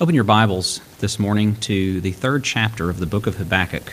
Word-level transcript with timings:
Open 0.00 0.12
your 0.12 0.24
Bibles 0.24 0.80
this 0.98 1.20
morning 1.20 1.54
to 1.60 2.00
the 2.00 2.10
third 2.10 2.42
chapter 2.42 2.90
of 2.90 2.98
the 2.98 3.06
book 3.06 3.28
of 3.28 3.36
Habakkuk. 3.36 3.92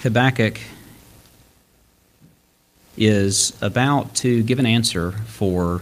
Habakkuk 0.00 0.60
is 2.98 3.56
about 3.62 4.14
to 4.16 4.42
give 4.42 4.58
an 4.58 4.66
answer 4.66 5.12
for 5.12 5.80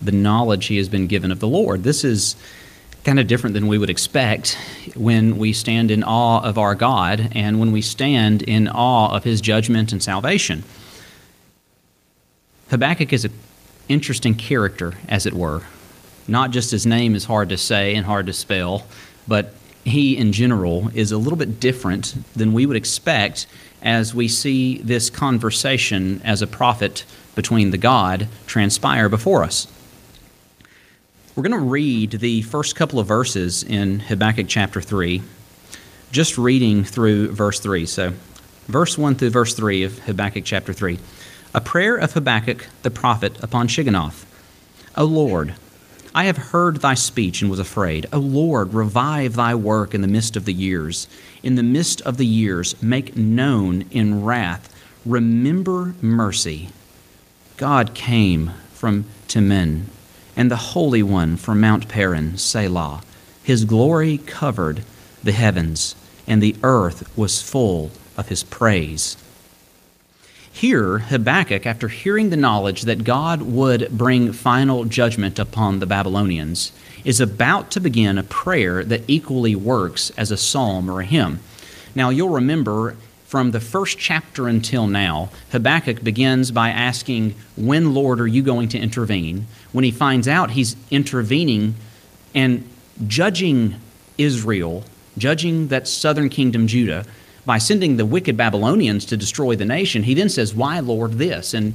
the 0.00 0.12
knowledge 0.12 0.64
he 0.64 0.78
has 0.78 0.88
been 0.88 1.06
given 1.06 1.30
of 1.30 1.38
the 1.38 1.48
Lord. 1.48 1.82
This 1.82 2.02
is 2.02 2.34
kind 3.04 3.20
of 3.20 3.26
different 3.26 3.52
than 3.52 3.66
we 3.66 3.76
would 3.76 3.90
expect 3.90 4.56
when 4.94 5.36
we 5.36 5.52
stand 5.52 5.90
in 5.90 6.02
awe 6.02 6.40
of 6.40 6.56
our 6.56 6.74
God 6.74 7.28
and 7.32 7.60
when 7.60 7.72
we 7.72 7.82
stand 7.82 8.40
in 8.40 8.68
awe 8.68 9.14
of 9.14 9.22
his 9.22 9.42
judgment 9.42 9.92
and 9.92 10.02
salvation. 10.02 10.64
Habakkuk 12.70 13.12
is 13.12 13.24
an 13.24 13.32
interesting 13.88 14.34
character, 14.34 14.94
as 15.08 15.24
it 15.24 15.34
were. 15.34 15.62
Not 16.26 16.50
just 16.50 16.72
his 16.72 16.84
name 16.84 17.14
is 17.14 17.26
hard 17.26 17.48
to 17.50 17.56
say 17.56 17.94
and 17.94 18.04
hard 18.04 18.26
to 18.26 18.32
spell, 18.32 18.86
but 19.28 19.54
he 19.84 20.16
in 20.16 20.32
general 20.32 20.90
is 20.92 21.12
a 21.12 21.18
little 21.18 21.38
bit 21.38 21.60
different 21.60 22.14
than 22.34 22.52
we 22.52 22.66
would 22.66 22.76
expect 22.76 23.46
as 23.82 24.12
we 24.12 24.26
see 24.26 24.78
this 24.78 25.10
conversation 25.10 26.20
as 26.24 26.42
a 26.42 26.46
prophet 26.46 27.04
between 27.36 27.70
the 27.70 27.78
God 27.78 28.26
transpire 28.46 29.08
before 29.08 29.44
us. 29.44 29.68
We're 31.36 31.44
going 31.44 31.52
to 31.52 31.58
read 31.58 32.12
the 32.12 32.42
first 32.42 32.74
couple 32.74 32.98
of 32.98 33.06
verses 33.06 33.62
in 33.62 34.00
Habakkuk 34.00 34.46
chapter 34.48 34.80
3, 34.80 35.22
just 36.10 36.36
reading 36.36 36.82
through 36.82 37.30
verse 37.30 37.60
3. 37.60 37.86
So, 37.86 38.14
verse 38.66 38.98
1 38.98 39.14
through 39.14 39.30
verse 39.30 39.54
3 39.54 39.84
of 39.84 40.00
Habakkuk 40.00 40.44
chapter 40.44 40.72
3. 40.72 40.98
A 41.56 41.60
prayer 41.62 41.96
of 41.96 42.12
Habakkuk 42.12 42.66
the 42.82 42.90
prophet 42.90 43.42
upon 43.42 43.66
Shigionoth. 43.66 44.26
O 44.94 45.06
Lord, 45.06 45.54
I 46.14 46.24
have 46.24 46.36
heard 46.36 46.82
thy 46.82 46.92
speech 46.92 47.40
and 47.40 47.50
was 47.50 47.58
afraid. 47.58 48.04
O 48.12 48.18
Lord, 48.18 48.74
revive 48.74 49.36
thy 49.36 49.54
work 49.54 49.94
in 49.94 50.02
the 50.02 50.06
midst 50.06 50.36
of 50.36 50.44
the 50.44 50.52
years. 50.52 51.08
In 51.42 51.54
the 51.54 51.62
midst 51.62 52.02
of 52.02 52.18
the 52.18 52.26
years, 52.26 52.74
make 52.82 53.16
known 53.16 53.86
in 53.90 54.22
wrath. 54.22 54.70
Remember 55.06 55.94
mercy. 56.02 56.68
God 57.56 57.94
came 57.94 58.52
from 58.74 59.06
Teman, 59.26 59.84
and 60.36 60.50
the 60.50 60.56
Holy 60.56 61.02
One 61.02 61.38
from 61.38 61.58
Mount 61.58 61.88
Paran, 61.88 62.36
Selah. 62.36 63.00
His 63.42 63.64
glory 63.64 64.18
covered 64.18 64.82
the 65.24 65.32
heavens, 65.32 65.96
and 66.26 66.42
the 66.42 66.56
earth 66.62 67.16
was 67.16 67.40
full 67.40 67.92
of 68.14 68.28
his 68.28 68.42
praise. 68.42 69.16
Here, 70.56 71.00
Habakkuk, 71.00 71.66
after 71.66 71.88
hearing 71.88 72.30
the 72.30 72.36
knowledge 72.38 72.82
that 72.84 73.04
God 73.04 73.42
would 73.42 73.90
bring 73.90 74.32
final 74.32 74.86
judgment 74.86 75.38
upon 75.38 75.80
the 75.80 75.86
Babylonians, 75.86 76.72
is 77.04 77.20
about 77.20 77.70
to 77.72 77.78
begin 77.80 78.16
a 78.16 78.22
prayer 78.22 78.82
that 78.82 79.02
equally 79.06 79.54
works 79.54 80.08
as 80.16 80.30
a 80.30 80.36
psalm 80.38 80.90
or 80.90 81.02
a 81.02 81.04
hymn. 81.04 81.40
Now, 81.94 82.08
you'll 82.08 82.30
remember 82.30 82.96
from 83.26 83.50
the 83.50 83.60
first 83.60 83.98
chapter 83.98 84.48
until 84.48 84.86
now, 84.86 85.28
Habakkuk 85.52 86.02
begins 86.02 86.50
by 86.52 86.70
asking, 86.70 87.34
When, 87.58 87.92
Lord, 87.92 88.18
are 88.18 88.26
you 88.26 88.40
going 88.42 88.70
to 88.70 88.78
intervene? 88.78 89.46
When 89.72 89.84
he 89.84 89.90
finds 89.90 90.26
out 90.26 90.52
he's 90.52 90.74
intervening 90.90 91.74
and 92.34 92.66
judging 93.06 93.74
Israel, 94.16 94.84
judging 95.18 95.68
that 95.68 95.86
southern 95.86 96.30
kingdom, 96.30 96.66
Judah, 96.66 97.04
by 97.46 97.58
sending 97.58 97.96
the 97.96 98.04
wicked 98.04 98.36
Babylonians 98.36 99.06
to 99.06 99.16
destroy 99.16 99.56
the 99.56 99.64
nation, 99.64 100.02
he 100.02 100.14
then 100.14 100.28
says, 100.28 100.54
Why, 100.54 100.80
Lord, 100.80 101.14
this? 101.14 101.54
And 101.54 101.74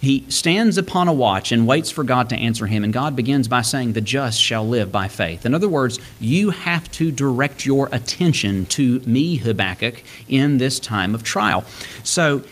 he 0.00 0.24
stands 0.28 0.78
upon 0.78 1.08
a 1.08 1.12
watch 1.12 1.52
and 1.52 1.66
waits 1.66 1.90
for 1.90 2.04
God 2.04 2.30
to 2.30 2.36
answer 2.36 2.66
him. 2.66 2.84
And 2.84 2.92
God 2.92 3.14
begins 3.14 3.48
by 3.48 3.60
saying, 3.60 3.92
The 3.92 4.00
just 4.00 4.40
shall 4.40 4.66
live 4.66 4.90
by 4.90 5.08
faith. 5.08 5.44
In 5.44 5.54
other 5.54 5.68
words, 5.68 5.98
you 6.18 6.50
have 6.50 6.90
to 6.92 7.12
direct 7.12 7.66
your 7.66 7.88
attention 7.92 8.64
to 8.66 9.00
me, 9.00 9.36
Habakkuk, 9.36 10.02
in 10.26 10.56
this 10.56 10.80
time 10.80 11.14
of 11.14 11.22
trial. 11.22 11.64
So 12.02 12.42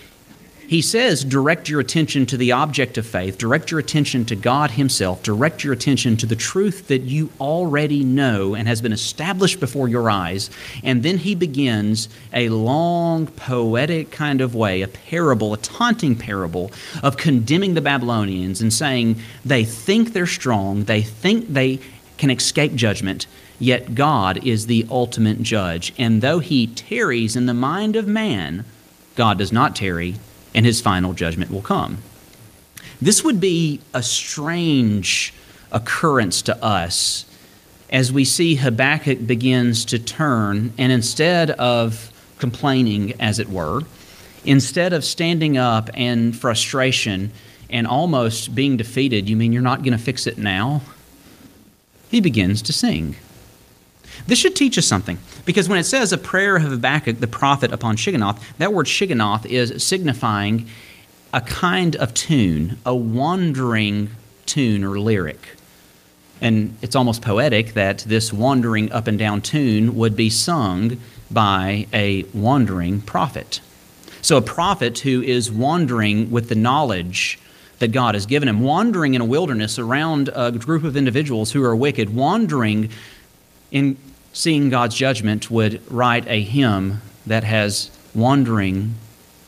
he 0.69 0.83
says, 0.83 1.25
direct 1.25 1.71
your 1.71 1.81
attention 1.81 2.27
to 2.27 2.37
the 2.37 2.53
object 2.53 2.99
of 2.99 3.07
faith, 3.07 3.39
direct 3.39 3.71
your 3.71 3.81
attention 3.81 4.27
to 4.27 4.37
God 4.37 4.73
Himself, 4.73 5.23
direct 5.23 5.65
your 5.65 5.73
attention 5.73 6.19
to 6.19 6.27
the 6.27 6.37
truth 6.37 6.89
that 6.89 7.05
you 7.05 7.31
already 7.41 8.05
know 8.05 8.55
and 8.55 8.69
has 8.69 8.83
been 8.83 8.93
established 8.93 9.61
before 9.61 9.89
your 9.89 10.11
eyes. 10.11 10.51
And 10.85 11.03
then 11.03 11.17
he 11.17 11.35
begins 11.35 12.11
a 12.35 12.51
long, 12.51 13.29
poetic 13.29 14.11
kind 14.11 14.43
of 14.43 14.55
way, 14.55 14.83
a 14.83 14.89
parable, 14.89 15.55
a 15.55 15.57
taunting 15.57 16.15
parable 16.15 16.71
of 17.03 17.17
condemning 17.17 17.73
the 17.73 17.81
Babylonians 17.81 18.61
and 18.61 18.71
saying 18.71 19.23
they 19.47 19.65
think 19.65 20.13
they're 20.13 20.27
strong, 20.27 20.85
they 20.85 21.01
think 21.01 21.49
they 21.49 21.81
can 22.19 22.29
escape 22.29 22.75
judgment. 22.75 23.27
Yet 23.59 23.95
God 23.95 24.47
is 24.47 24.67
the 24.67 24.87
ultimate 24.91 25.43
judge. 25.43 25.95
And 25.97 26.21
though 26.21 26.41
he 26.41 26.67
tarries 26.67 27.37
in 27.37 27.47
the 27.47 27.55
mind 27.55 27.97
of 27.97 28.07
man, 28.07 28.67
God 29.15 29.39
does 29.39 29.51
not 29.51 29.75
tarry 29.75 30.17
and 30.55 30.65
his 30.67 30.81
final 30.81 31.13
judgment 31.13 31.51
will 31.51 31.63
come. 31.63 31.99
This 33.01 33.23
would 33.23 33.41
be 33.41 33.81
a 33.95 34.03
strange 34.03 35.33
occurrence 35.71 36.43
to 36.43 36.65
us 36.65 37.25
as 37.91 38.13
we 38.13 38.25
see 38.25 38.57
Habakkuk 38.57 39.27
begins 39.27 39.85
to 39.87 39.99
turn, 39.99 40.73
and 40.77 40.93
instead 40.93 41.51
of 41.53 42.13
complaining, 42.39 43.15
as 43.21 43.39
it 43.39 43.49
were, 43.49 43.83
instead 44.45 44.93
of 44.93 45.05
standing 45.05 45.57
up 45.57 45.91
in 45.97 46.33
frustration 46.33 47.33
and 47.71 47.87
almost 47.87 48.55
being 48.55 48.77
defeated, 48.77 49.29
you 49.29 49.37
mean 49.37 49.53
you're 49.53 49.63
not 49.63 49.83
going 49.83 49.97
to 49.97 50.03
fix 50.03 50.27
it 50.27 50.39
now? 50.39 50.83
He 52.11 52.21
begins 52.21 52.63
to 52.63 52.73
sing. 52.73 53.17
This 54.27 54.39
should 54.39 54.57
teach 54.57 54.77
us 54.79 54.87
something. 54.87 55.19
Because 55.45 55.69
when 55.69 55.79
it 55.79 55.85
says 55.85 56.13
a 56.13 56.19
prayer 56.19 56.57
of 56.57 56.63
Habakkuk, 56.65 57.21
the 57.21 57.27
prophet, 57.27 57.73
upon 57.73 57.97
Shigionoth, 57.97 58.43
that 58.59 58.73
word 58.73 58.87
Shigionoth 58.87 59.47
is 59.47 59.83
signifying 59.83 60.67
a 61.33 61.41
kind 61.41 61.97
of 61.97 62.15
tune, 62.15 62.79
a 62.85 62.95
wandering 62.95 64.11
tune 64.47 64.85
or 64.85 64.99
lyric. 64.99 65.57
And 66.41 66.77
it's 66.83 66.97
almost 66.97 67.23
poetic 67.23 67.75
that 67.75 67.99
this 68.01 68.33
wandering 68.33 68.93
up 68.93 69.07
and 69.07 69.19
down 69.19 69.41
tune 69.41 69.97
would 69.97 70.17
be 70.17 70.31
sung 70.31 71.01
by 71.31 71.87
a 71.93 72.25
wandering 72.35 73.01
prophet. 73.01 73.61
So, 74.23 74.37
a 74.37 74.43
prophet 74.43 75.01
who 75.01 75.23
is 75.23 75.51
wandering 75.51 76.31
with 76.31 76.49
the 76.49 76.55
knowledge 76.55 77.39
that 77.79 77.93
God 77.93 78.15
has 78.15 78.27
given 78.27 78.49
him, 78.49 78.61
wandering 78.61 79.15
in 79.15 79.21
a 79.21 79.25
wilderness 79.25 79.79
around 79.79 80.31
a 80.35 80.51
group 80.51 80.85
of 80.85 80.97
individuals 80.97 81.53
who 81.53 81.63
are 81.63 81.77
wicked, 81.77 82.15
wandering 82.15 82.91
in 83.71 83.97
seeing 84.39 84.71
God's 84.71 84.95
judgment, 84.95 85.51
would 85.51 85.83
write 85.91 86.25
a 86.29 86.41
hymn 86.41 87.03
that 87.27 87.43
has 87.43 87.91
wandering 88.15 88.95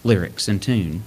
lyrics 0.02 0.48
and 0.48 0.60
tune. 0.60 1.04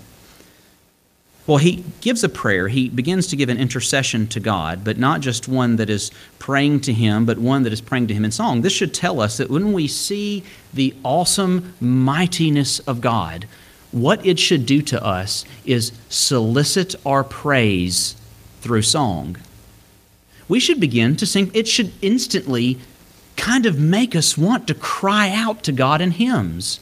Well, 1.45 1.57
he 1.57 1.83
gives 1.99 2.23
a 2.23 2.29
prayer. 2.29 2.69
He 2.69 2.87
begins 2.87 3.27
to 3.27 3.35
give 3.35 3.49
an 3.49 3.57
intercession 3.57 4.27
to 4.27 4.39
God, 4.39 4.85
but 4.85 4.97
not 4.97 5.19
just 5.19 5.49
one 5.49 5.75
that 5.75 5.89
is 5.89 6.11
praying 6.39 6.79
to 6.81 6.93
Him, 6.93 7.25
but 7.25 7.37
one 7.37 7.63
that 7.63 7.73
is 7.73 7.81
praying 7.81 8.07
to 8.07 8.13
Him 8.13 8.23
in 8.23 8.31
song. 8.31 8.61
This 8.61 8.71
should 8.71 8.93
tell 8.93 9.19
us 9.19 9.35
that 9.35 9.49
when 9.49 9.73
we 9.73 9.89
see 9.89 10.45
the 10.73 10.95
awesome 11.03 11.73
mightiness 11.81 12.79
of 12.79 13.01
God, 13.01 13.49
what 13.91 14.25
it 14.25 14.39
should 14.39 14.65
do 14.65 14.81
to 14.83 15.05
us 15.05 15.43
is 15.65 15.91
solicit 16.07 16.95
our 17.05 17.25
praise 17.25 18.15
through 18.61 18.83
song. 18.83 19.35
We 20.47 20.61
should 20.61 20.79
begin 20.79 21.17
to 21.17 21.25
sing. 21.25 21.51
It 21.53 21.67
should 21.67 21.91
instantly 22.01 22.79
kind 23.35 23.65
of 23.65 23.79
make 23.79 24.15
us 24.15 24.37
want 24.37 24.67
to 24.67 24.73
cry 24.73 25.29
out 25.29 25.63
to 25.63 25.71
God 25.71 26.01
in 26.01 26.11
hymns. 26.11 26.79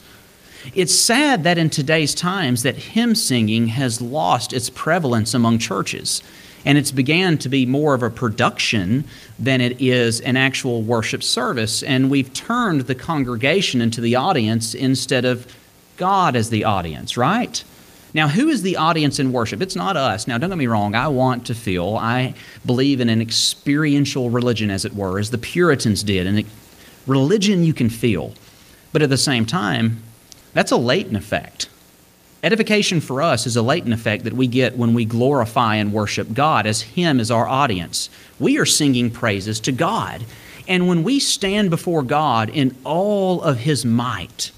It's 0.74 0.94
sad 0.94 1.44
that 1.44 1.58
in 1.58 1.70
today's 1.70 2.14
times 2.14 2.62
that 2.62 2.76
hymn 2.76 3.14
singing 3.14 3.68
has 3.68 4.00
lost 4.00 4.52
its 4.52 4.70
prevalence 4.70 5.34
among 5.34 5.58
churches 5.58 6.22
and 6.64 6.78
it's 6.78 6.92
began 6.92 7.38
to 7.38 7.48
be 7.48 7.66
more 7.66 7.94
of 7.94 8.02
a 8.02 8.10
production 8.10 9.04
than 9.38 9.60
it 9.60 9.80
is 9.80 10.20
an 10.20 10.36
actual 10.36 10.82
worship 10.82 11.22
service 11.22 11.82
and 11.82 12.10
we've 12.10 12.32
turned 12.32 12.82
the 12.82 12.94
congregation 12.94 13.80
into 13.80 14.00
the 14.00 14.14
audience 14.14 14.74
instead 14.74 15.24
of 15.24 15.46
God 15.96 16.36
as 16.36 16.50
the 16.50 16.64
audience, 16.64 17.16
right? 17.16 17.62
Now, 18.14 18.28
who 18.28 18.48
is 18.48 18.62
the 18.62 18.76
audience 18.76 19.18
in 19.18 19.32
worship? 19.32 19.62
It's 19.62 19.76
not 19.76 19.96
us. 19.96 20.26
Now, 20.26 20.36
don't 20.36 20.50
get 20.50 20.58
me 20.58 20.66
wrong. 20.66 20.94
I 20.94 21.08
want 21.08 21.46
to 21.46 21.54
feel, 21.54 21.96
I 21.96 22.34
believe 22.66 23.00
in 23.00 23.08
an 23.08 23.22
experiential 23.22 24.28
religion, 24.28 24.70
as 24.70 24.84
it 24.84 24.94
were, 24.94 25.18
as 25.18 25.30
the 25.30 25.38
Puritans 25.38 26.02
did. 26.02 26.26
And 26.26 26.44
religion 27.06 27.64
you 27.64 27.72
can 27.72 27.88
feel. 27.88 28.34
But 28.92 29.02
at 29.02 29.08
the 29.08 29.16
same 29.16 29.46
time, 29.46 30.02
that's 30.52 30.70
a 30.70 30.76
latent 30.76 31.16
effect. 31.16 31.68
Edification 32.42 33.00
for 33.00 33.22
us 33.22 33.46
is 33.46 33.56
a 33.56 33.62
latent 33.62 33.94
effect 33.94 34.24
that 34.24 34.32
we 34.32 34.48
get 34.48 34.76
when 34.76 34.94
we 34.94 35.04
glorify 35.04 35.76
and 35.76 35.92
worship 35.92 36.34
God 36.34 36.66
as 36.66 36.82
Him 36.82 37.20
as 37.20 37.30
our 37.30 37.46
audience. 37.46 38.10
We 38.40 38.58
are 38.58 38.66
singing 38.66 39.10
praises 39.10 39.60
to 39.60 39.72
God. 39.72 40.24
And 40.66 40.88
when 40.88 41.02
we 41.02 41.20
stand 41.20 41.70
before 41.70 42.02
God 42.02 42.50
in 42.50 42.76
all 42.84 43.40
of 43.42 43.58
His 43.58 43.84
might, 43.84 44.50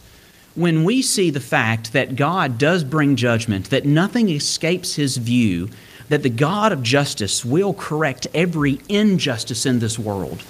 when 0.54 0.84
we 0.84 1.02
see 1.02 1.30
the 1.30 1.40
fact 1.40 1.92
that 1.92 2.16
God 2.16 2.58
does 2.58 2.84
bring 2.84 3.16
judgment, 3.16 3.70
that 3.70 3.84
nothing 3.84 4.28
escapes 4.28 4.94
his 4.94 5.16
view, 5.16 5.68
that 6.08 6.22
the 6.22 6.30
God 6.30 6.70
of 6.72 6.82
justice 6.82 7.44
will 7.44 7.74
correct 7.74 8.26
every 8.34 8.80
injustice 8.88 9.66
in 9.66 9.80
this 9.80 9.98
world, 9.98 10.44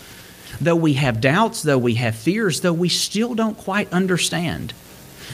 though 0.60 0.76
we 0.76 0.94
have 0.94 1.20
doubts, 1.20 1.62
though 1.62 1.78
we 1.78 1.94
have 1.94 2.14
fears, 2.14 2.60
though 2.60 2.72
we 2.72 2.88
still 2.88 3.34
don't 3.34 3.56
quite 3.56 3.90
understand. 3.92 4.74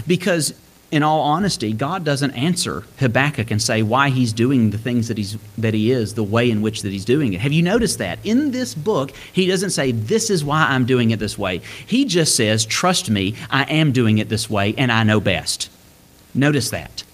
Because 0.06 0.54
in 0.90 1.02
all 1.02 1.20
honesty, 1.20 1.72
God 1.72 2.04
doesn't 2.04 2.32
answer 2.32 2.84
Habakkuk 2.98 3.50
and 3.50 3.62
say 3.62 3.82
why 3.82 4.10
he's 4.10 4.32
doing 4.32 4.70
the 4.70 4.78
things 4.78 5.08
that 5.08 5.16
he's 5.16 5.38
that 5.56 5.72
he 5.72 5.90
is, 5.92 6.14
the 6.14 6.24
way 6.24 6.50
in 6.50 6.62
which 6.62 6.82
that 6.82 6.90
he's 6.90 7.04
doing 7.04 7.32
it. 7.32 7.40
Have 7.40 7.52
you 7.52 7.62
noticed 7.62 7.98
that? 7.98 8.18
In 8.24 8.50
this 8.50 8.74
book, 8.74 9.12
he 9.32 9.46
doesn't 9.46 9.70
say 9.70 9.92
this 9.92 10.30
is 10.30 10.44
why 10.44 10.66
I'm 10.68 10.86
doing 10.86 11.10
it 11.10 11.18
this 11.18 11.38
way. 11.38 11.60
He 11.86 12.04
just 12.04 12.34
says, 12.34 12.64
"Trust 12.64 13.08
me, 13.08 13.34
I 13.50 13.62
am 13.64 13.92
doing 13.92 14.18
it 14.18 14.28
this 14.28 14.50
way 14.50 14.74
and 14.76 14.90
I 14.90 15.04
know 15.04 15.20
best." 15.20 15.68
Notice 16.34 16.70
that. 16.70 17.04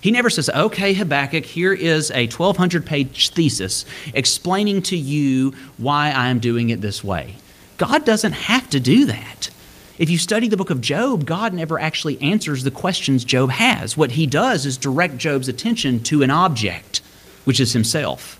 He 0.00 0.10
never 0.10 0.30
says, 0.30 0.48
"Okay, 0.48 0.94
Habakkuk, 0.94 1.44
here 1.44 1.72
is 1.72 2.10
a 2.12 2.28
1200-page 2.28 3.30
thesis 3.30 3.84
explaining 4.14 4.82
to 4.82 4.96
you 4.96 5.52
why 5.78 6.10
I 6.10 6.28
am 6.28 6.38
doing 6.38 6.70
it 6.70 6.80
this 6.80 7.02
way." 7.02 7.36
God 7.76 8.04
doesn't 8.04 8.32
have 8.32 8.70
to 8.70 8.80
do 8.80 9.04
that. 9.06 9.50
If 9.98 10.10
you 10.10 10.18
study 10.18 10.48
the 10.48 10.58
book 10.58 10.70
of 10.70 10.82
Job, 10.82 11.24
God 11.24 11.54
never 11.54 11.80
actually 11.80 12.20
answers 12.20 12.64
the 12.64 12.70
questions 12.70 13.24
Job 13.24 13.50
has. 13.50 13.96
What 13.96 14.12
he 14.12 14.26
does 14.26 14.66
is 14.66 14.76
direct 14.76 15.16
Job's 15.16 15.48
attention 15.48 16.02
to 16.04 16.22
an 16.22 16.30
object, 16.30 17.00
which 17.44 17.60
is 17.60 17.72
himself. 17.72 18.38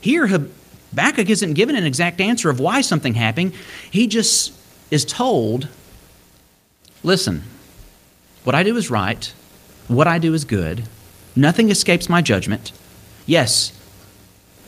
Here, 0.00 0.26
Habakkuk 0.26 1.30
isn't 1.30 1.54
given 1.54 1.76
an 1.76 1.84
exact 1.84 2.20
answer 2.20 2.50
of 2.50 2.58
why 2.58 2.80
something 2.80 3.14
happened. 3.14 3.54
He 3.90 4.06
just 4.08 4.52
is 4.90 5.04
told 5.04 5.68
listen, 7.04 7.42
what 8.42 8.54
I 8.54 8.62
do 8.62 8.76
is 8.76 8.90
right, 8.90 9.32
what 9.88 10.06
I 10.08 10.18
do 10.18 10.34
is 10.34 10.44
good, 10.44 10.84
nothing 11.36 11.70
escapes 11.70 12.08
my 12.08 12.20
judgment. 12.20 12.72
Yes, 13.26 13.78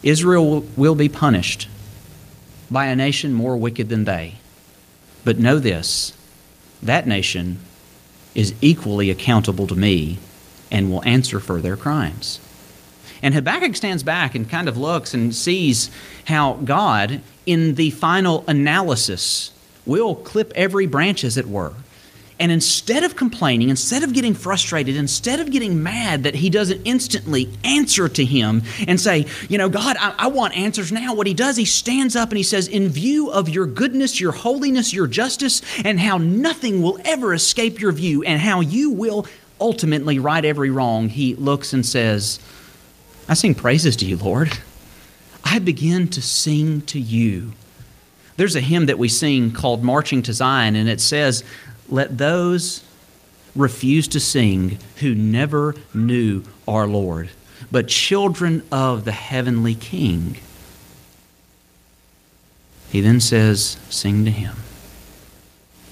Israel 0.02 0.60
will 0.76 0.94
be 0.94 1.08
punished 1.08 1.68
by 2.70 2.86
a 2.86 2.96
nation 2.96 3.32
more 3.32 3.56
wicked 3.56 3.88
than 3.88 4.04
they. 4.04 4.34
But 5.26 5.40
know 5.40 5.58
this 5.58 6.12
that 6.80 7.08
nation 7.08 7.58
is 8.36 8.54
equally 8.60 9.10
accountable 9.10 9.66
to 9.66 9.74
me 9.74 10.18
and 10.70 10.88
will 10.88 11.04
answer 11.04 11.40
for 11.40 11.60
their 11.60 11.76
crimes. 11.76 12.38
And 13.22 13.34
Habakkuk 13.34 13.74
stands 13.74 14.04
back 14.04 14.36
and 14.36 14.48
kind 14.48 14.68
of 14.68 14.76
looks 14.76 15.14
and 15.14 15.34
sees 15.34 15.90
how 16.26 16.54
God, 16.64 17.22
in 17.44 17.74
the 17.74 17.90
final 17.90 18.44
analysis, 18.46 19.50
will 19.84 20.14
clip 20.14 20.52
every 20.54 20.86
branch, 20.86 21.24
as 21.24 21.36
it 21.36 21.48
were, 21.48 21.72
and 22.38 22.52
instead 22.52 23.02
of 23.02 23.16
complaining, 23.16 23.70
instead 23.70 24.02
of 24.02 24.12
getting 24.12 24.34
frustrated, 24.34 24.94
instead 24.96 25.40
of 25.40 25.50
getting 25.50 25.82
mad 25.82 26.24
that 26.24 26.34
he 26.34 26.50
doesn't 26.50 26.82
instantly 26.84 27.50
answer 27.64 28.08
to 28.10 28.24
him 28.24 28.62
and 28.86 29.00
say, 29.00 29.26
You 29.48 29.56
know, 29.56 29.70
God, 29.70 29.96
I, 29.98 30.14
I, 30.18 30.26
want 30.26 30.54
answers 30.54 30.92
now, 30.92 31.14
what 31.14 31.26
he 31.26 31.32
does, 31.32 31.56
he 31.56 31.64
stands 31.64 32.14
up 32.14 32.28
and 32.28 32.36
he 32.36 32.42
says, 32.42 32.68
In 32.68 32.90
view 32.90 33.30
of 33.30 33.48
your 33.48 33.66
goodness, 33.66 34.20
your 34.20 34.32
holiness, 34.32 34.92
your 34.92 35.06
justice, 35.06 35.62
and 35.82 35.98
how 35.98 36.18
nothing 36.18 36.82
will 36.82 36.98
ever 37.06 37.32
escape 37.32 37.80
your 37.80 37.92
view, 37.92 38.22
and 38.22 38.38
how 38.38 38.60
you 38.60 38.90
will 38.90 39.26
ultimately 39.58 40.18
right 40.18 40.44
every 40.44 40.68
wrong, 40.70 41.08
he 41.08 41.34
looks 41.36 41.72
and 41.72 41.86
says, 41.86 42.38
I 43.28 43.34
sing 43.34 43.54
praises 43.54 43.96
to 43.96 44.04
you, 44.04 44.18
Lord. 44.18 44.52
I 45.42 45.58
begin 45.58 46.08
to 46.08 46.20
sing 46.20 46.82
to 46.82 47.00
you. 47.00 47.52
There's 48.36 48.56
a 48.56 48.60
hymn 48.60 48.86
that 48.86 48.98
we 48.98 49.08
sing 49.08 49.52
called 49.52 49.82
Marching 49.82 50.22
to 50.22 50.32
Zion, 50.32 50.76
and 50.76 50.88
it 50.88 51.00
says, 51.00 51.42
let 51.88 52.18
those 52.18 52.84
refuse 53.54 54.08
to 54.08 54.20
sing 54.20 54.78
who 54.96 55.14
never 55.14 55.74
knew 55.94 56.42
our 56.68 56.86
Lord, 56.86 57.30
but 57.70 57.88
children 57.88 58.62
of 58.70 59.04
the 59.04 59.12
heavenly 59.12 59.74
King. 59.74 60.38
He 62.90 63.00
then 63.00 63.20
says, 63.20 63.78
Sing 63.88 64.24
to 64.24 64.30
him. 64.30 64.56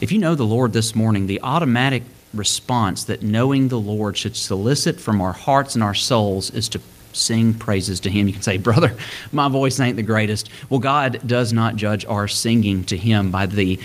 If 0.00 0.12
you 0.12 0.18
know 0.18 0.34
the 0.34 0.44
Lord 0.44 0.72
this 0.72 0.94
morning, 0.94 1.26
the 1.26 1.40
automatic 1.40 2.02
response 2.34 3.04
that 3.04 3.22
knowing 3.22 3.68
the 3.68 3.78
Lord 3.78 4.16
should 4.16 4.36
solicit 4.36 5.00
from 5.00 5.20
our 5.20 5.32
hearts 5.32 5.74
and 5.74 5.84
our 5.84 5.94
souls 5.94 6.50
is 6.50 6.68
to 6.70 6.80
sing 7.12 7.54
praises 7.54 8.00
to 8.00 8.10
Him. 8.10 8.26
You 8.26 8.32
can 8.34 8.42
say, 8.42 8.58
Brother, 8.58 8.96
my 9.32 9.48
voice 9.48 9.78
ain't 9.80 9.96
the 9.96 10.02
greatest. 10.02 10.50
Well, 10.68 10.80
God 10.80 11.20
does 11.26 11.52
not 11.52 11.76
judge 11.76 12.04
our 12.06 12.28
singing 12.28 12.84
to 12.84 12.96
Him 12.96 13.30
by 13.30 13.46
the 13.46 13.78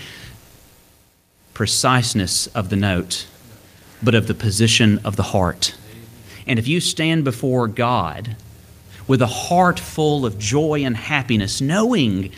preciseness 1.60 2.46
of 2.54 2.70
the 2.70 2.76
note, 2.76 3.26
but 4.02 4.14
of 4.14 4.26
the 4.26 4.32
position 4.32 4.98
of 5.04 5.16
the 5.16 5.24
heart. 5.24 5.74
And 6.46 6.58
if 6.58 6.66
you 6.66 6.80
stand 6.80 7.22
before 7.22 7.68
God 7.68 8.34
with 9.06 9.20
a 9.20 9.26
heart 9.26 9.78
full 9.78 10.24
of 10.24 10.38
joy 10.38 10.82
and 10.82 10.96
happiness, 10.96 11.60
knowing 11.60 12.32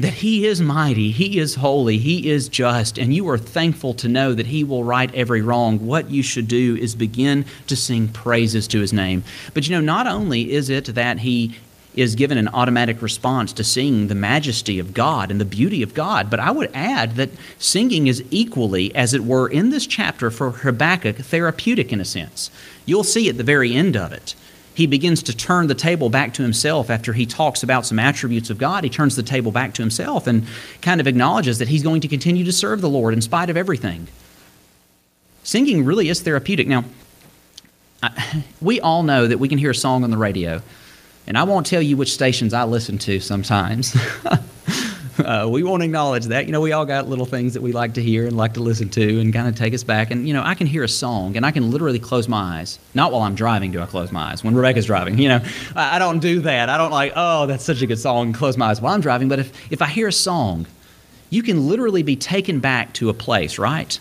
that 0.00 0.14
He 0.14 0.48
is 0.48 0.60
mighty, 0.60 1.12
He 1.12 1.38
is 1.38 1.54
holy, 1.54 1.98
He 1.98 2.28
is 2.28 2.48
just, 2.48 2.98
and 2.98 3.14
you 3.14 3.28
are 3.28 3.38
thankful 3.38 3.94
to 3.94 4.08
know 4.08 4.34
that 4.34 4.46
He 4.46 4.64
will 4.64 4.82
right 4.82 5.14
every 5.14 5.42
wrong, 5.42 5.86
what 5.86 6.10
you 6.10 6.24
should 6.24 6.48
do 6.48 6.74
is 6.74 6.96
begin 6.96 7.44
to 7.68 7.76
sing 7.76 8.08
praises 8.08 8.66
to 8.66 8.80
His 8.80 8.92
name. 8.92 9.22
But 9.54 9.68
you 9.68 9.76
know, 9.76 9.80
not 9.80 10.08
only 10.08 10.50
is 10.50 10.70
it 10.70 10.86
that 10.86 11.20
He 11.20 11.56
is 11.94 12.14
given 12.14 12.38
an 12.38 12.48
automatic 12.48 13.02
response 13.02 13.52
to 13.52 13.64
seeing 13.64 14.06
the 14.06 14.14
majesty 14.14 14.78
of 14.78 14.94
God 14.94 15.30
and 15.30 15.40
the 15.40 15.44
beauty 15.44 15.82
of 15.82 15.94
God. 15.94 16.30
But 16.30 16.40
I 16.40 16.50
would 16.50 16.70
add 16.72 17.16
that 17.16 17.30
singing 17.58 18.06
is 18.06 18.22
equally, 18.30 18.94
as 18.94 19.12
it 19.12 19.24
were, 19.24 19.48
in 19.48 19.70
this 19.70 19.86
chapter 19.86 20.30
for 20.30 20.50
Habakkuk, 20.50 21.16
therapeutic 21.16 21.92
in 21.92 22.00
a 22.00 22.04
sense. 22.04 22.50
You'll 22.86 23.04
see 23.04 23.28
at 23.28 23.36
the 23.36 23.44
very 23.44 23.74
end 23.74 23.96
of 23.96 24.12
it. 24.12 24.34
He 24.72 24.86
begins 24.86 25.22
to 25.24 25.36
turn 25.36 25.66
the 25.66 25.74
table 25.74 26.10
back 26.10 26.32
to 26.34 26.42
himself 26.42 26.90
after 26.90 27.12
he 27.12 27.26
talks 27.26 27.62
about 27.62 27.86
some 27.86 27.98
attributes 27.98 28.50
of 28.50 28.58
God. 28.58 28.84
He 28.84 28.90
turns 28.90 29.16
the 29.16 29.22
table 29.22 29.50
back 29.50 29.74
to 29.74 29.82
himself 29.82 30.26
and 30.26 30.46
kind 30.80 31.00
of 31.00 31.06
acknowledges 31.06 31.58
that 31.58 31.68
he's 31.68 31.82
going 31.82 32.00
to 32.02 32.08
continue 32.08 32.44
to 32.44 32.52
serve 32.52 32.80
the 32.80 32.88
Lord 32.88 33.12
in 33.12 33.20
spite 33.20 33.50
of 33.50 33.56
everything. 33.56 34.06
Singing 35.42 35.84
really 35.84 36.08
is 36.08 36.20
therapeutic. 36.20 36.68
Now, 36.68 36.84
we 38.60 38.80
all 38.80 39.02
know 39.02 39.26
that 39.26 39.38
we 39.38 39.48
can 39.48 39.58
hear 39.58 39.70
a 39.70 39.74
song 39.74 40.04
on 40.04 40.10
the 40.10 40.16
radio 40.16 40.62
and 41.30 41.38
I 41.38 41.44
won't 41.44 41.64
tell 41.64 41.80
you 41.80 41.96
which 41.96 42.12
stations 42.12 42.52
I 42.52 42.64
listen 42.64 42.98
to 42.98 43.20
sometimes. 43.20 43.96
uh, 45.20 45.48
we 45.48 45.62
won't 45.62 45.80
acknowledge 45.80 46.24
that. 46.24 46.46
You 46.46 46.50
know, 46.50 46.60
we 46.60 46.72
all 46.72 46.84
got 46.84 47.06
little 47.06 47.24
things 47.24 47.54
that 47.54 47.62
we 47.62 47.70
like 47.70 47.94
to 47.94 48.02
hear 48.02 48.26
and 48.26 48.36
like 48.36 48.54
to 48.54 48.60
listen 48.60 48.88
to 48.88 49.20
and 49.20 49.32
kind 49.32 49.46
of 49.46 49.54
take 49.54 49.72
us 49.72 49.84
back. 49.84 50.10
And, 50.10 50.26
you 50.26 50.34
know, 50.34 50.42
I 50.44 50.56
can 50.56 50.66
hear 50.66 50.82
a 50.82 50.88
song 50.88 51.36
and 51.36 51.46
I 51.46 51.52
can 51.52 51.70
literally 51.70 52.00
close 52.00 52.26
my 52.26 52.58
eyes. 52.58 52.80
Not 52.94 53.12
while 53.12 53.22
I'm 53.22 53.36
driving 53.36 53.70
do 53.70 53.80
I 53.80 53.86
close 53.86 54.10
my 54.10 54.32
eyes. 54.32 54.42
When 54.42 54.56
Rebecca's 54.56 54.86
driving, 54.86 55.20
you 55.20 55.28
know, 55.28 55.40
I, 55.76 55.94
I 55.94 55.98
don't 56.00 56.18
do 56.18 56.40
that. 56.40 56.68
I 56.68 56.76
don't 56.76 56.90
like, 56.90 57.12
oh, 57.14 57.46
that's 57.46 57.62
such 57.62 57.80
a 57.80 57.86
good 57.86 58.00
song 58.00 58.32
close 58.32 58.56
my 58.56 58.70
eyes 58.70 58.80
while 58.80 58.92
I'm 58.92 59.00
driving. 59.00 59.28
But 59.28 59.38
if, 59.38 59.72
if 59.72 59.82
I 59.82 59.86
hear 59.86 60.08
a 60.08 60.12
song, 60.12 60.66
you 61.30 61.44
can 61.44 61.68
literally 61.68 62.02
be 62.02 62.16
taken 62.16 62.58
back 62.58 62.92
to 62.94 63.08
a 63.08 63.14
place, 63.14 63.56
right? 63.56 64.00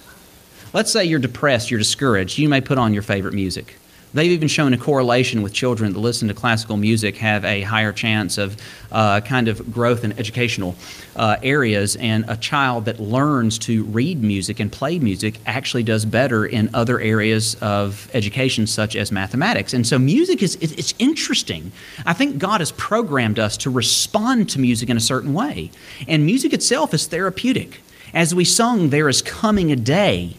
Let's 0.73 0.91
say 0.91 1.05
you're 1.05 1.19
depressed, 1.19 1.69
you're 1.69 1.77
discouraged. 1.77 2.39
You 2.39 2.49
may 2.49 2.59
put 2.59 2.79
on 2.79 2.91
your 2.91 3.03
favorite 3.03 3.35
music. 3.35 3.75
They've 4.11 4.31
even 4.31 4.47
shown 4.47 4.73
a 4.73 4.77
correlation 4.77 5.43
with 5.43 5.53
children 5.53 5.93
that 5.93 5.99
listen 5.99 6.27
to 6.29 6.33
classical 6.33 6.77
music 6.77 7.17
have 7.17 7.45
a 7.45 7.61
higher 7.61 7.91
chance 7.91 8.39
of 8.39 8.57
uh, 8.91 9.21
kind 9.21 9.47
of 9.47 9.71
growth 9.71 10.03
in 10.03 10.17
educational 10.17 10.75
uh, 11.15 11.37
areas, 11.43 11.95
and 11.97 12.25
a 12.27 12.35
child 12.35 12.85
that 12.85 12.99
learns 12.99 13.59
to 13.59 13.83
read 13.83 14.23
music 14.23 14.59
and 14.59 14.71
play 14.71 14.97
music 14.97 15.35
actually 15.45 15.83
does 15.83 16.05
better 16.05 16.43
in 16.43 16.71
other 16.73 16.99
areas 16.99 17.55
of 17.61 18.09
education, 18.15 18.65
such 18.65 18.95
as 18.95 19.11
mathematics. 19.11 19.73
And 19.73 19.85
so, 19.85 19.99
music 19.99 20.41
is 20.41 20.55
it's 20.55 20.95
interesting. 20.97 21.71
I 22.03 22.13
think 22.13 22.39
God 22.39 22.61
has 22.61 22.71
programmed 22.71 23.37
us 23.37 23.57
to 23.57 23.69
respond 23.69 24.49
to 24.51 24.59
music 24.59 24.89
in 24.89 24.97
a 24.97 25.01
certain 25.01 25.33
way, 25.33 25.69
and 26.07 26.25
music 26.25 26.51
itself 26.51 26.95
is 26.95 27.05
therapeutic. 27.05 27.81
As 28.11 28.33
we 28.33 28.43
sung, 28.43 28.89
"There 28.89 29.07
is 29.07 29.21
coming 29.21 29.71
a 29.71 29.75
day." 29.75 30.37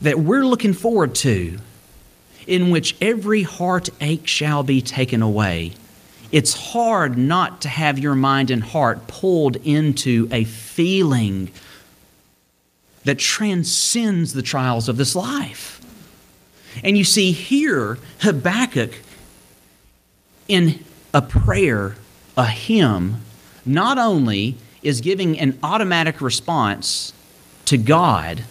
That 0.00 0.20
we're 0.20 0.46
looking 0.46 0.72
forward 0.72 1.14
to 1.16 1.58
in 2.46 2.70
which 2.70 2.96
every 3.00 3.42
heartache 3.42 4.26
shall 4.26 4.62
be 4.62 4.80
taken 4.80 5.22
away. 5.22 5.72
It's 6.32 6.72
hard 6.72 7.18
not 7.18 7.62
to 7.62 7.68
have 7.68 7.98
your 7.98 8.14
mind 8.14 8.50
and 8.50 8.62
heart 8.62 9.06
pulled 9.08 9.56
into 9.56 10.28
a 10.30 10.44
feeling 10.44 11.50
that 13.04 13.18
transcends 13.18 14.32
the 14.32 14.42
trials 14.42 14.88
of 14.88 14.96
this 14.96 15.16
life. 15.16 15.80
And 16.84 16.96
you 16.96 17.04
see 17.04 17.32
here, 17.32 17.98
Habakkuk, 18.20 18.92
in 20.46 20.84
a 21.12 21.22
prayer, 21.22 21.96
a 22.36 22.46
hymn, 22.46 23.22
not 23.66 23.98
only 23.98 24.56
is 24.82 25.00
giving 25.00 25.38
an 25.38 25.58
automatic 25.62 26.20
response 26.20 27.12
to 27.66 27.76
God 27.76 28.44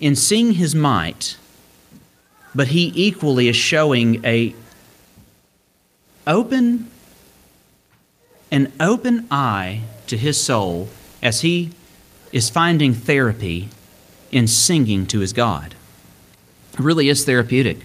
in 0.00 0.16
seeing 0.16 0.52
his 0.52 0.74
might, 0.74 1.36
but 2.54 2.68
he 2.68 2.92
equally 2.94 3.48
is 3.48 3.56
showing 3.56 4.24
a 4.24 4.54
open 6.26 6.88
an 8.50 8.70
open 8.78 9.26
eye 9.30 9.80
to 10.06 10.16
his 10.16 10.38
soul 10.38 10.88
as 11.22 11.40
he 11.40 11.70
is 12.32 12.50
finding 12.50 12.92
therapy 12.92 13.68
in 14.30 14.46
singing 14.46 15.06
to 15.06 15.20
his 15.20 15.32
God. 15.32 15.74
It 16.74 16.80
really 16.80 17.08
is 17.08 17.24
therapeutic. 17.24 17.78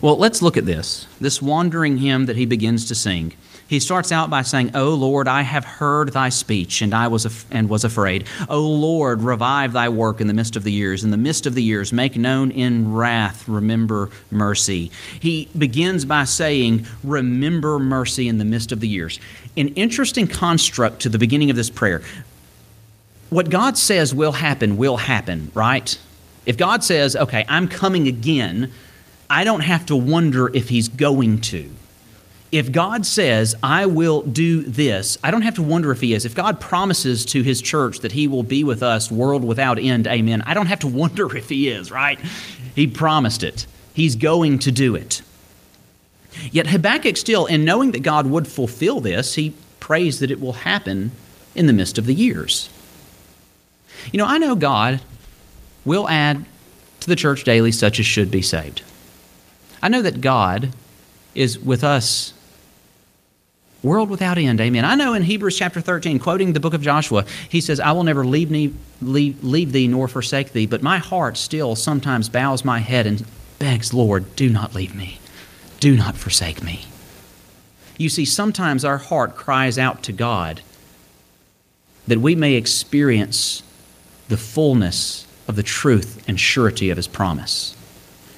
Well, 0.00 0.16
let's 0.16 0.40
look 0.40 0.56
at 0.56 0.66
this 0.66 1.06
this 1.20 1.42
wandering 1.42 1.98
hymn 1.98 2.26
that 2.26 2.36
he 2.36 2.46
begins 2.46 2.86
to 2.86 2.94
sing. 2.94 3.34
He 3.72 3.80
starts 3.80 4.12
out 4.12 4.28
by 4.28 4.42
saying, 4.42 4.76
O 4.76 4.90
Lord, 4.90 5.26
I 5.26 5.40
have 5.40 5.64
heard 5.64 6.12
thy 6.12 6.28
speech, 6.28 6.82
and 6.82 6.94
I 6.94 7.08
was 7.08 7.24
af- 7.24 7.46
and 7.50 7.70
was 7.70 7.84
afraid. 7.84 8.26
O 8.50 8.60
Lord, 8.60 9.22
revive 9.22 9.72
thy 9.72 9.88
work 9.88 10.20
in 10.20 10.26
the 10.26 10.34
midst 10.34 10.56
of 10.56 10.62
the 10.62 10.70
years. 10.70 11.04
In 11.04 11.10
the 11.10 11.16
midst 11.16 11.46
of 11.46 11.54
the 11.54 11.62
years, 11.62 11.90
make 11.90 12.14
known 12.14 12.50
in 12.50 12.92
wrath, 12.92 13.48
remember 13.48 14.10
mercy. 14.30 14.90
He 15.18 15.48
begins 15.56 16.04
by 16.04 16.24
saying, 16.24 16.86
Remember 17.02 17.78
mercy 17.78 18.28
in 18.28 18.36
the 18.36 18.44
midst 18.44 18.72
of 18.72 18.80
the 18.80 18.88
years. 18.88 19.18
An 19.56 19.68
interesting 19.68 20.26
construct 20.26 21.00
to 21.00 21.08
the 21.08 21.18
beginning 21.18 21.48
of 21.48 21.56
this 21.56 21.70
prayer. 21.70 22.02
What 23.30 23.48
God 23.48 23.78
says 23.78 24.14
will 24.14 24.32
happen, 24.32 24.76
will 24.76 24.98
happen, 24.98 25.50
right? 25.54 25.98
If 26.44 26.58
God 26.58 26.84
says, 26.84 27.16
Okay, 27.16 27.46
I'm 27.48 27.68
coming 27.68 28.06
again, 28.06 28.70
I 29.30 29.44
don't 29.44 29.60
have 29.60 29.86
to 29.86 29.96
wonder 29.96 30.54
if 30.54 30.68
He's 30.68 30.88
going 30.88 31.40
to 31.40 31.70
if 32.52 32.70
God 32.70 33.06
says, 33.06 33.54
I 33.62 33.86
will 33.86 34.20
do 34.20 34.62
this, 34.62 35.16
I 35.24 35.30
don't 35.30 35.40
have 35.40 35.54
to 35.54 35.62
wonder 35.62 35.90
if 35.90 36.02
He 36.02 36.12
is. 36.12 36.26
If 36.26 36.34
God 36.34 36.60
promises 36.60 37.24
to 37.26 37.42
His 37.42 37.62
church 37.62 38.00
that 38.00 38.12
He 38.12 38.28
will 38.28 38.42
be 38.42 38.62
with 38.62 38.82
us, 38.82 39.10
world 39.10 39.42
without 39.42 39.78
end, 39.78 40.06
amen, 40.06 40.42
I 40.42 40.52
don't 40.52 40.66
have 40.66 40.80
to 40.80 40.86
wonder 41.02 41.34
if 41.34 41.48
He 41.48 41.70
is, 41.70 41.90
right? 41.90 42.20
He 42.74 42.86
promised 42.86 43.42
it. 43.42 43.66
He's 43.94 44.16
going 44.16 44.58
to 44.60 44.70
do 44.70 44.94
it. 44.94 45.22
Yet 46.50 46.66
Habakkuk 46.66 47.16
still, 47.16 47.46
in 47.46 47.64
knowing 47.64 47.92
that 47.92 48.02
God 48.02 48.26
would 48.26 48.46
fulfill 48.46 49.00
this, 49.00 49.34
he 49.34 49.54
prays 49.80 50.20
that 50.20 50.30
it 50.30 50.40
will 50.40 50.52
happen 50.52 51.10
in 51.54 51.66
the 51.66 51.72
midst 51.72 51.98
of 51.98 52.06
the 52.06 52.14
years. 52.14 52.70
You 54.12 54.18
know, 54.18 54.26
I 54.26 54.38
know 54.38 54.54
God 54.54 55.00
will 55.84 56.08
add 56.08 56.44
to 57.00 57.08
the 57.08 57.16
church 57.16 57.44
daily 57.44 57.72
such 57.72 57.98
as 58.00 58.06
should 58.06 58.30
be 58.30 58.40
saved. 58.40 58.82
I 59.82 59.88
know 59.88 60.02
that 60.02 60.20
God 60.20 60.70
is 61.34 61.58
with 61.58 61.84
us 61.84 62.32
world 63.82 64.10
without 64.10 64.38
end. 64.38 64.60
Amen. 64.60 64.84
I 64.84 64.94
know 64.94 65.14
in 65.14 65.22
Hebrews 65.22 65.56
chapter 65.56 65.80
13, 65.80 66.18
quoting 66.18 66.52
the 66.52 66.60
book 66.60 66.74
of 66.74 66.82
Joshua, 66.82 67.24
he 67.48 67.60
says, 67.60 67.80
I 67.80 67.92
will 67.92 68.04
never 68.04 68.24
leave, 68.24 68.50
leave, 69.00 69.42
leave 69.42 69.72
thee 69.72 69.88
nor 69.88 70.08
forsake 70.08 70.52
thee, 70.52 70.66
but 70.66 70.82
my 70.82 70.98
heart 70.98 71.36
still 71.36 71.74
sometimes 71.74 72.28
bows 72.28 72.64
my 72.64 72.78
head 72.78 73.06
and 73.06 73.24
begs, 73.58 73.92
Lord, 73.92 74.34
do 74.36 74.48
not 74.48 74.74
leave 74.74 74.94
me. 74.94 75.18
Do 75.80 75.96
not 75.96 76.16
forsake 76.16 76.62
me. 76.62 76.86
You 77.98 78.08
see, 78.08 78.24
sometimes 78.24 78.84
our 78.84 78.98
heart 78.98 79.36
cries 79.36 79.78
out 79.78 80.02
to 80.04 80.12
God 80.12 80.60
that 82.06 82.18
we 82.18 82.34
may 82.34 82.54
experience 82.54 83.62
the 84.28 84.36
fullness 84.36 85.26
of 85.46 85.56
the 85.56 85.62
truth 85.62 86.24
and 86.28 86.38
surety 86.38 86.90
of 86.90 86.96
his 86.96 87.06
promise. 87.06 87.76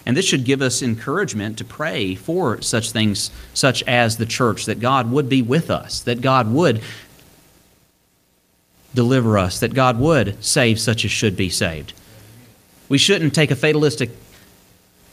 And 0.07 0.17
this 0.17 0.27
should 0.27 0.45
give 0.45 0.61
us 0.61 0.83
encouragement 0.83 1.59
to 1.59 1.65
pray 1.65 2.15
for 2.15 2.61
such 2.61 2.91
things, 2.91 3.31
such 3.55 3.83
as 3.85 4.17
the 4.17 4.27
church, 4.27 4.67
that 4.67 4.81
God 4.81 5.11
would 5.11 5.29
be 5.29 5.41
with 5.41 5.71
us, 5.71 6.01
that 6.01 6.21
God 6.21 6.53
would 6.53 6.83
deliver 8.95 9.39
us, 9.39 9.61
that 9.61 9.75
God 9.75 9.99
would 9.99 10.43
save 10.45 10.79
such 10.79 11.05
as 11.05 11.11
should 11.11 11.37
be 11.37 11.49
saved. 11.49 11.95
We 12.89 12.99
shouldn't 12.99 13.35
take 13.35 13.51
a 13.51 13.57
fatalistic 13.57 14.11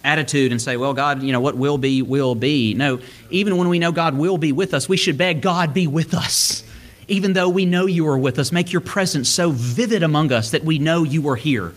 attitude 0.03 0.51
and 0.51 0.61
say, 0.61 0.77
well, 0.77 0.93
God, 0.93 1.23
you 1.23 1.31
know, 1.31 1.39
what 1.39 1.55
will 1.55 1.77
be, 1.77 2.01
will 2.01 2.35
be. 2.35 2.73
No, 2.73 2.99
even 3.29 3.57
when 3.57 3.69
we 3.69 3.79
know 3.79 3.91
God 3.91 4.17
will 4.17 4.37
be 4.37 4.51
with 4.51 4.73
us, 4.73 4.89
we 4.89 4.97
should 4.97 5.17
beg, 5.17 5.41
God, 5.41 5.73
be 5.73 5.87
with 5.87 6.13
us. 6.13 6.63
Even 7.07 7.33
though 7.33 7.49
we 7.49 7.65
know 7.65 7.85
you 7.85 8.07
are 8.07 8.17
with 8.17 8.39
us, 8.39 8.51
make 8.51 8.71
your 8.71 8.81
presence 8.81 9.29
so 9.29 9.51
vivid 9.51 10.03
among 10.03 10.31
us 10.31 10.51
that 10.51 10.63
we 10.63 10.79
know 10.79 11.03
you 11.03 11.27
are 11.29 11.35
here 11.35 11.73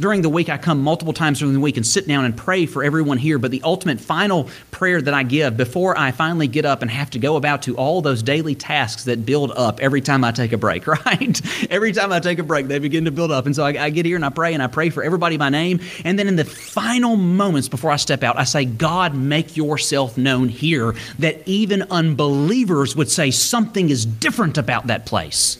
during 0.00 0.22
the 0.22 0.28
week, 0.28 0.48
I 0.48 0.58
come 0.58 0.82
multiple 0.82 1.12
times 1.12 1.40
during 1.40 1.54
the 1.54 1.60
week 1.60 1.76
and 1.76 1.86
sit 1.86 2.06
down 2.06 2.24
and 2.24 2.36
pray 2.36 2.66
for 2.66 2.84
everyone 2.84 3.18
here. 3.18 3.38
But 3.38 3.50
the 3.50 3.62
ultimate 3.62 4.00
final 4.00 4.48
prayer 4.70 5.02
that 5.02 5.12
I 5.12 5.24
give 5.24 5.56
before 5.56 5.98
I 5.98 6.12
finally 6.12 6.46
get 6.46 6.64
up 6.64 6.82
and 6.82 6.90
have 6.90 7.10
to 7.10 7.18
go 7.18 7.36
about 7.36 7.62
to 7.62 7.76
all 7.76 8.00
those 8.00 8.22
daily 8.22 8.54
tasks 8.54 9.04
that 9.04 9.26
build 9.26 9.50
up 9.52 9.80
every 9.80 10.00
time 10.00 10.22
I 10.22 10.30
take 10.30 10.52
a 10.52 10.56
break, 10.56 10.86
right? 11.06 11.40
every 11.70 11.92
time 11.92 12.12
I 12.12 12.20
take 12.20 12.38
a 12.38 12.42
break, 12.44 12.68
they 12.68 12.78
begin 12.78 13.06
to 13.06 13.10
build 13.10 13.32
up. 13.32 13.46
And 13.46 13.56
so 13.56 13.64
I, 13.64 13.86
I 13.86 13.90
get 13.90 14.06
here 14.06 14.16
and 14.16 14.24
I 14.24 14.30
pray 14.30 14.54
and 14.54 14.62
I 14.62 14.68
pray 14.68 14.90
for 14.90 15.02
everybody 15.02 15.36
by 15.36 15.48
name. 15.48 15.80
And 16.04 16.18
then 16.18 16.28
in 16.28 16.36
the 16.36 16.44
final 16.44 17.16
moments 17.16 17.68
before 17.68 17.90
I 17.90 17.96
step 17.96 18.22
out, 18.22 18.38
I 18.38 18.44
say, 18.44 18.64
God, 18.64 19.14
make 19.14 19.56
yourself 19.56 20.16
known 20.16 20.48
here 20.48 20.94
that 21.18 21.46
even 21.46 21.82
unbelievers 21.90 22.94
would 22.94 23.10
say 23.10 23.30
something 23.30 23.90
is 23.90 24.06
different 24.06 24.58
about 24.58 24.86
that 24.86 25.06
place. 25.06 25.58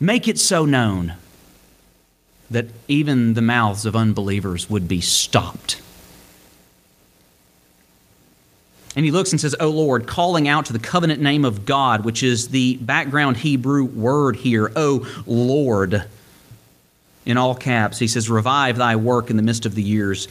Make 0.00 0.28
it 0.28 0.38
so 0.38 0.64
known 0.64 1.14
that 2.50 2.66
even 2.88 3.34
the 3.34 3.42
mouths 3.42 3.86
of 3.86 3.94
unbelievers 3.94 4.68
would 4.68 4.88
be 4.88 5.00
stopped. 5.00 5.80
And 8.96 9.04
he 9.04 9.12
looks 9.12 9.30
and 9.30 9.40
says, 9.40 9.54
O 9.60 9.68
Lord, 9.68 10.06
calling 10.06 10.48
out 10.48 10.66
to 10.66 10.72
the 10.72 10.80
covenant 10.80 11.20
name 11.22 11.44
of 11.44 11.64
God, 11.64 12.04
which 12.04 12.22
is 12.22 12.48
the 12.48 12.76
background 12.78 13.36
Hebrew 13.36 13.84
word 13.84 14.34
here, 14.34 14.72
O 14.74 15.06
Lord. 15.26 16.04
In 17.24 17.36
all 17.36 17.54
caps, 17.54 17.98
he 17.98 18.08
says, 18.08 18.28
Revive 18.28 18.78
thy 18.78 18.96
work 18.96 19.30
in 19.30 19.36
the 19.36 19.42
midst 19.44 19.64
of 19.64 19.76
the 19.76 19.82
years. 19.82 20.26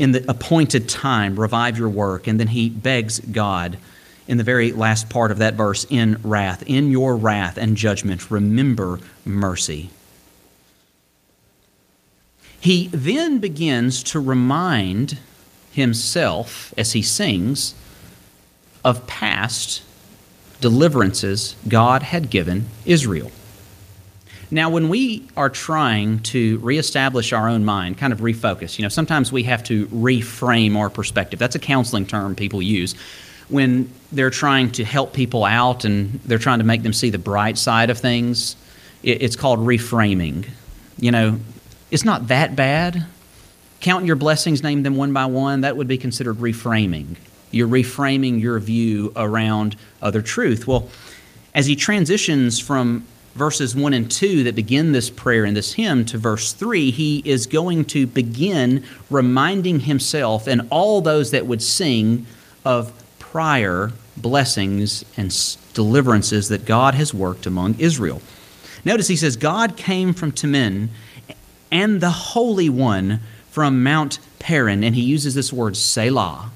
In 0.00 0.10
the 0.10 0.28
appointed 0.28 0.88
time, 0.88 1.38
revive 1.38 1.78
your 1.78 1.88
work. 1.88 2.26
And 2.26 2.40
then 2.40 2.48
he 2.48 2.68
begs 2.68 3.20
God 3.20 3.78
in 4.28 4.38
the 4.38 4.44
very 4.44 4.72
last 4.72 5.08
part 5.10 5.30
of 5.30 5.38
that 5.38 5.54
verse, 5.54 5.86
in 5.90 6.18
wrath, 6.22 6.62
in 6.66 6.90
your 6.90 7.16
wrath 7.16 7.58
and 7.58 7.76
judgment, 7.76 8.30
remember 8.30 9.00
mercy. 9.24 9.90
He 12.62 12.86
then 12.92 13.40
begins 13.40 14.04
to 14.04 14.20
remind 14.20 15.18
himself 15.72 16.72
as 16.78 16.92
he 16.92 17.02
sings 17.02 17.74
of 18.84 19.04
past 19.08 19.82
deliverances 20.60 21.56
God 21.66 22.04
had 22.04 22.30
given 22.30 22.66
Israel. 22.84 23.32
Now, 24.52 24.70
when 24.70 24.88
we 24.88 25.26
are 25.36 25.50
trying 25.50 26.20
to 26.20 26.60
reestablish 26.60 27.32
our 27.32 27.48
own 27.48 27.64
mind, 27.64 27.98
kind 27.98 28.12
of 28.12 28.20
refocus, 28.20 28.78
you 28.78 28.84
know, 28.84 28.88
sometimes 28.88 29.32
we 29.32 29.42
have 29.42 29.64
to 29.64 29.88
reframe 29.88 30.76
our 30.76 30.88
perspective. 30.88 31.40
That's 31.40 31.56
a 31.56 31.58
counseling 31.58 32.06
term 32.06 32.36
people 32.36 32.62
use 32.62 32.94
when 33.48 33.90
they're 34.12 34.30
trying 34.30 34.70
to 34.72 34.84
help 34.84 35.14
people 35.14 35.44
out 35.44 35.84
and 35.84 36.20
they're 36.26 36.38
trying 36.38 36.60
to 36.60 36.64
make 36.64 36.84
them 36.84 36.92
see 36.92 37.10
the 37.10 37.18
bright 37.18 37.58
side 37.58 37.90
of 37.90 37.98
things. 37.98 38.54
It's 39.02 39.34
called 39.34 39.58
reframing. 39.58 40.48
You 41.00 41.10
know, 41.10 41.40
it's 41.92 42.04
not 42.06 42.28
that 42.28 42.56
bad. 42.56 43.04
Count 43.80 44.06
your 44.06 44.16
blessings, 44.16 44.62
name 44.62 44.82
them 44.82 44.96
one 44.96 45.12
by 45.12 45.26
one. 45.26 45.60
That 45.60 45.76
would 45.76 45.86
be 45.86 45.98
considered 45.98 46.36
reframing. 46.38 47.16
You're 47.50 47.68
reframing 47.68 48.40
your 48.40 48.58
view 48.58 49.12
around 49.14 49.76
other 50.00 50.22
truth. 50.22 50.66
Well, 50.66 50.88
as 51.54 51.66
he 51.66 51.76
transitions 51.76 52.58
from 52.58 53.06
verses 53.34 53.76
1 53.76 53.92
and 53.92 54.10
2 54.10 54.44
that 54.44 54.54
begin 54.54 54.92
this 54.92 55.10
prayer 55.10 55.44
and 55.44 55.54
this 55.54 55.74
hymn 55.74 56.06
to 56.06 56.16
verse 56.16 56.54
3, 56.54 56.90
he 56.90 57.22
is 57.26 57.46
going 57.46 57.84
to 57.86 58.06
begin 58.06 58.84
reminding 59.10 59.80
himself 59.80 60.46
and 60.46 60.66
all 60.70 61.02
those 61.02 61.30
that 61.32 61.46
would 61.46 61.62
sing 61.62 62.26
of 62.64 62.90
prior 63.18 63.92
blessings 64.16 65.04
and 65.18 65.58
deliverances 65.74 66.48
that 66.48 66.64
God 66.64 66.94
has 66.94 67.12
worked 67.12 67.44
among 67.44 67.78
Israel. 67.78 68.22
Notice 68.82 69.08
he 69.08 69.16
says, 69.16 69.36
God 69.36 69.76
came 69.76 70.14
from 70.14 70.32
Teman 70.32 70.88
and 71.72 72.00
the 72.00 72.10
Holy 72.10 72.68
One 72.68 73.20
from 73.50 73.82
Mount 73.82 74.20
Paran. 74.38 74.84
And 74.84 74.94
he 74.94 75.02
uses 75.02 75.34
this 75.34 75.52
word 75.52 75.76
Selah. 75.76 76.50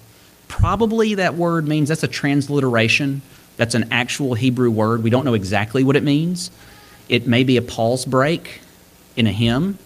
Probably 0.47 1.15
that 1.17 1.35
word 1.35 1.67
means 1.67 1.89
that's 1.89 2.05
a 2.05 2.09
transliteration. 2.09 3.23
That's 3.57 3.75
an 3.75 3.89
actual 3.91 4.35
Hebrew 4.35 4.71
word. 4.71 5.03
We 5.03 5.11
don't 5.11 5.25
know 5.25 5.35
exactly 5.35 5.83
what 5.83 5.97
it 5.97 6.05
means. 6.05 6.51
It 7.09 7.27
may 7.27 7.43
be 7.43 7.57
a 7.57 7.63
pause 7.63 8.05
break 8.05 8.61
in 9.17 9.27
a 9.27 9.33
hymn. 9.33 9.79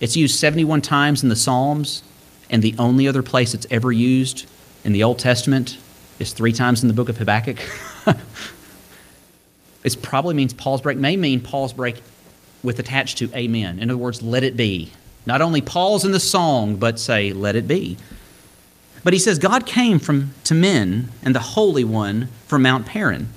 It's 0.00 0.16
used 0.16 0.38
71 0.38 0.82
times 0.82 1.22
in 1.22 1.28
the 1.28 1.36
Psalms, 1.36 2.02
and 2.48 2.62
the 2.62 2.74
only 2.78 3.08
other 3.08 3.22
place 3.22 3.54
it's 3.54 3.66
ever 3.70 3.92
used 3.92 4.46
in 4.84 4.92
the 4.92 5.02
Old 5.02 5.18
Testament 5.18 5.78
is 6.18 6.32
three 6.32 6.52
times 6.52 6.82
in 6.82 6.88
the 6.88 6.94
book 6.94 7.08
of 7.08 7.18
Habakkuk. 7.18 7.58
it 9.84 9.96
probably 10.02 10.34
means 10.34 10.52
pause 10.52 10.80
break, 10.80 10.98
may 10.98 11.16
mean 11.16 11.40
pause 11.40 11.72
break 11.72 12.02
with 12.62 12.78
attached 12.78 13.18
to 13.18 13.34
amen. 13.34 13.78
In 13.78 13.90
other 13.90 13.98
words, 13.98 14.22
let 14.22 14.44
it 14.44 14.56
be. 14.56 14.92
Not 15.26 15.40
only 15.40 15.60
pause 15.60 16.04
in 16.04 16.12
the 16.12 16.20
song, 16.20 16.76
but 16.76 16.98
say, 16.98 17.32
let 17.32 17.56
it 17.56 17.68
be. 17.68 17.96
But 19.02 19.12
he 19.12 19.18
says, 19.18 19.38
God 19.38 19.66
came 19.66 19.98
from 19.98 20.32
Teman 20.44 21.06
and 21.22 21.34
the 21.34 21.40
Holy 21.40 21.84
One 21.84 22.28
from 22.46 22.62
Mount 22.62 22.86
Paran. 22.86 23.28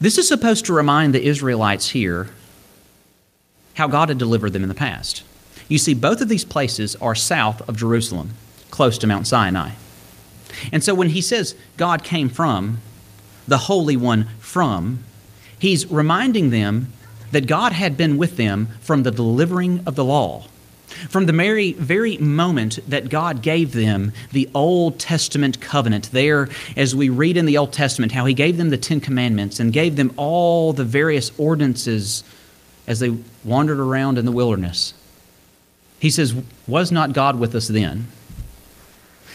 This 0.00 0.18
is 0.18 0.28
supposed 0.28 0.66
to 0.66 0.72
remind 0.72 1.14
the 1.14 1.24
Israelites 1.24 1.90
here 1.90 2.28
how 3.74 3.88
God 3.88 4.08
had 4.08 4.18
delivered 4.18 4.52
them 4.52 4.62
in 4.62 4.68
the 4.68 4.74
past. 4.74 5.24
You 5.68 5.78
see, 5.78 5.94
both 5.94 6.20
of 6.20 6.28
these 6.28 6.44
places 6.44 6.94
are 6.96 7.14
south 7.14 7.66
of 7.68 7.76
Jerusalem, 7.76 8.30
close 8.70 8.98
to 8.98 9.06
Mount 9.06 9.26
Sinai. 9.26 9.70
And 10.72 10.84
so 10.84 10.94
when 10.94 11.10
he 11.10 11.20
says 11.20 11.56
God 11.76 12.04
came 12.04 12.28
from, 12.28 12.78
the 13.48 13.58
Holy 13.58 13.96
One 13.96 14.28
from, 14.38 15.00
he's 15.58 15.90
reminding 15.90 16.50
them 16.50 16.92
that 17.34 17.48
God 17.48 17.72
had 17.72 17.96
been 17.96 18.16
with 18.16 18.36
them 18.36 18.68
from 18.80 19.02
the 19.02 19.10
delivering 19.10 19.82
of 19.86 19.96
the 19.96 20.04
law. 20.04 20.46
From 21.08 21.26
the 21.26 21.32
very, 21.32 21.72
very 21.72 22.16
moment 22.18 22.78
that 22.88 23.08
God 23.08 23.42
gave 23.42 23.72
them 23.72 24.12
the 24.30 24.48
Old 24.54 25.00
Testament 25.00 25.60
covenant, 25.60 26.12
there, 26.12 26.48
as 26.76 26.94
we 26.94 27.08
read 27.08 27.36
in 27.36 27.44
the 27.44 27.58
Old 27.58 27.72
Testament, 27.72 28.12
how 28.12 28.24
He 28.24 28.34
gave 28.34 28.56
them 28.56 28.70
the 28.70 28.78
Ten 28.78 29.00
Commandments 29.00 29.58
and 29.58 29.72
gave 29.72 29.96
them 29.96 30.12
all 30.16 30.72
the 30.72 30.84
various 30.84 31.32
ordinances 31.36 32.22
as 32.86 33.00
they 33.00 33.16
wandered 33.42 33.80
around 33.80 34.16
in 34.16 34.26
the 34.26 34.32
wilderness. 34.32 34.94
He 35.98 36.10
says, 36.10 36.36
Was 36.68 36.92
not 36.92 37.14
God 37.14 37.40
with 37.40 37.56
us 37.56 37.66
then? 37.66 38.06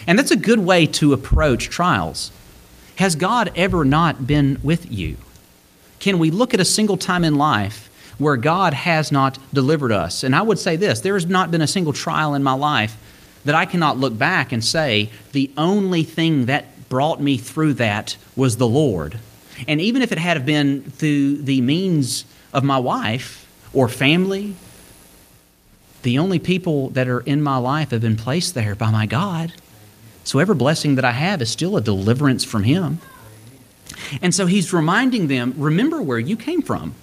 And 0.08 0.18
that's 0.18 0.32
a 0.32 0.38
good 0.38 0.60
way 0.60 0.86
to 0.86 1.12
approach 1.12 1.68
trials. 1.68 2.32
Has 2.96 3.16
God 3.18 3.52
ever 3.58 3.84
not 3.84 4.26
been 4.26 4.58
with 4.64 4.90
you? 4.90 5.18
Can 6.00 6.18
we 6.18 6.32
look 6.32 6.54
at 6.54 6.62
a 6.62 6.66
single 6.66 6.96
time 6.96 7.26
in 7.26 7.36
life 7.36 7.89
where 8.20 8.38
God 8.38 8.74
has 8.74 9.12
not 9.12 9.40
delivered 9.52 9.92
us? 9.92 10.24
And 10.24 10.36
I 10.36 10.44
would 10.44 10.60
say 10.60 10.76
this 10.76 11.00
there 11.00 11.16
has 11.16 11.26
not 11.26 11.50
been 11.50 11.62
a 11.62 11.68
single 11.68 11.94
trial 11.94 12.36
in 12.36 12.44
my 12.44 12.54
life 12.54 12.96
that 13.46 13.56
I 13.56 13.66
cannot 13.66 13.98
look 13.98 14.18
back 14.18 14.52
and 14.52 14.64
say, 14.64 15.10
the 15.32 15.50
only 15.58 16.04
thing 16.04 16.46
that 16.46 16.90
brought 16.90 17.22
me 17.22 17.38
through 17.38 17.74
that 17.76 18.18
was 18.36 18.58
the 18.58 18.68
Lord. 18.68 19.20
And 19.68 19.82
even 19.82 20.02
if 20.02 20.12
it 20.12 20.18
had 20.18 20.46
been 20.46 20.84
through 20.84 21.38
the 21.44 21.62
means 21.62 22.26
of 22.54 22.64
my 22.64 22.78
wife 22.78 23.48
or 23.74 23.88
family, 23.88 24.56
the 26.02 26.20
only 26.20 26.40
people 26.40 26.90
that 26.92 27.08
are 27.08 27.22
in 27.22 27.42
my 27.42 27.58
life 27.58 27.92
have 27.92 28.02
been 28.02 28.16
placed 28.16 28.54
there 28.56 28.76
by 28.76 28.90
my 28.90 29.06
God. 29.06 29.54
So 30.24 30.40
every 30.40 30.56
blessing 30.56 30.96
that 30.96 31.06
I 31.06 31.12
have 31.12 31.42
is 31.42 31.50
still 31.50 31.76
a 31.76 31.82
deliverance 31.82 32.44
from 32.44 32.64
Him. 32.64 33.00
And 34.22 34.34
so 34.34 34.46
He's 34.46 34.72
reminding 34.72 35.28
them 35.28 35.54
remember 35.58 36.02
where 36.02 36.20
you 36.20 36.38
came 36.38 36.62
from. 36.62 36.96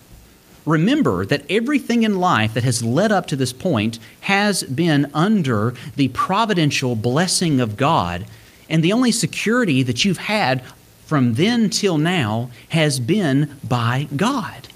Remember 0.66 1.24
that 1.24 1.44
everything 1.48 2.02
in 2.02 2.18
life 2.18 2.52
that 2.54 2.64
has 2.64 2.82
led 2.82 3.12
up 3.12 3.26
to 3.28 3.36
this 3.36 3.52
point 3.52 3.98
has 4.22 4.64
been 4.64 5.08
under 5.14 5.74
the 5.94 6.08
providential 6.08 6.96
blessing 6.96 7.60
of 7.60 7.76
God. 7.76 8.26
And 8.68 8.82
the 8.82 8.92
only 8.92 9.12
security 9.12 9.84
that 9.84 10.04
you've 10.04 10.18
had 10.18 10.62
from 11.06 11.34
then 11.34 11.70
till 11.70 11.98
now 11.98 12.50
has 12.70 12.98
been 12.98 13.56
by 13.62 14.08
God. 14.16 14.66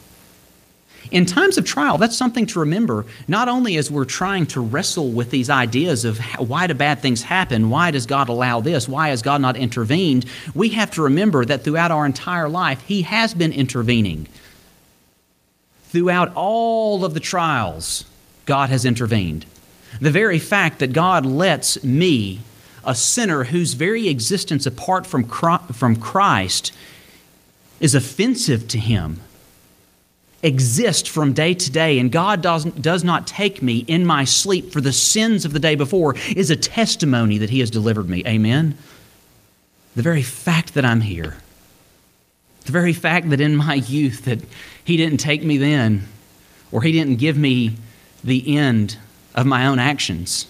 In 1.10 1.26
times 1.26 1.58
of 1.58 1.64
trial, 1.64 1.98
that's 1.98 2.16
something 2.16 2.46
to 2.46 2.60
remember, 2.60 3.04
not 3.26 3.48
only 3.48 3.76
as 3.76 3.90
we're 3.90 4.04
trying 4.04 4.46
to 4.46 4.60
wrestle 4.60 5.10
with 5.10 5.30
these 5.30 5.50
ideas 5.50 6.04
of 6.04 6.18
why 6.38 6.68
do 6.68 6.74
bad 6.74 7.00
things 7.00 7.22
happen? 7.22 7.68
Why 7.68 7.90
does 7.90 8.06
God 8.06 8.28
allow 8.28 8.60
this? 8.60 8.88
Why 8.88 9.08
has 9.08 9.22
God 9.22 9.40
not 9.40 9.56
intervened? 9.56 10.24
We 10.54 10.68
have 10.68 10.92
to 10.92 11.02
remember 11.02 11.44
that 11.44 11.64
throughout 11.64 11.90
our 11.90 12.06
entire 12.06 12.48
life, 12.48 12.80
He 12.82 13.02
has 13.02 13.34
been 13.34 13.52
intervening. 13.52 14.28
Throughout 15.90 16.32
all 16.34 17.04
of 17.04 17.14
the 17.14 17.20
trials, 17.20 18.04
God 18.46 18.70
has 18.70 18.84
intervened. 18.84 19.44
The 20.00 20.12
very 20.12 20.38
fact 20.38 20.78
that 20.78 20.92
God 20.92 21.26
lets 21.26 21.82
me, 21.82 22.40
a 22.84 22.94
sinner 22.94 23.44
whose 23.44 23.74
very 23.74 24.08
existence 24.08 24.66
apart 24.66 25.04
from 25.04 25.24
Christ 25.96 26.72
is 27.80 27.94
offensive 27.94 28.68
to 28.68 28.78
Him, 28.78 29.20
exist 30.42 31.08
from 31.08 31.32
day 31.32 31.54
to 31.54 31.70
day, 31.70 31.98
and 31.98 32.12
God 32.12 32.40
does, 32.40 32.64
does 32.64 33.02
not 33.02 33.26
take 33.26 33.60
me 33.60 33.84
in 33.88 34.06
my 34.06 34.24
sleep 34.24 34.72
for 34.72 34.80
the 34.80 34.92
sins 34.92 35.44
of 35.44 35.52
the 35.52 35.58
day 35.58 35.74
before, 35.74 36.14
is 36.36 36.50
a 36.50 36.56
testimony 36.56 37.36
that 37.38 37.50
He 37.50 37.60
has 37.60 37.70
delivered 37.70 38.08
me. 38.08 38.22
Amen? 38.26 38.78
The 39.96 40.02
very 40.02 40.22
fact 40.22 40.74
that 40.74 40.84
I'm 40.84 41.00
here, 41.00 41.36
the 42.64 42.72
very 42.72 42.92
fact 42.92 43.28
that 43.30 43.40
in 43.40 43.56
my 43.56 43.74
youth 43.74 44.24
that 44.26 44.38
He 44.90 44.96
didn't 44.96 45.18
take 45.18 45.44
me 45.44 45.56
then, 45.56 46.08
or 46.72 46.82
He 46.82 46.90
didn't 46.90 47.20
give 47.20 47.36
me 47.36 47.76
the 48.24 48.56
end 48.56 48.98
of 49.36 49.46
my 49.46 49.66
own 49.66 49.78
actions 49.78 50.46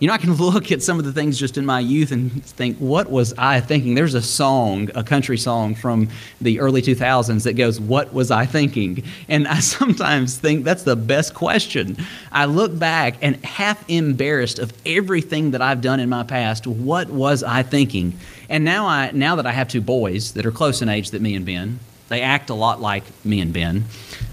you 0.00 0.06
know, 0.06 0.14
I 0.14 0.18
can 0.18 0.34
look 0.34 0.70
at 0.70 0.82
some 0.82 0.98
of 0.98 1.04
the 1.04 1.12
things 1.12 1.38
just 1.38 1.58
in 1.58 1.66
my 1.66 1.80
youth 1.80 2.12
and 2.12 2.44
think, 2.44 2.76
what 2.78 3.10
was 3.10 3.34
I 3.36 3.60
thinking? 3.60 3.94
There's 3.94 4.14
a 4.14 4.22
song, 4.22 4.90
a 4.94 5.02
country 5.02 5.38
song 5.38 5.74
from 5.74 6.08
the 6.40 6.60
early 6.60 6.82
2000s 6.82 7.44
that 7.44 7.54
goes, 7.54 7.80
What 7.80 8.12
was 8.12 8.30
I 8.30 8.46
thinking? 8.46 9.02
And 9.28 9.48
I 9.48 9.58
sometimes 9.60 10.38
think 10.38 10.64
that's 10.64 10.84
the 10.84 10.96
best 10.96 11.34
question. 11.34 11.96
I 12.32 12.44
look 12.44 12.78
back 12.78 13.16
and 13.22 13.44
half 13.44 13.84
embarrassed 13.88 14.58
of 14.58 14.72
everything 14.86 15.52
that 15.52 15.62
I've 15.62 15.80
done 15.80 16.00
in 16.00 16.08
my 16.08 16.22
past, 16.22 16.66
what 16.66 17.08
was 17.08 17.42
I 17.42 17.62
thinking? 17.62 18.18
And 18.48 18.64
now 18.64 18.86
I 18.86 19.10
now 19.12 19.36
that 19.36 19.46
I 19.46 19.52
have 19.52 19.68
two 19.68 19.80
boys 19.80 20.32
that 20.32 20.46
are 20.46 20.52
close 20.52 20.80
in 20.80 20.88
age 20.88 21.10
that 21.10 21.20
me 21.20 21.34
and 21.34 21.44
Ben, 21.44 21.80
they 22.08 22.22
act 22.22 22.50
a 22.50 22.54
lot 22.54 22.80
like 22.80 23.04
me 23.24 23.40
and 23.40 23.52
Ben. 23.52 23.84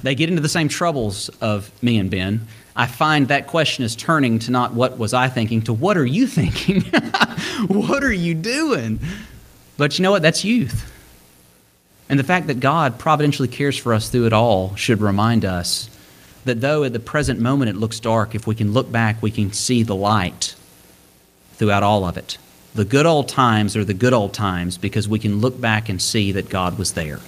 They 0.04 0.16
get 0.16 0.30
into 0.30 0.42
the 0.42 0.50
same 0.50 0.68
troubles 0.68 1.30
of 1.42 1.72
me 1.84 1.98
and 1.98 2.10
Ben. 2.10 2.48
I 2.76 2.88
find 2.88 3.30
that 3.30 3.48
question 3.48 3.86
is 3.86 3.96
turning 3.96 4.40
to 4.40 4.52
not 4.52 4.74
what 4.74 4.98
was 4.98 5.14
I 5.14 5.30
thinking, 5.30 5.62
to 5.64 5.74
what 5.74 5.98
are 5.98 6.06
you 6.06 6.28
thinking? 6.28 6.82
what 7.68 8.04
are 8.04 8.14
you 8.14 8.34
doing? 8.34 9.00
But 9.78 9.98
you 9.98 10.04
know 10.04 10.12
what? 10.12 10.22
That's 10.22 10.44
youth. 10.44 10.92
And 12.10 12.20
the 12.20 12.24
fact 12.24 12.48
that 12.48 12.60
God 12.60 13.00
providentially 13.00 13.48
cares 13.48 13.78
for 13.78 13.94
us 13.94 14.10
through 14.10 14.28
it 14.28 14.34
all 14.34 14.76
should 14.76 15.02
remind 15.02 15.44
us 15.44 15.90
that 16.46 16.62
though 16.62 16.84
at 16.84 16.94
the 16.94 17.00
present 17.00 17.40
moment 17.40 17.70
it 17.70 17.76
looks 17.76 18.00
dark, 18.00 18.36
if 18.36 18.46
we 18.46 18.56
can 18.56 18.72
look 18.72 18.92
back, 18.92 19.22
we 19.22 19.32
can 19.32 19.52
see 19.52 19.84
the 19.84 19.96
light 19.96 20.56
throughout 21.54 21.84
all 21.84 22.06
of 22.06 22.18
it. 22.18 22.38
The 22.76 22.86
good 22.86 23.06
old 23.06 23.28
times 23.28 23.76
are 23.76 23.86
the 23.86 23.94
good 23.94 24.14
old 24.14 24.34
times 24.34 24.78
because 24.78 25.08
we 25.08 25.18
can 25.18 25.40
look 25.40 25.60
back 25.60 25.90
and 25.90 26.02
see 26.02 26.34
that 26.34 26.50
God 26.50 26.78
was 26.78 26.94
there. 26.94 27.20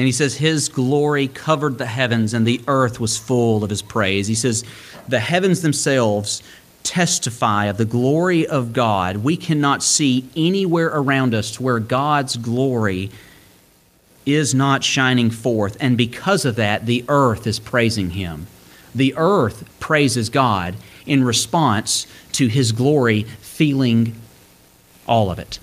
And 0.00 0.06
he 0.06 0.12
says, 0.12 0.34
His 0.34 0.70
glory 0.70 1.28
covered 1.28 1.76
the 1.76 1.84
heavens, 1.84 2.32
and 2.32 2.46
the 2.46 2.62
earth 2.66 2.98
was 2.98 3.18
full 3.18 3.62
of 3.62 3.68
His 3.68 3.82
praise. 3.82 4.26
He 4.26 4.34
says, 4.34 4.64
The 5.08 5.20
heavens 5.20 5.60
themselves 5.60 6.42
testify 6.84 7.66
of 7.66 7.76
the 7.76 7.84
glory 7.84 8.46
of 8.46 8.72
God. 8.72 9.18
We 9.18 9.36
cannot 9.36 9.82
see 9.82 10.24
anywhere 10.34 10.86
around 10.86 11.34
us 11.34 11.60
where 11.60 11.78
God's 11.78 12.38
glory 12.38 13.10
is 14.24 14.54
not 14.54 14.82
shining 14.82 15.28
forth. 15.28 15.76
And 15.80 15.98
because 15.98 16.46
of 16.46 16.56
that, 16.56 16.86
the 16.86 17.04
earth 17.06 17.46
is 17.46 17.58
praising 17.58 18.12
Him. 18.12 18.46
The 18.94 19.12
earth 19.18 19.68
praises 19.80 20.30
God 20.30 20.76
in 21.04 21.24
response 21.24 22.06
to 22.32 22.46
His 22.46 22.72
glory 22.72 23.24
feeling 23.24 24.14
all 25.06 25.30
of 25.30 25.38
it. 25.38 25.58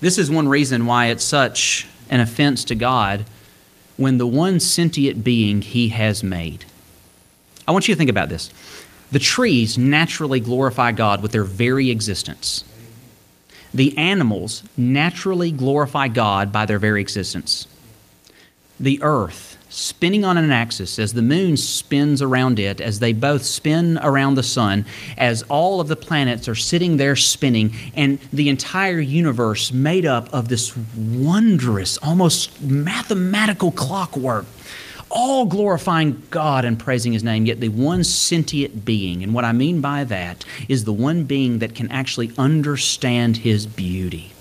This 0.00 0.18
is 0.18 0.30
one 0.30 0.46
reason 0.46 0.86
why 0.86 1.06
it's 1.06 1.24
such 1.24 1.88
an 2.10 2.20
offense 2.20 2.64
to 2.64 2.74
God 2.74 3.24
when 3.96 4.18
the 4.18 4.26
one 4.26 4.60
sentient 4.60 5.22
being 5.22 5.62
He 5.62 5.88
has 5.90 6.22
made. 6.22 6.64
I 7.66 7.72
want 7.72 7.88
you 7.88 7.94
to 7.94 7.98
think 7.98 8.10
about 8.10 8.28
this. 8.28 8.50
The 9.10 9.18
trees 9.18 9.76
naturally 9.76 10.40
glorify 10.40 10.92
God 10.92 11.22
with 11.22 11.32
their 11.32 11.44
very 11.44 11.90
existence. 11.90 12.64
The 13.74 13.96
animals 13.96 14.62
naturally 14.76 15.52
glorify 15.52 16.08
God 16.08 16.52
by 16.52 16.66
their 16.66 16.78
very 16.78 17.00
existence. 17.00 17.66
The 18.80 18.98
earth 19.02 19.51
spinning 19.72 20.22
on 20.24 20.36
an 20.36 20.52
axis 20.52 20.98
as 20.98 21.14
the 21.14 21.22
moon 21.22 21.56
spins 21.56 22.20
around 22.20 22.58
it, 22.58 22.80
as 22.80 22.98
they 22.98 23.12
both 23.12 23.42
spin 23.42 23.98
around 24.02 24.34
the 24.34 24.42
sun, 24.42 24.84
as 25.16 25.42
all 25.44 25.80
of 25.80 25.88
the 25.88 25.96
planets 25.96 26.46
are 26.46 26.54
sitting 26.54 26.98
there 26.98 27.16
spinning, 27.16 27.74
and 27.94 28.18
the 28.32 28.48
entire 28.50 29.00
universe 29.00 29.72
made 29.72 30.04
up 30.04 30.32
of 30.32 30.48
this 30.48 30.76
wondrous, 30.96 31.96
almost 31.98 32.60
mathematical 32.62 33.72
clockwork, 33.72 34.44
all 35.10 35.46
glorifying 35.46 36.22
God 36.30 36.64
and 36.64 36.78
praising 36.78 37.12
His 37.12 37.24
name, 37.24 37.46
yet 37.46 37.60
the 37.60 37.68
one 37.70 38.04
sentient 38.04 38.84
being, 38.84 39.22
and 39.22 39.32
what 39.32 39.44
I 39.44 39.52
mean 39.52 39.80
by 39.80 40.04
that 40.04 40.44
is 40.68 40.84
the 40.84 40.92
one 40.92 41.24
being 41.24 41.60
that 41.60 41.74
can 41.74 41.90
actually 41.90 42.32
understand 42.36 43.38
His 43.38 43.66
beauty. 43.66 44.32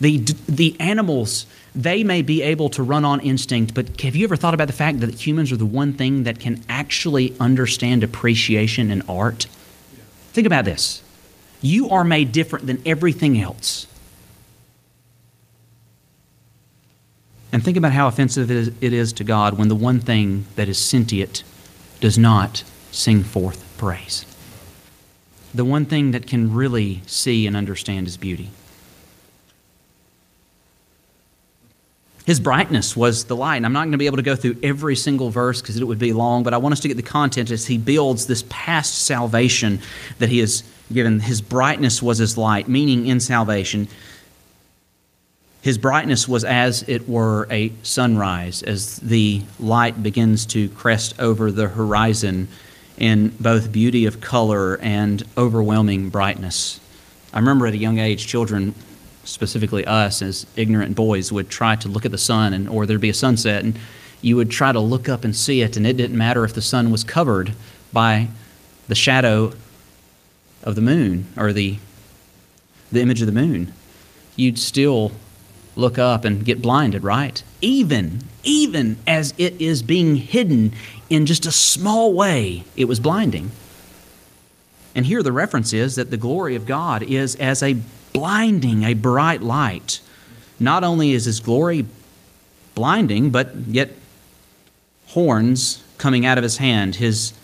The, 0.00 0.18
the 0.48 0.76
animals 0.80 1.46
they 1.74 2.04
may 2.04 2.22
be 2.22 2.40
able 2.42 2.68
to 2.70 2.82
run 2.82 3.04
on 3.04 3.20
instinct, 3.20 3.74
but 3.74 4.00
have 4.00 4.14
you 4.14 4.24
ever 4.24 4.36
thought 4.36 4.54
about 4.54 4.68
the 4.68 4.72
fact 4.72 5.00
that 5.00 5.26
humans 5.26 5.50
are 5.50 5.56
the 5.56 5.66
one 5.66 5.92
thing 5.92 6.22
that 6.22 6.38
can 6.38 6.62
actually 6.68 7.34
understand 7.40 8.04
appreciation 8.04 8.90
and 8.90 9.02
art? 9.08 9.46
Think 10.32 10.46
about 10.46 10.64
this. 10.64 11.02
You 11.60 11.90
are 11.90 12.04
made 12.04 12.30
different 12.30 12.66
than 12.66 12.80
everything 12.86 13.40
else. 13.40 13.86
And 17.50 17.64
think 17.64 17.76
about 17.76 17.92
how 17.92 18.08
offensive 18.08 18.50
it 18.50 18.92
is 18.92 19.12
to 19.14 19.24
God 19.24 19.58
when 19.58 19.68
the 19.68 19.76
one 19.76 20.00
thing 20.00 20.46
that 20.56 20.68
is 20.68 20.78
sentient 20.78 21.44
does 22.00 22.18
not 22.18 22.64
sing 22.90 23.22
forth 23.22 23.64
praise. 23.78 24.26
The 25.54 25.64
one 25.64 25.86
thing 25.86 26.10
that 26.10 26.26
can 26.26 26.52
really 26.52 27.02
see 27.06 27.46
and 27.46 27.56
understand 27.56 28.06
His 28.06 28.16
beauty. 28.16 28.50
His 32.24 32.40
brightness 32.40 32.96
was 32.96 33.24
the 33.24 33.36
light. 33.36 33.56
And 33.56 33.66
I'm 33.66 33.72
not 33.72 33.82
going 33.82 33.92
to 33.92 33.98
be 33.98 34.06
able 34.06 34.16
to 34.16 34.22
go 34.22 34.34
through 34.34 34.56
every 34.62 34.96
single 34.96 35.30
verse 35.30 35.60
because 35.60 35.76
it 35.76 35.84
would 35.84 35.98
be 35.98 36.12
long, 36.12 36.42
but 36.42 36.54
I 36.54 36.56
want 36.56 36.72
us 36.72 36.80
to 36.80 36.88
get 36.88 36.96
the 36.96 37.02
content 37.02 37.50
as 37.50 37.66
he 37.66 37.76
builds 37.76 38.26
this 38.26 38.44
past 38.48 39.04
salvation 39.04 39.80
that 40.18 40.30
he 40.30 40.38
has 40.38 40.62
given. 40.92 41.20
His 41.20 41.42
brightness 41.42 42.02
was 42.02 42.18
his 42.18 42.38
light, 42.38 42.66
meaning 42.66 43.06
in 43.06 43.20
salvation. 43.20 43.88
His 45.60 45.76
brightness 45.76 46.26
was 46.26 46.44
as 46.44 46.82
it 46.88 47.08
were 47.08 47.46
a 47.50 47.72
sunrise, 47.82 48.62
as 48.62 48.96
the 48.98 49.42
light 49.58 50.02
begins 50.02 50.46
to 50.46 50.68
crest 50.70 51.18
over 51.18 51.50
the 51.50 51.68
horizon 51.68 52.48
in 52.96 53.28
both 53.40 53.72
beauty 53.72 54.06
of 54.06 54.20
color 54.20 54.78
and 54.78 55.22
overwhelming 55.36 56.10
brightness. 56.10 56.80
I 57.32 57.38
remember 57.38 57.66
at 57.66 57.74
a 57.74 57.78
young 57.78 57.98
age, 57.98 58.26
children, 58.26 58.74
specifically 59.24 59.84
us 59.86 60.22
as 60.22 60.46
ignorant 60.56 60.94
boys, 60.94 61.32
would 61.32 61.48
try 61.48 61.76
to 61.76 61.88
look 61.88 62.04
at 62.04 62.10
the 62.10 62.18
sun, 62.18 62.52
and, 62.52 62.68
or 62.68 62.86
there'd 62.86 63.00
be 63.00 63.10
a 63.10 63.14
sunset, 63.14 63.64
and 63.64 63.78
you 64.22 64.36
would 64.36 64.50
try 64.50 64.72
to 64.72 64.80
look 64.80 65.08
up 65.08 65.24
and 65.24 65.34
see 65.36 65.60
it, 65.60 65.76
and 65.76 65.86
it 65.86 65.96
didn't 65.96 66.16
matter 66.16 66.44
if 66.44 66.54
the 66.54 66.62
sun 66.62 66.90
was 66.90 67.04
covered 67.04 67.52
by 67.92 68.28
the 68.88 68.94
shadow 68.94 69.52
of 70.62 70.74
the 70.74 70.80
moon 70.80 71.26
or 71.36 71.52
the, 71.52 71.78
the 72.90 73.00
image 73.00 73.20
of 73.20 73.26
the 73.26 73.32
moon. 73.32 73.72
You'd 74.36 74.58
still 74.58 75.12
look 75.76 75.98
up 75.98 76.24
and 76.24 76.44
get 76.44 76.62
blinded, 76.62 77.02
right? 77.02 77.42
Even, 77.60 78.22
even 78.42 78.96
as 79.06 79.34
it 79.38 79.60
is 79.60 79.82
being 79.82 80.16
hidden 80.16 80.72
in 81.10 81.26
just 81.26 81.46
a 81.46 81.52
small 81.52 82.12
way, 82.12 82.64
it 82.76 82.86
was 82.86 83.00
blinding. 83.00 83.50
And 84.94 85.06
here 85.06 85.22
the 85.22 85.32
reference 85.32 85.72
is 85.72 85.96
that 85.96 86.10
the 86.10 86.16
glory 86.16 86.54
of 86.54 86.66
God 86.66 87.02
is 87.02 87.34
as 87.36 87.62
a 87.62 87.76
blinding, 88.14 88.84
a 88.84 88.94
bright 88.94 89.42
light. 89.42 90.00
Not 90.58 90.82
only 90.82 91.12
is 91.12 91.26
His 91.26 91.40
glory 91.40 91.84
blinding, 92.74 93.28
but 93.28 93.54
yet 93.66 93.90
horns 95.08 95.84
coming 95.98 96.24
out 96.24 96.38
of 96.38 96.44
His 96.44 96.56
hand, 96.56 96.94
His 96.94 97.34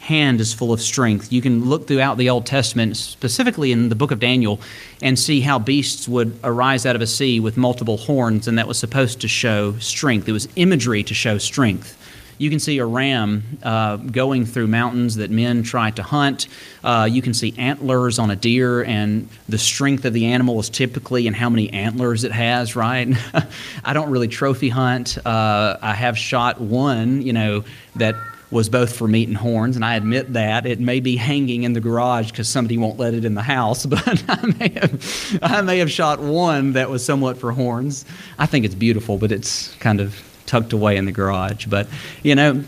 hand 0.00 0.40
is 0.40 0.54
full 0.54 0.72
of 0.72 0.80
strength. 0.80 1.32
You 1.32 1.42
can 1.42 1.68
look 1.68 1.86
throughout 1.86 2.16
the 2.16 2.30
Old 2.30 2.46
Testament, 2.46 2.96
specifically 2.96 3.72
in 3.72 3.88
the 3.88 3.94
book 3.94 4.10
of 4.10 4.20
Daniel, 4.20 4.60
and 5.02 5.18
see 5.18 5.40
how 5.40 5.58
beasts 5.58 6.06
would 6.06 6.38
arise 6.44 6.86
out 6.86 6.96
of 6.96 7.02
a 7.02 7.06
sea 7.06 7.40
with 7.40 7.56
multiple 7.56 7.96
horns, 7.96 8.46
and 8.46 8.56
that 8.58 8.68
was 8.68 8.78
supposed 8.78 9.20
to 9.20 9.28
show 9.28 9.76
strength. 9.78 10.28
It 10.28 10.32
was 10.32 10.48
imagery 10.56 11.02
to 11.02 11.14
show 11.14 11.36
strength. 11.38 11.97
You 12.38 12.50
can 12.50 12.60
see 12.60 12.78
a 12.78 12.86
ram 12.86 13.58
uh, 13.62 13.96
going 13.96 14.46
through 14.46 14.68
mountains 14.68 15.16
that 15.16 15.30
men 15.30 15.64
try 15.64 15.90
to 15.90 16.02
hunt. 16.02 16.46
Uh, 16.84 17.08
you 17.10 17.20
can 17.20 17.34
see 17.34 17.52
antlers 17.58 18.18
on 18.18 18.30
a 18.30 18.36
deer, 18.36 18.84
and 18.84 19.28
the 19.48 19.58
strength 19.58 20.04
of 20.04 20.12
the 20.12 20.26
animal 20.26 20.60
is 20.60 20.70
typically 20.70 21.26
in 21.26 21.34
how 21.34 21.50
many 21.50 21.70
antlers 21.72 22.24
it 22.24 22.32
has, 22.32 22.76
right? 22.76 23.08
I 23.84 23.92
don't 23.92 24.10
really 24.10 24.28
trophy 24.28 24.68
hunt. 24.68 25.18
Uh, 25.26 25.76
I 25.82 25.94
have 25.94 26.16
shot 26.16 26.60
one, 26.60 27.22
you 27.22 27.32
know, 27.32 27.64
that 27.96 28.14
was 28.50 28.68
both 28.68 28.96
for 28.96 29.06
meat 29.06 29.28
and 29.28 29.36
horns, 29.36 29.76
and 29.76 29.84
I 29.84 29.96
admit 29.96 30.32
that 30.32 30.64
it 30.64 30.80
may 30.80 31.00
be 31.00 31.16
hanging 31.16 31.64
in 31.64 31.74
the 31.74 31.80
garage 31.80 32.30
because 32.30 32.48
somebody 32.48 32.78
won't 32.78 32.98
let 32.98 33.14
it 33.14 33.24
in 33.24 33.34
the 33.34 33.42
house. 33.42 33.84
But 33.98 34.24
I 34.28 34.46
may 34.58 34.68
have, 34.68 35.38
I 35.42 35.60
may 35.62 35.78
have 35.78 35.90
shot 35.90 36.20
one 36.20 36.72
that 36.72 36.88
was 36.88 37.04
somewhat 37.04 37.36
for 37.36 37.52
horns. 37.52 38.04
I 38.38 38.46
think 38.46 38.64
it's 38.64 38.74
beautiful, 38.74 39.18
but 39.18 39.32
it's 39.32 39.74
kind 39.76 40.00
of 40.00 40.14
tucked 40.48 40.72
away 40.72 40.96
in 40.96 41.04
the 41.04 41.12
garage. 41.12 41.66
But 41.66 41.86
you 42.22 42.34
know, 42.34 42.64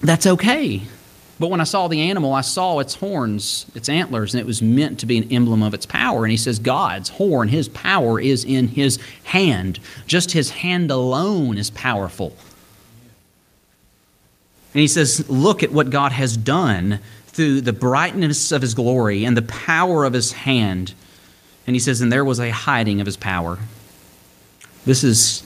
that's 0.00 0.26
okay. 0.26 0.82
But 1.40 1.48
when 1.48 1.60
I 1.60 1.64
saw 1.64 1.88
the 1.88 2.02
animal, 2.02 2.34
I 2.34 2.42
saw 2.42 2.80
its 2.80 2.96
horns, 2.96 3.64
its 3.74 3.88
antlers, 3.88 4.34
and 4.34 4.40
it 4.42 4.46
was 4.46 4.60
meant 4.60 5.00
to 5.00 5.06
be 5.06 5.16
an 5.16 5.32
emblem 5.32 5.62
of 5.62 5.72
its 5.72 5.86
power. 5.86 6.24
And 6.24 6.30
he 6.30 6.36
says, 6.36 6.58
God's 6.58 7.08
horn, 7.08 7.48
his 7.48 7.66
power 7.70 8.20
is 8.20 8.44
in 8.44 8.68
his 8.68 8.98
hand. 9.24 9.80
Just 10.06 10.32
his 10.32 10.50
hand 10.50 10.90
alone 10.90 11.56
is 11.56 11.70
powerful. 11.70 12.36
And 14.74 14.82
he 14.82 14.86
says, 14.86 15.28
Look 15.30 15.62
at 15.62 15.72
what 15.72 15.88
God 15.88 16.12
has 16.12 16.36
done 16.36 17.00
through 17.28 17.62
the 17.62 17.72
brightness 17.72 18.52
of 18.52 18.60
his 18.60 18.74
glory 18.74 19.24
and 19.24 19.34
the 19.34 19.42
power 19.42 20.04
of 20.04 20.12
his 20.12 20.32
hand. 20.32 20.92
And 21.66 21.74
he 21.74 21.80
says, 21.80 22.02
And 22.02 22.12
there 22.12 22.24
was 22.24 22.38
a 22.38 22.50
hiding 22.50 23.00
of 23.00 23.06
his 23.06 23.16
power. 23.16 23.58
This 24.84 25.02
is 25.02 25.40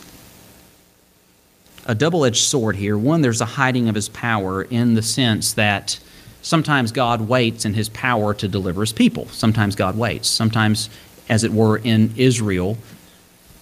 a 1.87 1.95
double 1.95 2.25
edged 2.25 2.43
sword 2.43 2.77
here. 2.77 2.97
One, 2.97 3.21
there's 3.21 3.41
a 3.41 3.47
hiding 3.47 3.89
of 3.89 3.95
his 3.95 4.09
power 4.09 4.63
in 4.63 4.95
the 4.95 5.03
sense 5.03 5.53
that 5.55 5.99
sometimes 6.43 6.93
God 6.93 7.23
waits 7.23 7.65
in 7.65 7.75
his 7.75 7.89
power 7.89 8.35
to 8.35 8.49
deliver 8.49 8.83
his 8.83 8.93
people. 8.93 9.27
Sometimes 9.29 9.77
God 9.77 9.97
waits. 9.97 10.29
Sometimes, 10.29 10.89
as 11.29 11.45
it 11.45 11.53
were, 11.53 11.79
in 11.79 12.13
Israel, 12.17 12.79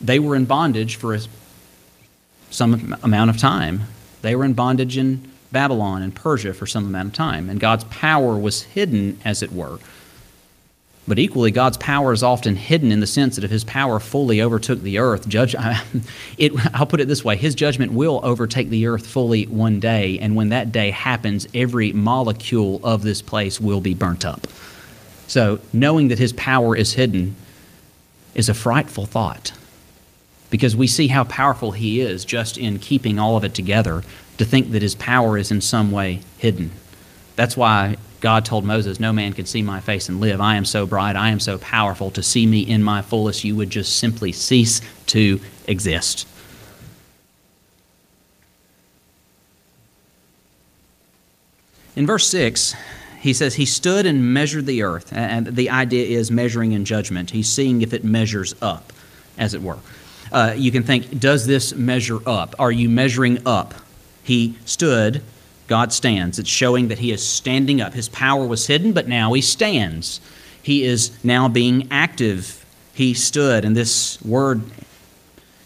they 0.00 0.18
were 0.18 0.36
in 0.36 0.44
bondage 0.44 0.96
for 0.96 1.18
some 2.50 2.96
amount 3.02 3.30
of 3.30 3.38
time. 3.38 3.82
They 4.22 4.36
were 4.36 4.44
in 4.44 4.52
bondage 4.52 4.96
in 4.96 5.30
Babylon 5.50 6.02
and 6.02 6.14
Persia 6.14 6.54
for 6.54 6.66
some 6.66 6.86
amount 6.86 7.08
of 7.08 7.14
time, 7.14 7.50
and 7.50 7.60
God's 7.60 7.84
power 7.84 8.36
was 8.36 8.62
hidden, 8.62 9.18
as 9.24 9.42
it 9.42 9.52
were. 9.52 9.78
But 11.06 11.18
equally, 11.18 11.50
God's 11.50 11.76
power 11.78 12.12
is 12.12 12.22
often 12.22 12.54
hidden 12.54 12.92
in 12.92 13.00
the 13.00 13.06
sense 13.06 13.34
that 13.34 13.44
if 13.44 13.50
His 13.50 13.64
power 13.64 13.98
fully 13.98 14.40
overtook 14.40 14.82
the 14.82 14.98
earth, 14.98 15.28
judge, 15.28 15.54
it, 16.38 16.52
I'll 16.74 16.86
put 16.86 17.00
it 17.00 17.08
this 17.08 17.24
way 17.24 17.36
His 17.36 17.54
judgment 17.54 17.92
will 17.92 18.20
overtake 18.22 18.68
the 18.68 18.86
earth 18.86 19.06
fully 19.06 19.44
one 19.46 19.80
day, 19.80 20.18
and 20.20 20.36
when 20.36 20.50
that 20.50 20.70
day 20.70 20.90
happens, 20.90 21.48
every 21.54 21.92
molecule 21.92 22.80
of 22.84 23.02
this 23.02 23.20
place 23.20 23.60
will 23.60 23.80
be 23.80 23.94
burnt 23.94 24.24
up. 24.24 24.46
So, 25.26 25.60
knowing 25.72 26.08
that 26.08 26.18
His 26.18 26.32
power 26.32 26.76
is 26.76 26.94
hidden 26.94 27.34
is 28.34 28.48
a 28.48 28.54
frightful 28.54 29.06
thought 29.06 29.52
because 30.50 30.76
we 30.76 30.86
see 30.86 31.08
how 31.08 31.24
powerful 31.24 31.72
He 31.72 32.00
is 32.00 32.24
just 32.24 32.56
in 32.56 32.78
keeping 32.78 33.18
all 33.18 33.36
of 33.36 33.44
it 33.44 33.54
together 33.54 34.02
to 34.38 34.44
think 34.44 34.72
that 34.72 34.82
his 34.82 34.94
power 34.94 35.38
is 35.38 35.50
in 35.50 35.60
some 35.60 35.90
way 35.90 36.20
hidden. 36.38 36.70
That's 37.36 37.56
why 37.56 37.96
God 38.22 38.44
told 38.44 38.64
Moses, 38.64 39.00
No 39.00 39.12
man 39.12 39.32
can 39.32 39.46
see 39.46 39.62
my 39.62 39.80
face 39.80 40.08
and 40.08 40.20
live. 40.20 40.40
I 40.40 40.54
am 40.54 40.64
so 40.64 40.86
bright, 40.86 41.16
I 41.16 41.30
am 41.30 41.40
so 41.40 41.58
powerful. 41.58 42.10
To 42.12 42.22
see 42.22 42.46
me 42.46 42.60
in 42.60 42.82
my 42.82 43.02
fullest, 43.02 43.44
you 43.44 43.56
would 43.56 43.68
just 43.68 43.98
simply 43.98 44.30
cease 44.30 44.80
to 45.08 45.40
exist. 45.66 46.26
In 51.96 52.06
verse 52.06 52.26
6, 52.28 52.74
he 53.20 53.32
says, 53.32 53.56
He 53.56 53.66
stood 53.66 54.06
and 54.06 54.32
measured 54.32 54.66
the 54.66 54.84
earth. 54.84 55.12
And 55.12 55.48
the 55.48 55.70
idea 55.70 56.06
is 56.06 56.30
measuring 56.30 56.72
in 56.72 56.84
judgment. 56.84 57.32
He's 57.32 57.48
seeing 57.48 57.82
if 57.82 57.92
it 57.92 58.04
measures 58.04 58.54
up, 58.62 58.92
as 59.36 59.52
it 59.52 59.62
were. 59.62 59.78
Uh, 60.30 60.54
you 60.56 60.70
can 60.70 60.84
think, 60.84 61.18
Does 61.18 61.44
this 61.46 61.74
measure 61.74 62.20
up? 62.24 62.54
Are 62.60 62.72
you 62.72 62.88
measuring 62.88 63.44
up? 63.46 63.74
He 64.22 64.56
stood, 64.64 65.22
God 65.72 65.90
stands. 65.90 66.38
It's 66.38 66.50
showing 66.50 66.88
that 66.88 66.98
he 66.98 67.12
is 67.12 67.26
standing 67.26 67.80
up. 67.80 67.94
His 67.94 68.10
power 68.10 68.46
was 68.46 68.66
hidden, 68.66 68.92
but 68.92 69.08
now 69.08 69.32
he 69.32 69.40
stands. 69.40 70.20
He 70.62 70.84
is 70.84 71.10
now 71.24 71.48
being 71.48 71.88
active. 71.90 72.62
He 72.92 73.14
stood, 73.14 73.64
and 73.64 73.74
this 73.74 74.20
word 74.20 74.60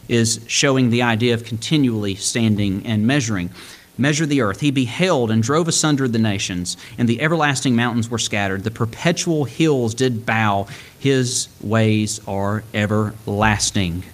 is 0.09 0.38
showing 0.47 0.90
the 0.90 1.03
idea 1.03 1.35
of 1.35 1.42
continually 1.42 2.14
standing 2.14 2.87
and 2.87 3.05
measuring. 3.05 3.51
Measure 3.99 4.27
the 4.27 4.42
earth. 4.42 4.61
He 4.61 4.71
beheld 4.71 5.33
and 5.33 5.42
drove 5.42 5.66
asunder 5.66 6.07
the 6.07 6.21
nations, 6.21 6.77
and 6.97 7.09
the 7.09 7.21
everlasting 7.21 7.75
mountains 7.75 8.09
were 8.09 8.16
scattered. 8.16 8.62
The 8.62 8.71
perpetual 8.71 9.42
hills 9.45 9.92
did 9.92 10.25
bow. 10.25 10.69
His 11.01 11.49
ways 11.61 12.21
are 12.29 12.62
everlasting. 12.73 14.05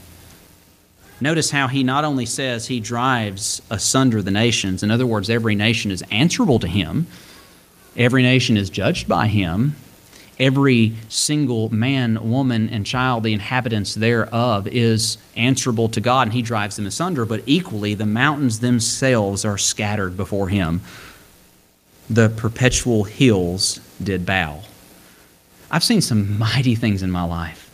Notice 1.22 1.52
how 1.52 1.68
he 1.68 1.85
not 1.85 2.02
only 2.04 2.26
says 2.26 2.66
he 2.66 2.80
drives 2.80 3.62
asunder 3.70 4.22
the 4.22 4.32
nations, 4.32 4.82
in 4.82 4.90
other 4.90 5.06
words, 5.06 5.30
every 5.30 5.54
nation 5.54 5.92
is 5.92 6.02
answerable 6.11 6.58
to 6.58 6.66
him, 6.66 7.06
every 7.96 8.24
nation 8.24 8.56
is 8.56 8.68
judged 8.68 9.06
by 9.06 9.28
him, 9.28 9.76
every 10.40 10.94
single 11.08 11.72
man, 11.72 12.28
woman, 12.28 12.68
and 12.70 12.85
child, 12.85 13.22
the 13.22 13.32
inhabitants 13.32 13.94
thereof, 13.94 14.66
is 14.66 15.16
answerable 15.37 15.88
to 15.90 16.00
God, 16.00 16.22
and 16.26 16.32
he 16.32 16.42
drives 16.42 16.74
them 16.74 16.87
asunder, 16.87 17.24
but 17.24 17.44
equally 17.46 17.94
the 17.94 18.04
mountains 18.04 18.58
themselves 18.58 19.44
are 19.44 19.56
scattered 19.56 20.16
before 20.16 20.48
him. 20.48 20.80
The 22.11 22.30
perpetual 22.30 23.04
hills 23.04 23.78
did 24.02 24.26
bow. 24.26 24.62
I've 25.70 25.85
seen 25.85 26.00
some 26.00 26.37
mighty 26.40 26.74
things 26.74 27.00
in 27.00 27.12
my 27.12 27.22
life. 27.22 27.71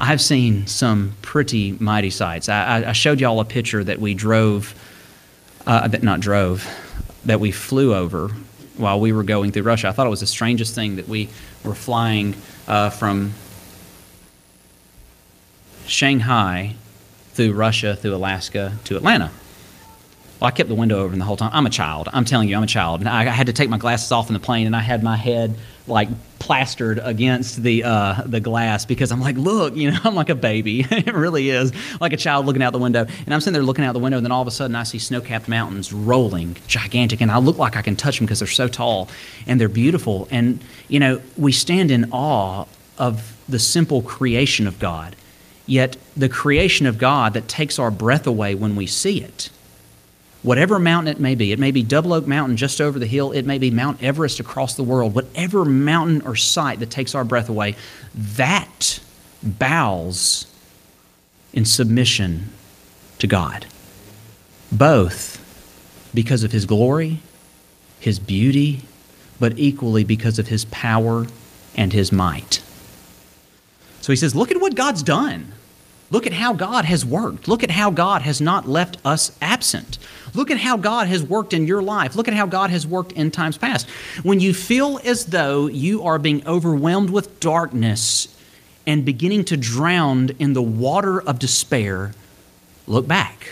I've 0.00 0.20
seen 0.22 0.66
some 0.66 1.14
pretty 1.20 1.72
mighty 1.72 2.08
sights. 2.08 2.48
I, 2.48 2.84
I 2.88 2.92
showed 2.92 3.20
y'all 3.20 3.38
a 3.38 3.44
picture 3.44 3.84
that 3.84 3.98
we 3.98 4.14
drove, 4.14 4.74
uh, 5.66 5.88
that 5.88 6.02
not 6.02 6.20
drove, 6.20 6.66
that 7.26 7.38
we 7.38 7.50
flew 7.52 7.94
over 7.94 8.28
while 8.78 8.98
we 8.98 9.12
were 9.12 9.22
going 9.22 9.52
through 9.52 9.64
Russia. 9.64 9.88
I 9.88 9.92
thought 9.92 10.06
it 10.06 10.10
was 10.10 10.20
the 10.20 10.26
strangest 10.26 10.74
thing 10.74 10.96
that 10.96 11.06
we 11.06 11.28
were 11.64 11.74
flying 11.74 12.34
uh, 12.66 12.88
from 12.88 13.34
Shanghai 15.86 16.76
through 17.34 17.52
Russia, 17.52 17.94
through 17.94 18.14
Alaska 18.14 18.78
to 18.84 18.96
Atlanta. 18.96 19.30
Well, 20.40 20.48
I 20.48 20.52
kept 20.52 20.70
the 20.70 20.74
window 20.74 21.00
open 21.04 21.18
the 21.18 21.24
whole 21.26 21.36
time. 21.36 21.50
I'm 21.52 21.66
a 21.66 21.70
child. 21.70 22.08
I'm 22.12 22.24
telling 22.24 22.48
you, 22.48 22.56
I'm 22.56 22.62
a 22.62 22.66
child. 22.66 23.00
And 23.00 23.08
I 23.08 23.24
had 23.24 23.48
to 23.48 23.52
take 23.52 23.68
my 23.68 23.76
glasses 23.76 24.10
off 24.10 24.28
in 24.28 24.32
the 24.34 24.40
plane, 24.40 24.66
and 24.66 24.74
I 24.74 24.80
had 24.80 25.02
my 25.02 25.16
head 25.16 25.54
like 25.86 26.08
plastered 26.38 26.98
against 27.02 27.62
the 27.62 27.84
uh, 27.84 28.22
the 28.24 28.40
glass 28.40 28.86
because 28.86 29.12
I'm 29.12 29.20
like, 29.20 29.36
look, 29.36 29.76
you 29.76 29.90
know, 29.90 29.98
I'm 30.04 30.14
like 30.14 30.30
a 30.30 30.34
baby. 30.34 30.80
it 30.90 31.14
really 31.14 31.50
is 31.50 31.72
like 32.00 32.14
a 32.14 32.16
child 32.16 32.46
looking 32.46 32.62
out 32.62 32.72
the 32.72 32.78
window, 32.78 33.06
and 33.26 33.34
I'm 33.34 33.40
sitting 33.40 33.52
there 33.52 33.62
looking 33.62 33.84
out 33.84 33.92
the 33.92 33.98
window, 33.98 34.16
and 34.16 34.24
then 34.24 34.32
all 34.32 34.40
of 34.40 34.48
a 34.48 34.52
sudden 34.52 34.74
I 34.76 34.84
see 34.84 34.98
snow-capped 34.98 35.46
mountains 35.46 35.92
rolling, 35.92 36.56
gigantic, 36.66 37.20
and 37.20 37.30
I 37.30 37.38
look 37.38 37.58
like 37.58 37.76
I 37.76 37.82
can 37.82 37.96
touch 37.96 38.18
them 38.18 38.26
because 38.26 38.38
they're 38.38 38.48
so 38.48 38.66
tall 38.66 39.10
and 39.46 39.60
they're 39.60 39.68
beautiful. 39.68 40.26
And 40.30 40.60
you 40.88 41.00
know, 41.00 41.20
we 41.36 41.52
stand 41.52 41.90
in 41.90 42.10
awe 42.12 42.64
of 42.96 43.36
the 43.46 43.58
simple 43.58 44.00
creation 44.00 44.66
of 44.66 44.78
God 44.78 45.16
yet 45.66 45.96
the 46.16 46.28
creation 46.28 46.84
of 46.86 46.98
God 46.98 47.34
that 47.34 47.46
takes 47.46 47.78
our 47.78 47.92
breath 47.92 48.26
away 48.26 48.56
when 48.56 48.74
we 48.74 48.86
see 48.86 49.22
it. 49.22 49.50
Whatever 50.42 50.78
mountain 50.78 51.14
it 51.14 51.20
may 51.20 51.34
be, 51.34 51.52
it 51.52 51.58
may 51.58 51.70
be 51.70 51.82
Double 51.82 52.14
Oak 52.14 52.26
Mountain 52.26 52.56
just 52.56 52.80
over 52.80 52.98
the 52.98 53.06
hill, 53.06 53.32
it 53.32 53.44
may 53.44 53.58
be 53.58 53.70
Mount 53.70 54.02
Everest 54.02 54.40
across 54.40 54.74
the 54.74 54.82
world, 54.82 55.14
whatever 55.14 55.64
mountain 55.64 56.22
or 56.22 56.34
sight 56.34 56.80
that 56.80 56.90
takes 56.90 57.14
our 57.14 57.24
breath 57.24 57.48
away, 57.48 57.76
that 58.14 59.00
bows 59.42 60.46
in 61.52 61.64
submission 61.64 62.48
to 63.18 63.26
God. 63.26 63.66
Both 64.72 65.36
because 66.14 66.42
of 66.42 66.52
His 66.52 66.64
glory, 66.64 67.20
His 67.98 68.18
beauty, 68.18 68.82
but 69.38 69.58
equally 69.58 70.04
because 70.04 70.38
of 70.38 70.48
His 70.48 70.64
power 70.66 71.26
and 71.76 71.92
His 71.92 72.12
might. 72.12 72.62
So 74.00 74.12
he 74.12 74.16
says, 74.16 74.34
Look 74.34 74.50
at 74.50 74.60
what 74.60 74.74
God's 74.74 75.02
done. 75.02 75.52
Look 76.10 76.26
at 76.26 76.32
how 76.32 76.52
God 76.52 76.84
has 76.86 77.04
worked. 77.04 77.46
Look 77.46 77.62
at 77.62 77.70
how 77.70 77.90
God 77.90 78.22
has 78.22 78.40
not 78.40 78.68
left 78.68 78.98
us 79.04 79.36
absent. 79.40 79.98
Look 80.34 80.50
at 80.50 80.58
how 80.58 80.76
God 80.76 81.06
has 81.06 81.22
worked 81.22 81.52
in 81.52 81.66
your 81.66 81.82
life. 81.82 82.16
Look 82.16 82.26
at 82.26 82.34
how 82.34 82.46
God 82.46 82.70
has 82.70 82.84
worked 82.86 83.12
in 83.12 83.30
times 83.30 83.56
past. 83.56 83.88
When 84.24 84.40
you 84.40 84.52
feel 84.52 85.00
as 85.04 85.26
though 85.26 85.68
you 85.68 86.02
are 86.02 86.18
being 86.18 86.44
overwhelmed 86.46 87.10
with 87.10 87.38
darkness 87.38 88.36
and 88.86 89.04
beginning 89.04 89.44
to 89.46 89.56
drown 89.56 90.30
in 90.40 90.52
the 90.52 90.62
water 90.62 91.20
of 91.20 91.38
despair, 91.38 92.12
look 92.88 93.06
back. 93.06 93.46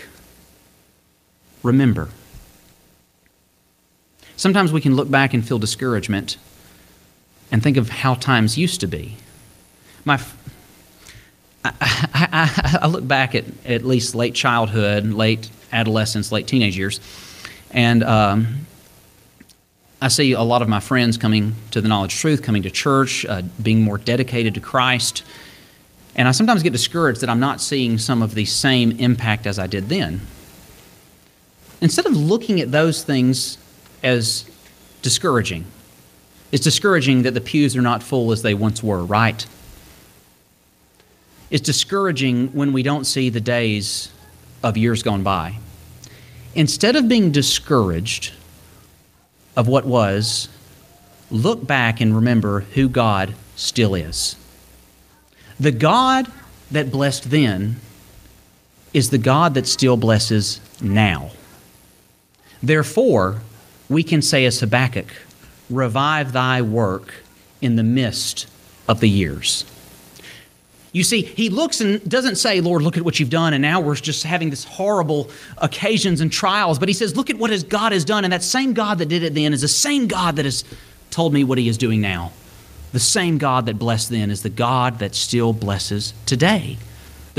Remember. 1.63 2.09
Sometimes 4.35 4.73
we 4.73 4.81
can 4.81 4.95
look 4.95 5.09
back 5.09 5.33
and 5.33 5.47
feel 5.47 5.59
discouragement 5.59 6.37
and 7.51 7.63
think 7.63 7.77
of 7.77 7.89
how 7.89 8.15
times 8.15 8.57
used 8.57 8.81
to 8.81 8.87
be. 8.87 9.15
My 10.03 10.21
I, 11.63 11.73
I, 11.81 12.79
I, 12.83 12.87
look 12.87 13.05
back 13.07 13.35
at 13.35 13.45
at 13.65 13.83
least 13.83 14.15
late 14.15 14.33
childhood, 14.33 15.05
late 15.05 15.49
adolescence, 15.71 16.31
late 16.31 16.47
teenage 16.47 16.77
years, 16.77 17.01
and 17.71 18.03
um, 18.03 18.65
I 20.01 20.07
see 20.07 20.31
a 20.31 20.41
lot 20.41 20.61
of 20.61 20.69
my 20.69 20.79
friends 20.79 21.17
coming 21.17 21.55
to 21.71 21.81
the 21.81 21.89
knowledge 21.89 22.13
of 22.13 22.19
truth, 22.19 22.41
coming 22.41 22.63
to 22.63 22.71
church, 22.71 23.25
uh, 23.25 23.41
being 23.61 23.81
more 23.81 23.97
dedicated 23.97 24.53
to 24.53 24.61
Christ. 24.61 25.23
And 26.15 26.27
I 26.27 26.31
sometimes 26.31 26.63
get 26.63 26.71
discouraged 26.71 27.21
that 27.21 27.29
I'm 27.29 27.39
not 27.39 27.59
seeing 27.59 27.97
some 27.97 28.21
of 28.21 28.33
the 28.33 28.45
same 28.45 28.91
impact 28.91 29.45
as 29.45 29.59
I 29.59 29.67
did 29.67 29.89
then. 29.89 30.21
Instead 31.81 32.05
of 32.05 32.15
looking 32.15 32.61
at 32.61 32.71
those 32.71 33.03
things 33.03 33.57
as 34.01 34.49
discouraging, 35.01 35.65
it's 36.51 36.63
discouraging 36.63 37.23
that 37.23 37.33
the 37.33 37.41
pews 37.41 37.75
are 37.75 37.81
not 37.81 38.01
full 38.01 38.31
as 38.31 38.41
they 38.41 38.53
once 38.53 38.81
were, 38.81 39.03
right? 39.03 39.45
It's 41.51 41.65
discouraging 41.65 42.49
when 42.49 42.73
we 42.73 42.83
don't 42.83 43.05
see 43.05 43.29
the 43.29 43.41
days 43.41 44.11
of 44.63 44.77
years 44.77 45.01
gone 45.01 45.23
by. 45.23 45.57
Instead 46.53 46.95
of 46.95 47.07
being 47.07 47.31
discouraged 47.31 48.33
of 49.55 49.67
what 49.67 49.85
was, 49.85 50.49
look 51.31 51.65
back 51.65 52.01
and 52.01 52.15
remember 52.15 52.61
who 52.61 52.87
God 52.87 53.33
still 53.55 53.95
is. 53.95 54.35
The 55.59 55.71
God 55.71 56.31
that 56.71 56.91
blessed 56.91 57.29
then 57.29 57.77
is 58.93 59.09
the 59.09 59.17
God 59.17 59.53
that 59.55 59.67
still 59.67 59.97
blesses 59.97 60.61
now. 60.81 61.31
Therefore, 62.61 63.41
we 63.89 64.03
can 64.03 64.21
say 64.21 64.45
as 64.45 64.59
Habakkuk, 64.59 65.07
revive 65.69 66.31
thy 66.31 66.61
work 66.61 67.13
in 67.61 67.75
the 67.75 67.83
midst 67.83 68.47
of 68.87 68.99
the 68.99 69.09
years. 69.09 69.65
You 70.91 71.03
see, 71.03 71.21
he 71.21 71.49
looks 71.49 71.81
and 71.81 72.07
doesn't 72.09 72.37
say, 72.37 72.61
Lord, 72.61 72.81
look 72.81 72.97
at 72.97 73.03
what 73.03 73.19
you've 73.19 73.29
done, 73.29 73.53
and 73.53 73.61
now 73.61 73.79
we're 73.79 73.95
just 73.95 74.23
having 74.23 74.49
this 74.49 74.63
horrible 74.63 75.29
occasions 75.59 76.19
and 76.19 76.31
trials. 76.31 76.79
But 76.79 76.89
he 76.89 76.93
says, 76.93 77.15
look 77.15 77.29
at 77.29 77.37
what 77.37 77.51
his 77.51 77.63
God 77.63 77.91
has 77.91 78.03
done, 78.03 78.23
and 78.23 78.33
that 78.33 78.43
same 78.43 78.73
God 78.73 78.97
that 78.97 79.07
did 79.07 79.21
it 79.21 79.35
then 79.35 79.53
is 79.53 79.61
the 79.61 79.67
same 79.67 80.07
God 80.07 80.37
that 80.37 80.45
has 80.45 80.63
told 81.11 81.33
me 81.33 81.43
what 81.43 81.57
he 81.57 81.69
is 81.69 81.77
doing 81.77 82.01
now. 82.01 82.31
The 82.91 82.99
same 82.99 83.37
God 83.37 83.67
that 83.67 83.77
blessed 83.77 84.09
then 84.09 84.31
is 84.31 84.41
the 84.41 84.49
God 84.49 84.97
that 84.99 85.13
still 85.13 85.53
blesses 85.53 86.13
today. 86.25 86.77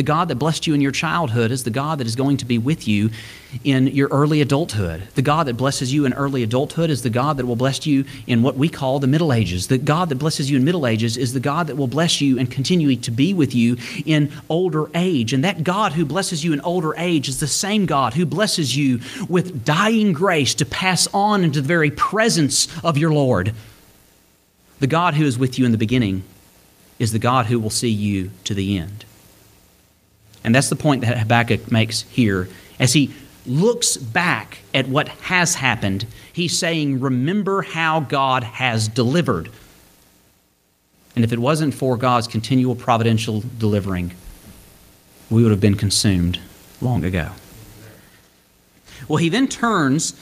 The 0.00 0.04
God 0.04 0.28
that 0.28 0.36
blessed 0.36 0.66
you 0.66 0.72
in 0.72 0.80
your 0.80 0.92
childhood 0.92 1.50
is 1.50 1.64
the 1.64 1.70
God 1.70 1.98
that 1.98 2.06
is 2.06 2.16
going 2.16 2.38
to 2.38 2.46
be 2.46 2.56
with 2.56 2.88
you 2.88 3.10
in 3.64 3.86
your 3.88 4.08
early 4.08 4.40
adulthood. 4.40 5.02
The 5.14 5.20
God 5.20 5.46
that 5.46 5.58
blesses 5.58 5.92
you 5.92 6.06
in 6.06 6.14
early 6.14 6.42
adulthood 6.42 6.88
is 6.88 7.02
the 7.02 7.10
God 7.10 7.36
that 7.36 7.44
will 7.44 7.54
bless 7.54 7.84
you 7.84 8.06
in 8.26 8.42
what 8.42 8.56
we 8.56 8.70
call 8.70 8.98
the 8.98 9.06
Middle 9.06 9.30
Ages. 9.30 9.66
The 9.66 9.76
God 9.76 10.08
that 10.08 10.14
blesses 10.14 10.50
you 10.50 10.56
in 10.56 10.64
Middle 10.64 10.86
Ages 10.86 11.18
is 11.18 11.34
the 11.34 11.38
God 11.38 11.66
that 11.66 11.76
will 11.76 11.86
bless 11.86 12.22
you 12.22 12.38
and 12.38 12.50
continue 12.50 12.96
to 12.96 13.10
be 13.10 13.34
with 13.34 13.54
you 13.54 13.76
in 14.06 14.32
older 14.48 14.88
age. 14.94 15.34
And 15.34 15.44
that 15.44 15.64
God 15.64 15.92
who 15.92 16.06
blesses 16.06 16.42
you 16.42 16.54
in 16.54 16.62
older 16.62 16.94
age 16.96 17.28
is 17.28 17.38
the 17.38 17.46
same 17.46 17.84
God 17.84 18.14
who 18.14 18.24
blesses 18.24 18.74
you 18.74 19.00
with 19.28 19.66
dying 19.66 20.14
grace 20.14 20.54
to 20.54 20.64
pass 20.64 21.08
on 21.12 21.44
into 21.44 21.60
the 21.60 21.68
very 21.68 21.90
presence 21.90 22.68
of 22.82 22.96
your 22.96 23.12
Lord. 23.12 23.52
The 24.78 24.86
God 24.86 25.12
who 25.12 25.26
is 25.26 25.36
with 25.36 25.58
you 25.58 25.66
in 25.66 25.72
the 25.72 25.76
beginning 25.76 26.22
is 26.98 27.12
the 27.12 27.18
God 27.18 27.44
who 27.46 27.60
will 27.60 27.68
see 27.68 27.90
you 27.90 28.30
to 28.44 28.54
the 28.54 28.78
end. 28.78 29.04
And 30.44 30.54
that's 30.54 30.68
the 30.68 30.76
point 30.76 31.02
that 31.02 31.18
Habakkuk 31.18 31.70
makes 31.70 32.02
here. 32.02 32.48
As 32.78 32.92
he 32.92 33.12
looks 33.46 33.96
back 33.96 34.58
at 34.72 34.88
what 34.88 35.08
has 35.08 35.56
happened, 35.56 36.06
he's 36.32 36.56
saying, 36.58 37.00
Remember 37.00 37.62
how 37.62 38.00
God 38.00 38.44
has 38.44 38.88
delivered. 38.88 39.50
And 41.14 41.24
if 41.24 41.32
it 41.32 41.38
wasn't 41.38 41.74
for 41.74 41.96
God's 41.96 42.26
continual 42.26 42.74
providential 42.74 43.42
delivering, 43.58 44.12
we 45.28 45.42
would 45.42 45.50
have 45.50 45.60
been 45.60 45.76
consumed 45.76 46.38
long 46.80 47.04
ago. 47.04 47.30
Well, 49.08 49.16
he 49.16 49.28
then 49.28 49.48
turns 49.48 50.14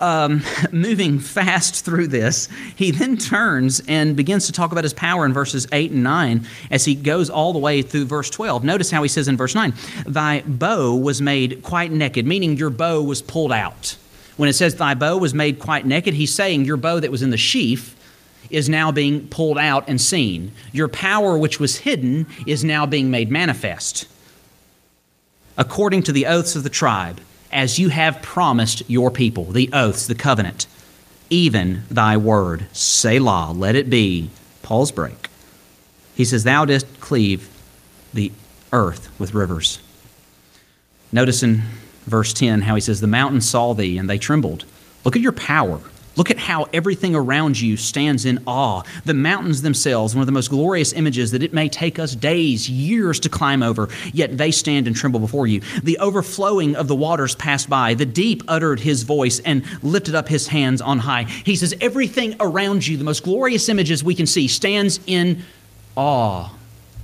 um, 0.00 0.42
moving 0.72 1.18
fast 1.18 1.84
through 1.84 2.08
this, 2.08 2.48
he 2.76 2.90
then 2.90 3.16
turns 3.16 3.82
and 3.88 4.16
begins 4.16 4.46
to 4.46 4.52
talk 4.52 4.72
about 4.72 4.84
his 4.84 4.94
power 4.94 5.24
in 5.24 5.32
verses 5.32 5.66
8 5.72 5.90
and 5.90 6.02
9 6.02 6.46
as 6.70 6.84
he 6.84 6.94
goes 6.94 7.30
all 7.30 7.52
the 7.52 7.58
way 7.58 7.82
through 7.82 8.06
verse 8.06 8.30
12. 8.30 8.64
Notice 8.64 8.90
how 8.90 9.02
he 9.02 9.08
says 9.08 9.28
in 9.28 9.36
verse 9.36 9.54
9, 9.54 9.74
Thy 10.06 10.42
bow 10.42 10.94
was 10.94 11.20
made 11.20 11.62
quite 11.62 11.92
naked, 11.92 12.26
meaning 12.26 12.56
your 12.56 12.70
bow 12.70 13.02
was 13.02 13.22
pulled 13.22 13.52
out. 13.52 13.96
When 14.36 14.48
it 14.48 14.54
says 14.54 14.76
thy 14.76 14.94
bow 14.94 15.16
was 15.18 15.34
made 15.34 15.58
quite 15.58 15.84
naked, 15.84 16.14
he's 16.14 16.32
saying 16.32 16.64
your 16.64 16.76
bow 16.76 17.00
that 17.00 17.10
was 17.10 17.22
in 17.22 17.30
the 17.30 17.36
sheath 17.36 17.96
is 18.50 18.68
now 18.68 18.92
being 18.92 19.28
pulled 19.28 19.58
out 19.58 19.88
and 19.88 20.00
seen. 20.00 20.52
Your 20.72 20.88
power, 20.88 21.36
which 21.36 21.60
was 21.60 21.78
hidden, 21.78 22.26
is 22.46 22.64
now 22.64 22.86
being 22.86 23.10
made 23.10 23.30
manifest. 23.30 24.06
According 25.56 26.04
to 26.04 26.12
the 26.12 26.26
oaths 26.26 26.54
of 26.54 26.62
the 26.62 26.70
tribe, 26.70 27.20
as 27.52 27.78
you 27.78 27.88
have 27.88 28.22
promised 28.22 28.82
your 28.88 29.10
people, 29.10 29.44
the 29.44 29.70
oaths, 29.72 30.06
the 30.06 30.14
covenant, 30.14 30.66
even 31.30 31.82
thy 31.90 32.16
word. 32.16 32.66
Selah, 32.72 33.52
let 33.52 33.74
it 33.74 33.90
be. 33.90 34.30
pause 34.62 34.92
break. 34.92 35.28
He 36.14 36.24
says, 36.24 36.44
Thou 36.44 36.64
didst 36.64 37.00
cleave 37.00 37.48
the 38.12 38.32
earth 38.72 39.08
with 39.18 39.34
rivers. 39.34 39.80
Notice 41.12 41.42
in 41.42 41.62
verse 42.06 42.32
10 42.32 42.62
how 42.62 42.74
he 42.74 42.80
says, 42.80 43.00
The 43.00 43.06
mountains 43.06 43.48
saw 43.48 43.72
thee 43.72 43.98
and 43.98 44.10
they 44.10 44.18
trembled. 44.18 44.64
Look 45.04 45.16
at 45.16 45.22
your 45.22 45.32
power. 45.32 45.80
Look 46.18 46.32
at 46.32 46.38
how 46.38 46.66
everything 46.72 47.14
around 47.14 47.60
you 47.60 47.76
stands 47.76 48.24
in 48.24 48.42
awe. 48.44 48.82
The 49.04 49.14
mountains 49.14 49.62
themselves, 49.62 50.16
one 50.16 50.20
of 50.22 50.26
the 50.26 50.32
most 50.32 50.50
glorious 50.50 50.92
images 50.92 51.30
that 51.30 51.44
it 51.44 51.52
may 51.52 51.68
take 51.68 52.00
us 52.00 52.16
days, 52.16 52.68
years 52.68 53.20
to 53.20 53.28
climb 53.28 53.62
over, 53.62 53.88
yet 54.12 54.36
they 54.36 54.50
stand 54.50 54.88
and 54.88 54.96
tremble 54.96 55.20
before 55.20 55.46
you. 55.46 55.60
The 55.84 55.96
overflowing 55.98 56.74
of 56.74 56.88
the 56.88 56.96
waters 56.96 57.36
passed 57.36 57.70
by. 57.70 57.94
The 57.94 58.04
deep 58.04 58.42
uttered 58.48 58.80
his 58.80 59.04
voice 59.04 59.38
and 59.38 59.64
lifted 59.84 60.16
up 60.16 60.26
his 60.26 60.48
hands 60.48 60.80
on 60.80 60.98
high. 60.98 61.22
He 61.22 61.54
says, 61.54 61.72
Everything 61.80 62.34
around 62.40 62.84
you, 62.84 62.96
the 62.96 63.04
most 63.04 63.22
glorious 63.22 63.68
images 63.68 64.02
we 64.02 64.16
can 64.16 64.26
see, 64.26 64.48
stands 64.48 64.98
in 65.06 65.44
awe 65.96 66.50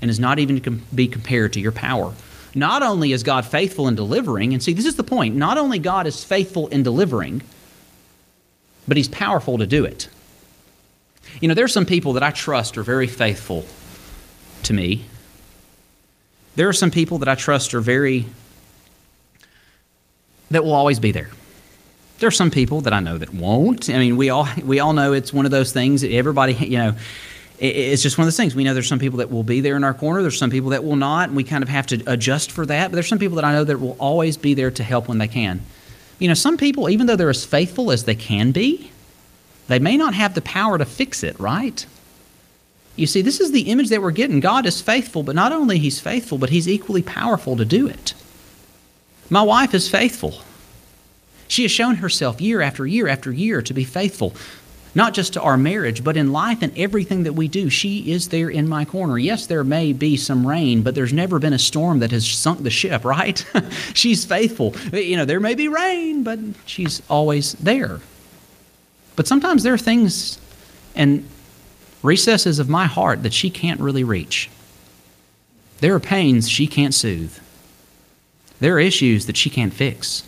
and 0.03 0.11
is 0.11 0.19
not 0.19 0.41
even 0.41 0.61
to 0.61 0.71
be 0.73 1.07
compared 1.07 1.53
to 1.53 1.61
your 1.61 1.71
power. 1.71 2.13
Not 2.57 2.83
only 2.83 3.13
is 3.13 3.23
God 3.23 3.47
faithful 3.47 3.87
in 3.87 3.95
delivering, 3.95 4.53
and 4.55 4.61
see, 4.61 4.73
this 4.73 4.87
is 4.87 4.97
the 4.97 5.05
point, 5.05 5.37
not 5.37 5.57
only 5.57 5.79
God 5.79 6.09
is 6.09 6.25
faithful 6.25 6.67
in 6.67 6.83
delivering, 6.83 7.43
but 8.87 8.97
he's 8.97 9.09
powerful 9.09 9.59
to 9.59 9.67
do 9.67 9.85
it. 9.85 10.09
You 11.41 11.49
know, 11.49 11.55
there 11.55 11.65
are 11.65 11.69
some 11.69 11.87
people 11.87 12.13
that 12.15 12.23
I 12.23 12.31
trust 12.31 12.79
are 12.79 12.83
very 12.83 13.07
faithful 13.07 13.65
to 14.65 14.73
me. 14.73 15.05
There 16.57 16.69
are 16.69 16.75
some 16.75 16.91
people 16.91 17.19
that 17.19 17.29
I 17.29 17.35
trust 17.35 17.75
are 17.75 17.81
very, 17.81 18.27
that 20.51 20.65
will 20.65 20.75
always 20.75 21.01
be 21.01 21.13
there. 21.13 21.31
There 22.19 22.29
are 22.29 22.33
some 22.33 22.51
people 22.51 22.83
that 22.83 22.93
I 22.93 23.01
know 23.01 23.19
that 23.19 23.35
won't. 23.35 23.91
I 23.91 23.99
mean, 23.99 24.17
we 24.17 24.31
all, 24.31 24.47
we 24.63 24.79
all 24.79 24.93
know 24.93 25.13
it's 25.13 25.33
one 25.33 25.45
of 25.45 25.51
those 25.51 25.73
things. 25.73 26.03
that 26.03 26.13
Everybody, 26.13 26.53
you 26.55 26.79
know, 26.79 26.95
it's 27.59 28.03
just 28.03 28.19
one 28.19 28.23
of 28.23 28.27
those 28.27 28.37
things. 28.37 28.55
We 28.55 28.65
know 28.65 28.75
there's 28.75 28.89
some 28.89 28.99
people 28.99 29.19
that 29.19 29.31
will 29.31 29.43
be 29.43 29.61
there 29.61 29.77
in 29.77 29.85
our 29.85 29.95
corner. 29.95 30.23
There's 30.23 30.39
some 30.39 30.51
people 30.51 30.71
that 30.71 30.85
will 30.85 30.97
not, 30.97 31.29
and 31.29 31.37
we 31.37 31.45
kind 31.45 31.63
of 31.63 31.69
have 31.69 31.87
to 31.89 32.03
adjust 32.07 32.51
for 32.53 32.67
that. 32.67 32.91
But 32.91 32.95
there's 32.95 33.09
some 33.09 33.19
people 33.19 33.37
that 33.37 33.45
I 33.45 33.53
know 33.53 33.65
that 33.65 33.81
will 33.81 33.97
always 33.99 34.37
be 34.37 34.55
there 34.55 34.71
to 34.73 34.83
help 34.83 35.09
when 35.09 35.19
they 35.19 35.29
can. 35.29 35.61
You 36.19 36.29
know, 36.29 36.35
some 36.35 36.57
people, 36.57 36.89
even 36.89 37.07
though 37.07 37.17
they're 37.17 37.31
as 37.31 37.45
faithful 37.45 37.91
as 37.91 38.05
they 38.05 38.15
can 38.15 38.53
be, 38.53 38.91
they 39.69 39.79
may 39.79 39.97
not 39.97 40.15
have 40.15 40.35
the 40.35 40.43
power 40.43 40.79
to 40.79 40.85
fix 40.85 41.23
it, 41.23 41.39
right? 41.41 41.85
You 42.97 43.07
see, 43.07 43.23
this 43.23 43.41
is 43.41 43.51
the 43.51 43.63
image 43.63 43.89
that 43.89 44.03
we're 44.03 44.13
getting. 44.13 44.41
God 44.41 44.67
is 44.67 44.81
faithful, 44.81 45.23
but 45.23 45.35
not 45.35 45.53
only 45.53 45.79
he's 45.79 46.01
faithful, 46.01 46.39
but 46.39 46.51
he's 46.51 46.69
equally 46.69 47.03
powerful 47.03 47.57
to 47.57 47.65
do 47.65 47.87
it. 47.89 48.15
My 49.31 49.43
wife 49.43 49.75
is 49.75 49.89
faithful. 49.89 50.43
She 51.49 51.63
has 51.63 51.73
shown 51.73 51.97
herself 51.97 52.41
year 52.41 52.61
after 52.61 52.87
year 52.87 53.09
after 53.09 53.33
year 53.33 53.63
to 53.63 53.75
be 53.75 53.85
faithful, 53.85 54.35
not 54.95 55.13
just 55.13 55.33
to 55.33 55.41
our 55.41 55.57
marriage, 55.57 56.05
but 56.05 56.17
in 56.17 56.33
life 56.33 56.63
and 56.63 56.77
everything 56.79 57.25
that 57.25 57.33
we 57.33 57.49
do. 57.49 57.69
She 57.69 58.13
is 58.13 58.29
there 58.29 58.49
in 58.49 58.69
my 58.69 58.85
corner. 58.85 59.19
Yes, 59.19 59.47
there 59.47 59.65
may 59.65 59.93
be 59.93 60.17
some 60.17 60.47
rain, 60.47 60.83
but 60.83 60.95
there's 60.95 61.13
never 61.13 61.39
been 61.39 61.53
a 61.53 61.59
storm 61.59 61.99
that 61.99 62.13
has 62.13 62.29
sunk 62.29 62.63
the 62.63 62.71
ship, 62.71 63.05
right? 63.05 63.45
she's 63.95 64.25
faithful. 64.25 64.75
You 64.93 65.17
know, 65.17 65.25
there 65.25 65.41
may 65.41 65.55
be 65.55 65.69
rain, 65.69 66.23
but 66.23 66.39
she's 66.67 67.03
always 67.09 67.55
there. 67.55 68.01
But 69.17 69.27
sometimes 69.27 69.63
there 69.63 69.75
are 69.75 69.79
things 69.79 70.39
and 70.95 71.29
recesses 72.03 72.59
of 72.59 72.69
my 72.69 72.87
heart 72.87 73.23
that 73.23 73.33
she 73.33 73.51
can't 73.51 73.81
really 73.81 74.05
reach. 74.05 74.51
There 75.81 75.95
are 75.95 76.01
pains 76.01 76.49
she 76.49 76.67
can't 76.67 76.95
soothe. 76.95 77.37
There 78.61 78.77
are 78.77 78.81
issues 78.81 79.27
that 79.27 79.37
she 79.37 79.51
can't 79.51 79.75
fix. 79.75 80.23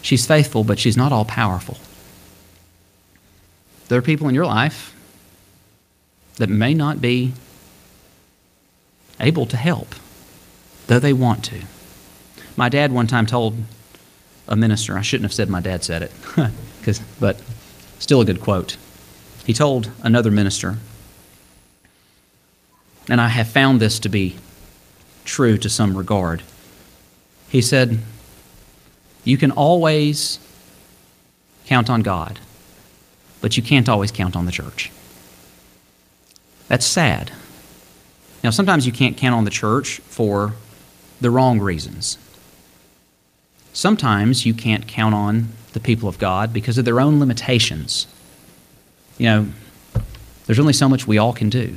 She's 0.00 0.26
faithful, 0.26 0.64
but 0.64 0.78
she's 0.78 0.96
not 0.96 1.12
all 1.12 1.24
powerful. 1.24 1.76
There 3.88 3.98
are 3.98 4.02
people 4.02 4.28
in 4.28 4.34
your 4.34 4.46
life 4.46 4.94
that 6.36 6.48
may 6.48 6.74
not 6.74 7.00
be 7.00 7.32
able 9.20 9.46
to 9.46 9.56
help, 9.56 9.94
though 10.86 10.98
they 10.98 11.12
want 11.12 11.44
to. 11.44 11.62
My 12.56 12.68
dad 12.68 12.92
one 12.92 13.06
time 13.06 13.26
told 13.26 13.56
a 14.46 14.56
minister, 14.56 14.96
I 14.96 15.02
shouldn't 15.02 15.24
have 15.24 15.32
said 15.32 15.48
my 15.48 15.60
dad 15.60 15.84
said 15.84 16.02
it, 16.02 16.12
but 17.20 17.40
still 17.98 18.20
a 18.20 18.24
good 18.24 18.40
quote. 18.40 18.76
He 19.44 19.52
told 19.52 19.90
another 20.02 20.30
minister, 20.30 20.78
and 23.08 23.20
I 23.20 23.28
have 23.28 23.48
found 23.48 23.80
this 23.80 23.98
to 24.00 24.08
be 24.08 24.36
true 25.24 25.56
to 25.58 25.68
some 25.68 25.96
regard. 25.96 26.42
He 27.48 27.62
said, 27.62 27.98
You 29.24 29.38
can 29.38 29.50
always 29.50 30.38
count 31.66 31.88
on 31.88 32.02
God, 32.02 32.38
but 33.40 33.56
you 33.56 33.62
can't 33.62 33.88
always 33.88 34.12
count 34.12 34.36
on 34.36 34.46
the 34.46 34.52
church. 34.52 34.90
That's 36.68 36.86
sad. 36.86 37.32
Now, 38.44 38.50
sometimes 38.50 38.86
you 38.86 38.92
can't 38.92 39.16
count 39.16 39.34
on 39.34 39.44
the 39.44 39.50
church 39.50 39.98
for 40.00 40.54
the 41.20 41.30
wrong 41.30 41.58
reasons. 41.58 42.18
Sometimes 43.72 44.46
you 44.46 44.54
can't 44.54 44.86
count 44.86 45.14
on 45.14 45.48
the 45.72 45.80
people 45.80 46.08
of 46.08 46.18
God 46.18 46.52
because 46.52 46.78
of 46.78 46.84
their 46.84 47.00
own 47.00 47.18
limitations 47.18 48.06
you 49.18 49.26
know, 49.26 49.46
there's 50.46 50.60
only 50.60 50.72
so 50.72 50.88
much 50.88 51.06
we 51.06 51.18
all 51.18 51.32
can 51.32 51.50
do. 51.50 51.76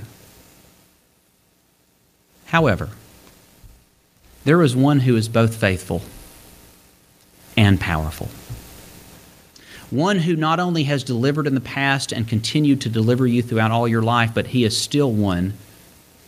However, 2.45 2.89
there 4.45 4.61
is 4.61 4.75
one 4.75 5.01
who 5.01 5.15
is 5.15 5.27
both 5.27 5.55
faithful 5.55 6.01
and 7.57 7.79
powerful. 7.79 8.29
One 9.91 10.19
who 10.19 10.35
not 10.35 10.59
only 10.59 10.83
has 10.83 11.03
delivered 11.03 11.45
in 11.45 11.53
the 11.53 11.61
past 11.61 12.11
and 12.11 12.27
continued 12.27 12.81
to 12.81 12.89
deliver 12.89 13.27
you 13.27 13.43
throughout 13.43 13.71
all 13.71 13.87
your 13.87 14.01
life, 14.01 14.31
but 14.33 14.47
he 14.47 14.63
is 14.63 14.75
still 14.75 15.11
one 15.11 15.53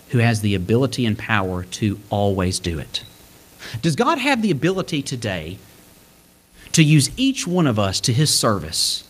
who 0.10 0.20
has 0.20 0.42
the 0.42 0.54
ability 0.54 1.06
and 1.06 1.18
power 1.18 1.64
to 1.64 2.00
always 2.12 2.60
do 2.60 2.78
it. 2.78 3.04
Does 3.82 3.96
God 3.96 4.20
have 4.20 4.42
the 4.42 4.52
ability 4.52 5.02
today 5.02 5.58
to 6.74 6.84
use 6.84 7.10
each 7.18 7.48
one 7.48 7.66
of 7.66 7.80
us 7.80 8.00
to 8.02 8.14
his 8.14 8.32
service? 8.32 9.06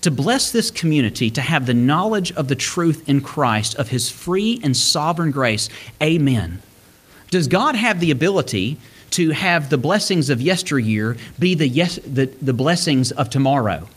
to 0.00 0.10
bless 0.10 0.50
this 0.50 0.70
community 0.70 1.30
to 1.30 1.40
have 1.40 1.66
the 1.66 1.74
knowledge 1.74 2.32
of 2.32 2.48
the 2.48 2.54
truth 2.54 3.08
in 3.08 3.20
Christ, 3.20 3.74
of 3.76 3.88
His 3.88 4.10
free 4.10 4.60
and 4.62 4.76
sovereign 4.76 5.30
grace. 5.30 5.68
Amen. 6.02 6.62
Does 7.30 7.48
God 7.48 7.74
have 7.74 8.00
the 8.00 8.10
ability 8.10 8.78
to 9.10 9.30
have 9.30 9.70
the 9.70 9.78
blessings 9.78 10.30
of 10.30 10.40
yesteryear 10.40 11.16
be 11.38 11.54
the, 11.54 11.68
yes, 11.68 11.98
the, 12.06 12.26
the 12.42 12.52
blessings 12.52 13.12
of 13.12 13.30
tomorrow? 13.30 13.88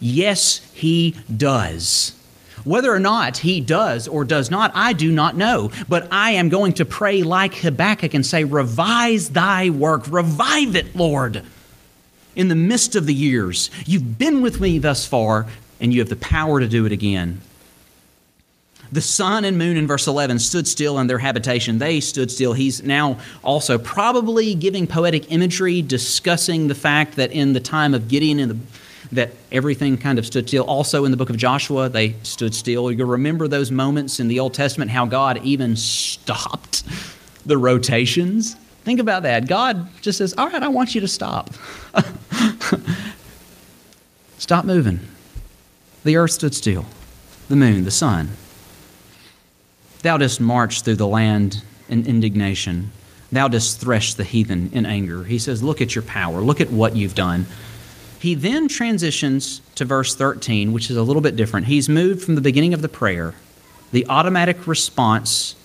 Yes, 0.00 0.58
He 0.74 1.16
does. 1.34 2.18
Whether 2.64 2.94
or 2.94 3.00
not 3.00 3.38
he 3.38 3.60
does 3.60 4.06
or 4.06 4.24
does 4.24 4.48
not, 4.48 4.70
I 4.72 4.92
do 4.92 5.10
not 5.10 5.36
know. 5.36 5.72
But 5.88 6.06
I 6.12 6.32
am 6.32 6.48
going 6.48 6.74
to 6.74 6.84
pray 6.84 7.24
like 7.24 7.56
Habakkuk 7.56 8.14
and 8.14 8.24
say, 8.24 8.44
Revise 8.44 9.30
thy 9.30 9.70
work, 9.70 10.04
revive 10.08 10.76
it, 10.76 10.94
Lord 10.94 11.42
in 12.34 12.48
the 12.48 12.54
midst 12.54 12.96
of 12.96 13.06
the 13.06 13.14
years. 13.14 13.70
You've 13.86 14.18
been 14.18 14.42
with 14.42 14.60
me 14.60 14.78
thus 14.78 15.06
far, 15.06 15.46
and 15.80 15.92
you 15.92 16.00
have 16.00 16.08
the 16.08 16.16
power 16.16 16.60
to 16.60 16.68
do 16.68 16.86
it 16.86 16.92
again. 16.92 17.40
The 18.92 19.00
sun 19.00 19.44
and 19.44 19.58
moon 19.58 19.76
in 19.76 19.86
verse 19.86 20.06
11 20.06 20.38
stood 20.38 20.68
still 20.68 20.98
in 20.98 21.06
their 21.06 21.18
habitation. 21.18 21.78
They 21.78 22.00
stood 22.00 22.30
still. 22.30 22.52
He's 22.52 22.82
now 22.82 23.18
also 23.42 23.78
probably 23.78 24.54
giving 24.54 24.86
poetic 24.86 25.32
imagery, 25.32 25.82
discussing 25.82 26.68
the 26.68 26.74
fact 26.74 27.16
that 27.16 27.32
in 27.32 27.54
the 27.54 27.60
time 27.60 27.94
of 27.94 28.08
Gideon, 28.08 28.48
the, 28.48 28.58
that 29.12 29.30
everything 29.50 29.96
kind 29.96 30.18
of 30.18 30.26
stood 30.26 30.46
still. 30.46 30.64
Also 30.64 31.04
in 31.04 31.10
the 31.10 31.16
book 31.16 31.30
of 31.30 31.38
Joshua, 31.38 31.88
they 31.88 32.14
stood 32.22 32.54
still. 32.54 32.92
You'll 32.92 33.08
remember 33.08 33.48
those 33.48 33.70
moments 33.70 34.20
in 34.20 34.28
the 34.28 34.38
Old 34.38 34.54
Testament 34.54 34.90
how 34.90 35.06
God 35.06 35.42
even 35.42 35.74
stopped 35.74 36.84
the 37.46 37.56
rotations 37.56 38.56
Think 38.84 38.98
about 38.98 39.22
that. 39.22 39.46
God 39.46 39.88
just 40.00 40.18
says, 40.18 40.34
All 40.36 40.48
right, 40.48 40.62
I 40.62 40.68
want 40.68 40.94
you 40.94 41.00
to 41.02 41.08
stop. 41.08 41.50
stop 44.38 44.64
moving. 44.64 45.00
The 46.04 46.16
earth 46.16 46.32
stood 46.32 46.54
still, 46.54 46.84
the 47.48 47.54
moon, 47.54 47.84
the 47.84 47.92
sun. 47.92 48.30
Thou 50.02 50.18
dost 50.18 50.40
march 50.40 50.82
through 50.82 50.96
the 50.96 51.06
land 51.06 51.62
in 51.88 52.06
indignation. 52.06 52.90
Thou 53.30 53.48
dost 53.48 53.80
thresh 53.80 54.14
the 54.14 54.24
heathen 54.24 54.70
in 54.72 54.84
anger. 54.84 55.24
He 55.24 55.38
says, 55.38 55.62
Look 55.62 55.80
at 55.80 55.94
your 55.94 56.02
power. 56.02 56.40
Look 56.40 56.60
at 56.60 56.70
what 56.70 56.96
you've 56.96 57.14
done. 57.14 57.46
He 58.18 58.34
then 58.34 58.68
transitions 58.68 59.62
to 59.74 59.84
verse 59.84 60.14
13, 60.14 60.72
which 60.72 60.90
is 60.90 60.96
a 60.96 61.02
little 61.02 61.22
bit 61.22 61.34
different. 61.34 61.66
He's 61.66 61.88
moved 61.88 62.22
from 62.22 62.36
the 62.36 62.40
beginning 62.40 62.74
of 62.74 62.82
the 62.82 62.88
prayer, 62.88 63.34
the 63.90 64.06
automatic 64.08 64.66
response 64.66 65.56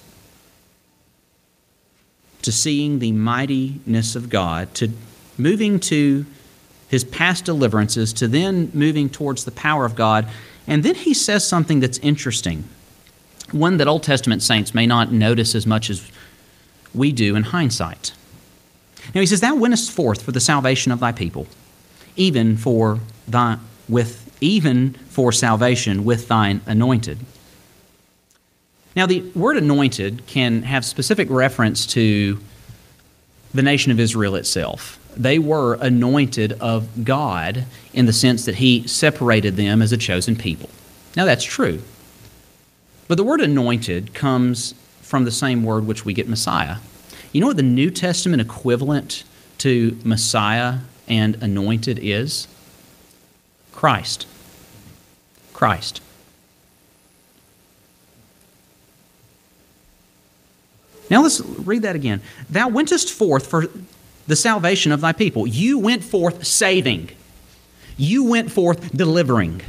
to 2.42 2.52
seeing 2.52 3.00
the 3.00 3.12
mightiness 3.12 4.16
of 4.16 4.30
God, 4.30 4.74
to 4.76 4.90
moving 5.38 5.80
to 5.82 6.26
his 6.88 7.04
past 7.04 7.46
deliverances, 7.46 8.14
to 8.14 8.28
then 8.28 8.72
moving 8.74 9.10
towards 9.10 9.44
the 9.46 9.52
power 9.52 9.86
of 9.86 9.96
God. 9.96 10.28
And 10.66 10.82
then 10.84 10.96
he 10.96 11.14
says 11.14 11.46
something 11.46 11.80
that's 11.80 11.98
interesting, 12.00 12.64
one 13.52 13.78
that 13.78 13.88
Old 13.88 14.04
Testament 14.04 14.44
saints 14.44 14.74
may 14.74 14.86
not 14.86 15.12
notice 15.12 15.56
as 15.56 15.66
much 15.66 15.90
as 15.90 16.10
we 16.94 17.12
do 17.12 17.36
in 17.36 17.44
hindsight. 17.44 18.14
Now 19.14 19.22
he 19.22 19.28
says, 19.28 19.42
Thou 19.42 19.56
wentest 19.56 19.92
forth 19.92 20.22
for 20.24 20.32
the 20.32 20.40
salvation 20.40 20.92
of 20.92 21.00
thy 21.00 21.12
people, 21.12 21.48
even 22.16 22.58
for 22.58 23.00
thy 23.28 23.58
with 23.88 24.28
even 24.42 24.94
for 25.10 25.32
salvation 25.32 26.06
with 26.06 26.28
thine 26.28 26.62
anointed. 26.66 27.18
Now, 28.96 29.06
the 29.06 29.22
word 29.36 29.58
anointed 29.58 30.26
can 30.26 30.64
have 30.64 30.84
specific 30.84 31.30
reference 31.30 31.86
to 31.88 32.40
the 33.54 33.62
nation 33.62 33.92
of 33.92 34.00
Israel 34.00 34.36
itself. 34.36 35.00
They 35.16 35.40
were 35.40 35.76
anointed 35.76 36.54
of 36.54 37.06
God 37.06 37.66
in 37.94 38.08
the 38.08 38.14
sense 38.14 38.46
that 38.46 38.56
He 38.56 38.88
separated 38.88 39.56
them 39.56 39.82
as 39.82 39.92
a 39.92 39.98
chosen 39.98 40.36
people. 40.36 40.70
Now, 41.16 41.26
that's 41.26 41.44
true. 41.44 41.82
But 43.08 43.16
the 43.16 43.24
word 43.24 43.42
anointed 43.42 44.14
comes 44.14 44.74
from 45.02 45.24
the 45.24 45.32
same 45.32 45.64
word 45.64 45.88
which 45.88 46.04
we 46.04 46.14
get 46.14 46.28
Messiah. 46.28 46.78
You 47.32 47.42
know 47.42 47.48
what 47.48 47.58
the 47.58 47.64
New 47.64 47.90
Testament 47.90 48.42
equivalent 48.42 49.24
to 49.60 49.98
Messiah 50.04 50.80
and 51.08 51.42
anointed 51.42 52.00
is? 52.02 52.48
Christ. 53.72 54.28
Christ. 55.54 56.02
Now 61.10 61.24
let's 61.24 61.40
read 61.40 61.84
that 61.84 61.96
again. 61.96 62.22
Thou 62.50 62.68
wentest 62.68 63.12
forth 63.12 63.48
for 63.48 63.68
the 64.28 64.36
salvation 64.36 64.92
of 64.92 65.00
thy 65.00 65.14
people. 65.14 65.48
You 65.48 65.80
went 65.80 66.04
forth 66.04 66.46
saving. 66.46 67.12
You 67.96 68.26
went 68.26 68.52
forth 68.52 68.92
delivering. 68.96 69.62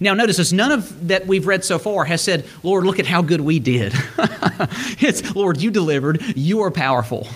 Now, 0.00 0.14
notice 0.14 0.36
this 0.36 0.52
none 0.52 0.72
of 0.72 1.08
that 1.08 1.26
we've 1.26 1.46
read 1.46 1.64
so 1.64 1.78
far 1.78 2.04
has 2.04 2.20
said, 2.20 2.44
Lord, 2.62 2.84
look 2.84 2.98
at 2.98 3.06
how 3.06 3.22
good 3.22 3.40
we 3.40 3.58
did. 3.58 3.92
it's, 4.98 5.34
Lord, 5.34 5.60
you 5.60 5.70
delivered. 5.70 6.22
You 6.36 6.62
are 6.62 6.70
powerful. 6.70 7.28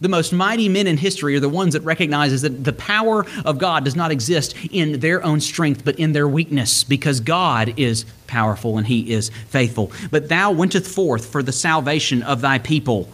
The 0.00 0.08
most 0.08 0.32
mighty 0.32 0.68
men 0.68 0.86
in 0.86 0.96
history 0.96 1.36
are 1.36 1.40
the 1.40 1.48
ones 1.48 1.72
that 1.74 1.80
recognizes 1.80 2.42
that 2.42 2.64
the 2.64 2.72
power 2.72 3.24
of 3.44 3.58
God 3.58 3.84
does 3.84 3.96
not 3.96 4.10
exist 4.10 4.54
in 4.70 5.00
their 5.00 5.24
own 5.24 5.40
strength, 5.40 5.84
but 5.84 5.98
in 5.98 6.12
their 6.12 6.28
weakness, 6.28 6.84
because 6.84 7.20
God 7.20 7.72
is 7.76 8.04
powerful 8.26 8.78
and 8.78 8.86
he 8.86 9.12
is 9.12 9.30
faithful. 9.48 9.92
But 10.10 10.28
thou 10.28 10.50
wentest 10.50 10.90
forth 10.90 11.26
for 11.26 11.42
the 11.42 11.52
salvation 11.52 12.22
of 12.22 12.40
thy 12.40 12.58
people, 12.58 13.08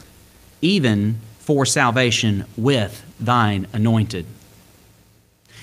even 0.61 1.21
for 1.39 1.67
salvation 1.67 2.47
with 2.57 3.05
thine 3.21 3.67
anointed. 3.73 4.27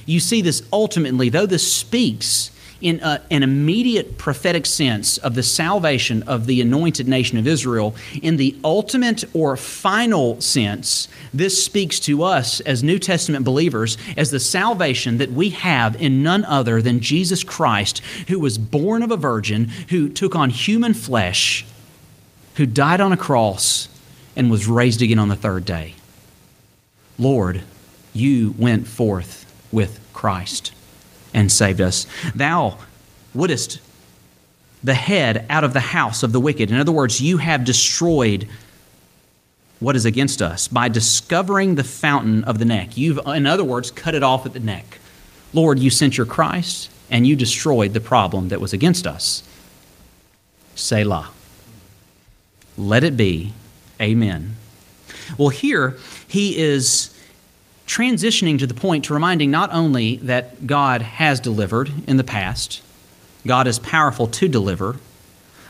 You 0.06 0.20
see 0.20 0.42
this 0.42 0.64
ultimately, 0.72 1.30
though 1.30 1.46
this 1.46 1.72
speaks 1.72 2.52
in 2.82 3.00
a, 3.02 3.22
an 3.30 3.44
immediate 3.44 4.18
prophetic 4.18 4.66
sense 4.66 5.18
of 5.18 5.36
the 5.36 5.44
salvation 5.44 6.24
of 6.24 6.46
the 6.46 6.62
anointed 6.62 7.08
nation 7.08 7.38
of 7.38 7.48
Israel, 7.48 7.96
in 8.22 8.38
the 8.38 8.56
ultimate 8.64 9.24
or 9.34 9.58
final 9.58 10.40
sense, 10.42 11.08
this 11.34 11.64
speaks 11.64 12.00
to 12.02 12.24
us 12.24 12.60
as 12.62 12.84
New 12.84 13.00
Testament 13.00 13.46
believers 13.46 13.98
as 14.16 14.32
the 14.32 14.40
salvation 14.40 15.18
that 15.18 15.32
we 15.32 15.50
have 15.50 16.02
in 16.02 16.24
none 16.24 16.46
other 16.46 16.82
than 16.82 17.00
Jesus 17.00 17.44
Christ, 17.44 18.00
who 18.28 18.40
was 18.40 18.58
born 18.58 19.04
of 19.04 19.12
a 19.12 19.18
virgin, 19.18 19.66
who 19.90 20.10
took 20.10 20.36
on 20.36 20.50
human 20.50 20.94
flesh, 20.94 21.66
who 22.56 22.66
died 22.66 23.02
on 23.02 23.12
a 23.12 23.18
cross, 23.18 23.90
and 24.36 24.50
was 24.50 24.68
raised 24.68 25.02
again 25.02 25.20
on 25.20 25.28
the 25.28 25.36
third 25.36 25.66
day. 25.66 25.96
Lord, 27.18 27.62
you 28.14 28.56
went 28.58 28.88
forth 28.88 29.46
with 29.72 30.00
Christ 30.14 30.72
and 31.34 31.52
saved 31.52 31.82
us. 31.82 32.08
Thou 32.36 32.78
wouldest 33.34 33.80
the 34.84 34.94
head 34.94 35.46
out 35.50 35.64
of 35.64 35.74
the 35.74 35.80
house 35.80 36.24
of 36.24 36.32
the 36.32 36.40
wicked. 36.40 36.72
In 36.72 36.78
other 36.78 36.92
words, 36.92 37.20
you 37.22 37.38
have 37.38 37.66
destroyed 37.66 38.48
what 39.80 39.96
is 39.96 40.06
against 40.06 40.42
us 40.42 40.68
by 40.68 40.90
discovering 40.90 41.76
the 41.76 41.84
fountain 41.84 42.44
of 42.44 42.60
the 42.60 42.66
neck. 42.66 42.98
You've, 42.98 43.20
in 43.28 43.46
other 43.46 43.64
words, 43.64 43.92
cut 43.92 44.16
it 44.16 44.24
off 44.24 44.46
at 44.46 44.54
the 44.54 44.60
neck. 44.60 45.00
Lord, 45.54 45.80
you 45.80 45.90
sent 45.90 46.18
your 46.18 46.26
Christ 46.26 46.90
and 47.10 47.26
you 47.26 47.36
destroyed 47.36 47.94
the 47.94 48.02
problem 48.02 48.50
that 48.50 48.62
was 48.62 48.74
against 48.74 49.08
us. 49.08 49.44
Selah. 50.76 51.30
Let 52.78 53.04
it 53.04 53.18
be. 53.18 53.54
Amen. 54.02 54.56
Well, 55.38 55.50
here 55.50 55.98
he 56.28 56.58
is 56.58 57.14
transitioning 57.90 58.60
to 58.60 58.68
the 58.68 58.74
point 58.76 59.06
to 59.06 59.14
reminding 59.16 59.50
not 59.50 59.74
only 59.74 60.18
that 60.18 60.68
God 60.68 61.02
has 61.02 61.40
delivered 61.40 61.92
in 62.08 62.18
the 62.18 62.24
past, 62.24 62.84
God 63.48 63.66
is 63.68 63.80
powerful 63.80 64.28
to 64.28 64.48
deliver, 64.48 64.98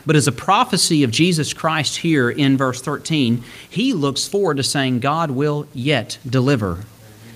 but 0.04 0.16
as 0.16 0.26
a 0.26 0.32
prophecy 0.32 1.02
of 1.02 1.10
Jesus 1.10 1.54
Christ 1.54 1.98
here 1.98 2.28
in 2.28 2.58
verse 2.58 2.82
13, 2.82 3.42
he 3.68 3.94
looks 3.94 4.28
forward 4.28 4.58
to 4.58 4.62
saying, 4.62 5.00
God 5.00 5.30
will 5.30 5.66
yet 5.72 6.18
deliver. 6.28 6.84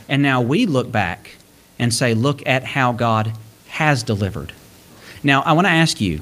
And 0.07 0.23
now 0.23 0.43
we 0.43 0.67
look 0.67 0.93
back 0.93 1.37
and 1.79 1.93
say, 1.93 2.13
look 2.13 2.47
at 2.47 2.65
how 2.65 2.93
God 2.93 3.33
has 3.69 4.03
delivered. 4.03 4.53
Now, 5.23 5.41
I 5.43 5.55
want 5.55 5.67
to 5.67 5.73
ask 5.73 5.99
you 5.99 6.21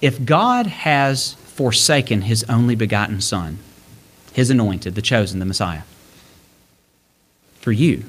if 0.00 0.24
God 0.24 0.66
has 0.66 1.34
forsaken 1.34 2.22
his 2.22 2.44
only 2.48 2.74
begotten 2.74 3.20
Son, 3.20 3.58
his 4.32 4.50
anointed, 4.50 4.96
the 4.96 5.02
chosen, 5.02 5.38
the 5.38 5.46
Messiah, 5.46 5.82
for 7.62 7.72
you. 7.72 8.04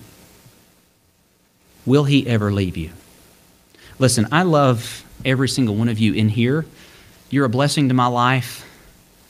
Will 1.86 2.04
he 2.04 2.28
ever 2.28 2.52
leave 2.52 2.76
you? 2.76 2.92
Listen, 4.00 4.28
I 4.32 4.44
love 4.44 5.06
every 5.24 5.48
single 5.48 5.76
one 5.76 5.88
of 5.88 6.00
you 6.00 6.14
in 6.14 6.28
here. 6.28 6.66
You're 7.30 7.46
a 7.46 7.50
blessing 7.50 7.88
to 7.88 7.94
my 7.94 8.08
life. 8.08 8.70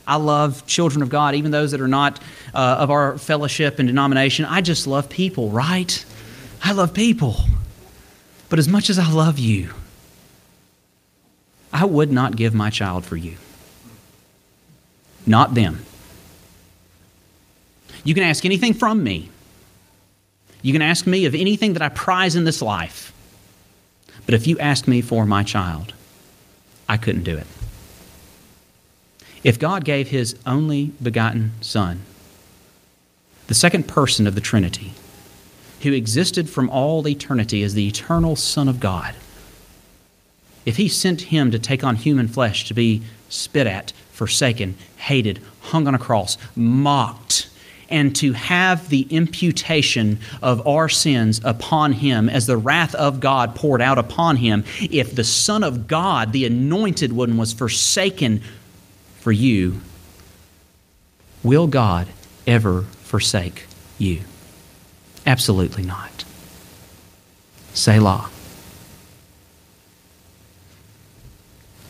I 0.05 0.15
love 0.15 0.65
children 0.65 1.01
of 1.01 1.09
God, 1.09 1.35
even 1.35 1.51
those 1.51 1.71
that 1.71 1.81
are 1.81 1.87
not 1.87 2.19
uh, 2.53 2.77
of 2.79 2.91
our 2.91 3.17
fellowship 3.17 3.79
and 3.79 3.87
denomination. 3.87 4.45
I 4.45 4.61
just 4.61 4.87
love 4.87 5.09
people, 5.09 5.49
right? 5.49 6.05
I 6.63 6.71
love 6.73 6.93
people. 6.93 7.35
But 8.49 8.59
as 8.59 8.67
much 8.67 8.89
as 8.89 8.99
I 8.99 9.09
love 9.09 9.39
you, 9.39 9.69
I 11.71 11.85
would 11.85 12.11
not 12.11 12.35
give 12.35 12.53
my 12.53 12.69
child 12.69 13.05
for 13.05 13.15
you. 13.15 13.37
Not 15.25 15.53
them. 15.53 15.85
You 18.03 18.13
can 18.13 18.23
ask 18.23 18.45
anything 18.45 18.73
from 18.73 19.03
me. 19.03 19.29
You 20.63 20.73
can 20.73 20.81
ask 20.81 21.05
me 21.05 21.25
of 21.25 21.35
anything 21.35 21.73
that 21.73 21.81
I 21.81 21.89
prize 21.89 22.35
in 22.35 22.45
this 22.45 22.61
life. 22.61 23.13
But 24.25 24.33
if 24.33 24.47
you 24.47 24.57
ask 24.57 24.87
me 24.87 25.01
for 25.01 25.25
my 25.25 25.43
child, 25.43 25.93
I 26.87 26.97
couldn't 26.97 27.23
do 27.23 27.37
it. 27.37 27.47
If 29.43 29.59
God 29.59 29.83
gave 29.83 30.07
his 30.07 30.37
only 30.45 30.93
begotten 31.03 31.51
Son, 31.59 32.01
the 33.47 33.53
second 33.53 33.89
person 33.89 34.25
of 34.25 34.35
the 34.35 34.41
Trinity, 34.41 34.93
who 35.81 35.91
existed 35.91 36.49
from 36.49 36.69
all 36.69 37.05
eternity 37.05 37.61
as 37.61 37.73
the 37.73 37.87
eternal 37.87 38.37
Son 38.37 38.69
of 38.69 38.79
God, 38.79 39.13
if 40.65 40.77
he 40.77 40.87
sent 40.87 41.23
him 41.23 41.51
to 41.51 41.59
take 41.59 41.83
on 41.83 41.97
human 41.97 42.29
flesh, 42.29 42.65
to 42.69 42.73
be 42.73 43.01
spit 43.27 43.67
at, 43.67 43.91
forsaken, 44.13 44.75
hated, 44.95 45.41
hung 45.59 45.87
on 45.89 45.95
a 45.95 45.99
cross, 45.99 46.37
mocked, 46.55 47.49
and 47.93 48.15
to 48.15 48.33
have 48.33 48.89
the 48.89 49.03
imputation 49.11 50.17
of 50.41 50.65
our 50.67 50.89
sins 50.89 51.39
upon 51.43 51.93
him 51.93 52.27
as 52.27 52.47
the 52.47 52.57
wrath 52.57 52.95
of 52.95 53.19
God 53.19 53.53
poured 53.53 53.83
out 53.83 53.99
upon 53.99 54.37
him, 54.37 54.63
if 54.81 55.15
the 55.15 55.23
Son 55.23 55.63
of 55.63 55.85
God, 55.85 56.31
the 56.33 56.43
anointed 56.43 57.13
one, 57.13 57.37
was 57.37 57.53
forsaken 57.53 58.41
for 59.19 59.31
you, 59.31 59.79
will 61.43 61.67
God 61.67 62.07
ever 62.47 62.81
forsake 62.81 63.67
you? 63.99 64.21
Absolutely 65.27 65.83
not. 65.83 66.25
Selah. 67.75 68.31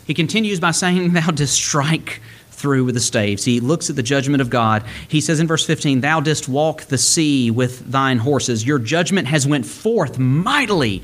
He 0.06 0.12
continues 0.12 0.60
by 0.60 0.72
saying, 0.72 1.14
Thou 1.14 1.30
didst 1.30 1.54
strike 1.54 2.20
through 2.64 2.82
with 2.82 2.94
the 2.94 3.00
staves. 3.00 3.44
He 3.44 3.60
looks 3.60 3.90
at 3.90 3.96
the 3.96 4.02
judgment 4.02 4.40
of 4.40 4.48
God. 4.48 4.84
He 5.06 5.20
says 5.20 5.38
in 5.38 5.46
verse 5.46 5.66
15, 5.66 6.00
Thou 6.00 6.20
didst 6.20 6.48
walk 6.48 6.84
the 6.84 6.96
sea 6.96 7.50
with 7.50 7.92
thine 7.92 8.16
horses. 8.16 8.66
Your 8.66 8.78
judgment 8.78 9.28
has 9.28 9.46
went 9.46 9.66
forth 9.66 10.18
mightily 10.18 11.02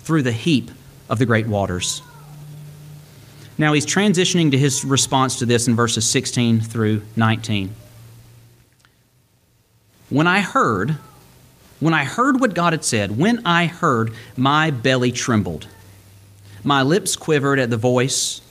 through 0.00 0.20
the 0.20 0.32
heap 0.32 0.70
of 1.08 1.18
the 1.18 1.24
great 1.24 1.46
waters. 1.46 2.02
Now 3.56 3.72
he's 3.72 3.86
transitioning 3.86 4.50
to 4.50 4.58
his 4.58 4.84
response 4.84 5.38
to 5.38 5.46
this 5.46 5.66
in 5.66 5.76
verses 5.76 6.04
16 6.04 6.60
through 6.60 7.00
19. 7.16 7.74
When 10.10 10.26
I 10.26 10.42
heard, 10.42 10.98
when 11.80 11.94
I 11.94 12.04
heard 12.04 12.38
what 12.38 12.52
God 12.52 12.74
had 12.74 12.84
said, 12.84 13.16
when 13.16 13.46
I 13.46 13.64
heard, 13.64 14.12
my 14.36 14.70
belly 14.70 15.10
trembled. 15.10 15.68
My 16.62 16.82
lips 16.82 17.16
quivered 17.16 17.58
at 17.58 17.70
the 17.70 17.78
voice 17.78 18.42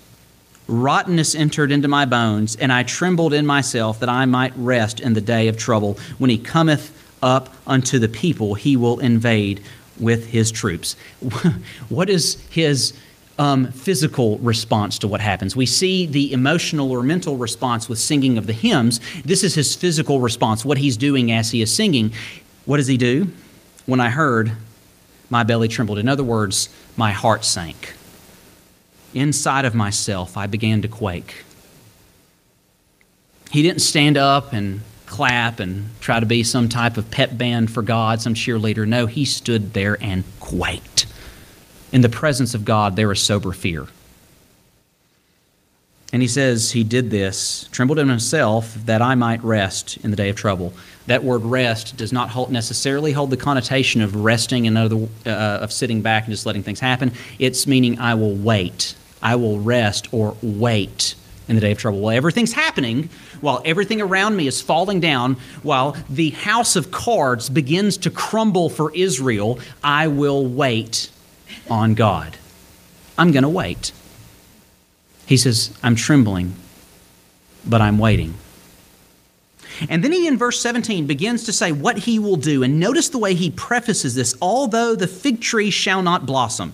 rottenness 0.71 1.35
entered 1.35 1.71
into 1.71 1.87
my 1.87 2.05
bones, 2.05 2.55
and 2.55 2.71
I 2.71 2.83
trembled 2.83 3.33
in 3.33 3.45
myself 3.45 3.99
that 3.99 4.09
I 4.09 4.25
might 4.25 4.53
rest 4.55 4.99
in 4.99 5.13
the 5.13 5.21
day 5.21 5.47
of 5.47 5.57
trouble. 5.57 5.99
When 6.17 6.29
he 6.29 6.37
cometh 6.37 6.97
up 7.21 7.53
unto 7.67 7.99
the 7.99 8.07
people, 8.07 8.55
he 8.55 8.77
will 8.77 8.99
invade 8.99 9.61
with 9.99 10.27
his 10.27 10.51
troops. 10.51 10.95
what 11.89 12.09
is 12.09 12.41
his 12.49 12.93
um, 13.37 13.71
physical 13.71 14.37
response 14.39 14.97
to 14.99 15.07
what 15.07 15.21
happens? 15.21 15.55
We 15.55 15.65
see 15.65 16.05
the 16.05 16.31
emotional 16.31 16.91
or 16.91 17.03
mental 17.03 17.37
response 17.37 17.89
with 17.89 17.99
singing 17.99 18.37
of 18.37 18.47
the 18.47 18.53
hymns. 18.53 18.99
This 19.23 19.43
is 19.43 19.53
his 19.53 19.75
physical 19.75 20.21
response, 20.21 20.65
what 20.65 20.77
he's 20.77 20.97
doing 20.97 21.31
as 21.31 21.51
he 21.51 21.61
is 21.61 21.73
singing. 21.73 22.13
What 22.65 22.77
does 22.77 22.87
he 22.87 22.97
do? 22.97 23.27
When 23.85 23.99
I 23.99 24.09
heard, 24.09 24.53
my 25.29 25.43
belly 25.43 25.67
trembled. 25.67 25.99
In 25.99 26.07
other 26.07 26.23
words, 26.23 26.69
my 26.95 27.11
heart 27.11 27.43
sank 27.45 27.93
inside 29.13 29.65
of 29.65 29.75
myself, 29.75 30.37
I 30.37 30.47
began 30.47 30.81
to 30.81 30.87
quake. 30.87 31.43
He 33.51 33.61
didn't 33.61 33.81
stand 33.81 34.17
up 34.17 34.53
and 34.53 34.81
clap 35.05 35.59
and 35.59 35.89
try 35.99 36.19
to 36.19 36.25
be 36.25 36.41
some 36.41 36.69
type 36.69 36.95
of 36.95 37.11
pep 37.11 37.37
band 37.37 37.69
for 37.69 37.81
God, 37.81 38.21
some 38.21 38.33
cheerleader. 38.33 38.87
No, 38.87 39.07
he 39.07 39.25
stood 39.25 39.73
there 39.73 39.97
and 40.01 40.23
quaked. 40.39 41.05
In 41.91 42.01
the 42.01 42.09
presence 42.09 42.53
of 42.53 42.63
God, 42.63 42.95
there 42.95 43.11
is 43.11 43.21
sober 43.21 43.51
fear. 43.51 43.87
And 46.13 46.21
he 46.21 46.27
says 46.27 46.71
he 46.71 46.83
did 46.83 47.09
this, 47.09 47.69
trembled 47.71 47.99
in 47.99 48.09
himself, 48.09 48.73
that 48.85 49.01
I 49.01 49.15
might 49.15 49.43
rest 49.43 49.97
in 49.97 50.11
the 50.11 50.17
day 50.17 50.29
of 50.29 50.35
trouble. 50.35 50.73
That 51.07 51.23
word 51.23 51.43
rest 51.43 51.97
does 51.97 52.13
not 52.13 52.29
hold, 52.29 52.51
necessarily 52.51 53.11
hold 53.11 53.29
the 53.29 53.37
connotation 53.37 54.01
of 54.01 54.15
resting 54.15 54.67
and 54.67 54.77
other, 54.77 55.07
uh, 55.25 55.29
of 55.29 55.71
sitting 55.71 56.01
back 56.01 56.25
and 56.25 56.33
just 56.33 56.45
letting 56.45 56.63
things 56.63 56.79
happen. 56.79 57.11
It's 57.39 57.65
meaning 57.65 57.99
I 57.99 58.15
will 58.15 58.35
wait. 58.35 58.95
I 59.21 59.35
will 59.35 59.59
rest 59.59 60.13
or 60.13 60.35
wait 60.41 61.15
in 61.47 61.55
the 61.55 61.61
day 61.61 61.71
of 61.71 61.77
trouble. 61.77 61.99
While 61.99 62.15
everything's 62.15 62.53
happening, 62.53 63.09
while 63.41 63.61
everything 63.65 64.01
around 64.01 64.35
me 64.35 64.47
is 64.47 64.61
falling 64.61 64.99
down, 64.99 65.35
while 65.63 65.97
the 66.09 66.29
house 66.31 66.75
of 66.75 66.91
cards 66.91 67.49
begins 67.49 67.97
to 67.97 68.09
crumble 68.09 68.69
for 68.69 68.93
Israel, 68.95 69.59
I 69.83 70.07
will 70.07 70.45
wait 70.45 71.09
on 71.69 71.93
God. 71.93 72.37
I'm 73.17 73.31
going 73.31 73.43
to 73.43 73.49
wait. 73.49 73.91
He 75.25 75.37
says, 75.37 75.77
I'm 75.83 75.95
trembling, 75.95 76.55
but 77.65 77.81
I'm 77.81 77.97
waiting. 77.97 78.35
And 79.89 80.03
then 80.03 80.11
he, 80.11 80.27
in 80.27 80.37
verse 80.37 80.59
17, 80.61 81.07
begins 81.07 81.43
to 81.45 81.53
say 81.53 81.71
what 81.71 81.99
he 81.99 82.19
will 82.19 82.35
do. 82.35 82.63
And 82.63 82.79
notice 82.79 83.09
the 83.09 83.17
way 83.17 83.33
he 83.33 83.51
prefaces 83.51 84.15
this 84.15 84.35
although 84.41 84.95
the 84.95 85.07
fig 85.07 85.41
tree 85.41 85.71
shall 85.71 86.01
not 86.01 86.25
blossom 86.25 86.73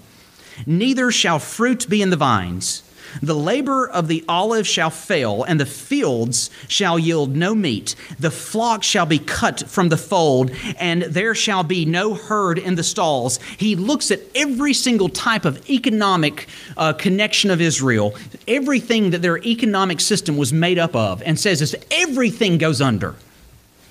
neither 0.66 1.12
shall 1.12 1.40
fruit 1.40 1.88
be 1.90 2.02
in 2.02 2.10
the 2.10 2.16
vines, 2.16 2.84
The 3.22 3.36
labor 3.36 3.88
of 3.88 4.08
the 4.08 4.24
olive 4.28 4.68
shall 4.68 4.90
fail, 4.90 5.44
and 5.44 5.60
the 5.60 5.66
fields 5.66 6.50
shall 6.68 7.00
yield 7.00 7.36
no 7.36 7.56
meat. 7.56 7.96
The 8.20 8.32
flock 8.32 8.84
shall 8.84 9.06
be 9.06 9.20
cut 9.20 9.68
from 9.68 9.90
the 9.90 9.98
fold, 9.98 10.52
and 10.78 11.04
there 11.04 11.36
shall 11.36 11.64
be 11.64 11.86
no 11.86 12.14
herd 12.14 12.60
in 12.60 12.76
the 12.76 12.84
stalls. 12.84 13.40
He 13.58 13.76
looks 13.76 14.12
at 14.12 14.22
every 14.36 14.74
single 14.74 15.10
type 15.10 15.46
of 15.46 15.68
economic 15.70 16.48
uh, 16.76 16.94
connection 16.94 17.50
of 17.50 17.62
Israel, 17.62 18.16
everything 18.48 19.12
that 19.12 19.22
their 19.22 19.38
economic 19.40 20.00
system 20.00 20.38
was 20.38 20.54
made 20.54 20.80
up 20.80 20.96
of, 20.96 21.22
and 21.24 21.40
says, 21.40 21.62
if 21.62 21.84
everything 21.92 22.58
goes 22.58 22.82
under, 22.82 23.16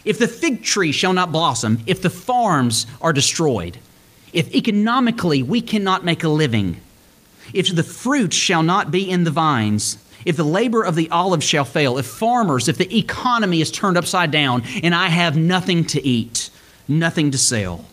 if 0.05 0.19
the 0.19 0.29
fig 0.29 0.63
tree 0.63 0.93
shall 0.93 1.13
not 1.13 1.33
blossom, 1.33 1.81
if 1.87 2.01
the 2.01 2.11
farms 2.11 2.87
are 3.01 3.13
destroyed, 3.13 3.79
if 4.37 4.55
economically 4.55 5.43
we 5.43 5.63
cannot 5.63 6.05
make 6.05 6.23
a 6.23 6.29
living, 6.29 6.79
if 7.55 7.75
the 7.75 7.83
fruit 7.83 8.35
shall 8.35 8.63
not 8.63 8.91
be 8.91 9.11
in 9.11 9.25
the 9.25 9.31
vines, 9.31 9.97
if 10.27 10.37
the 10.37 10.45
labor 10.45 10.83
of 10.83 10.95
the 10.95 11.09
olive 11.09 11.43
shall 11.43 11.65
fail, 11.65 11.97
if 11.97 12.05
farmers, 12.05 12.69
if 12.69 12.77
the 12.77 12.99
economy 12.99 13.63
is 13.63 13.71
turned 13.71 13.97
upside 13.97 14.31
down, 14.31 14.63
and 14.83 14.95
I 14.95 15.09
have 15.09 15.39
nothing 15.39 15.87
to 15.87 16.07
eat, 16.07 16.51
nothing 16.87 17.31
to 17.31 17.39
sell. 17.39 17.87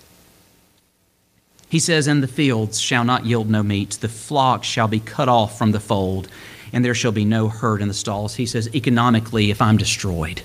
He 1.70 1.80
says, 1.80 2.08
And 2.08 2.22
the 2.22 2.28
fields 2.28 2.78
shall 2.78 3.06
not 3.06 3.26
yield 3.26 3.50
no 3.50 3.64
meat, 3.64 3.92
the 4.02 4.10
flock 4.10 4.66
shall 4.66 4.90
be 4.90 5.00
cut 5.00 5.30
off 5.30 5.58
from 5.58 5.72
the 5.72 5.80
fold, 5.80 6.28
and 6.74 6.84
there 6.84 6.94
shall 6.94 7.14
be 7.14 7.24
no 7.24 7.48
herd 7.48 7.82
in 7.82 7.88
the 7.88 7.94
stalls. 7.94 8.36
He 8.36 8.46
says, 8.46 8.68
Economically, 8.76 9.50
if 9.50 9.62
I'm 9.62 9.78
destroyed, 9.78 10.42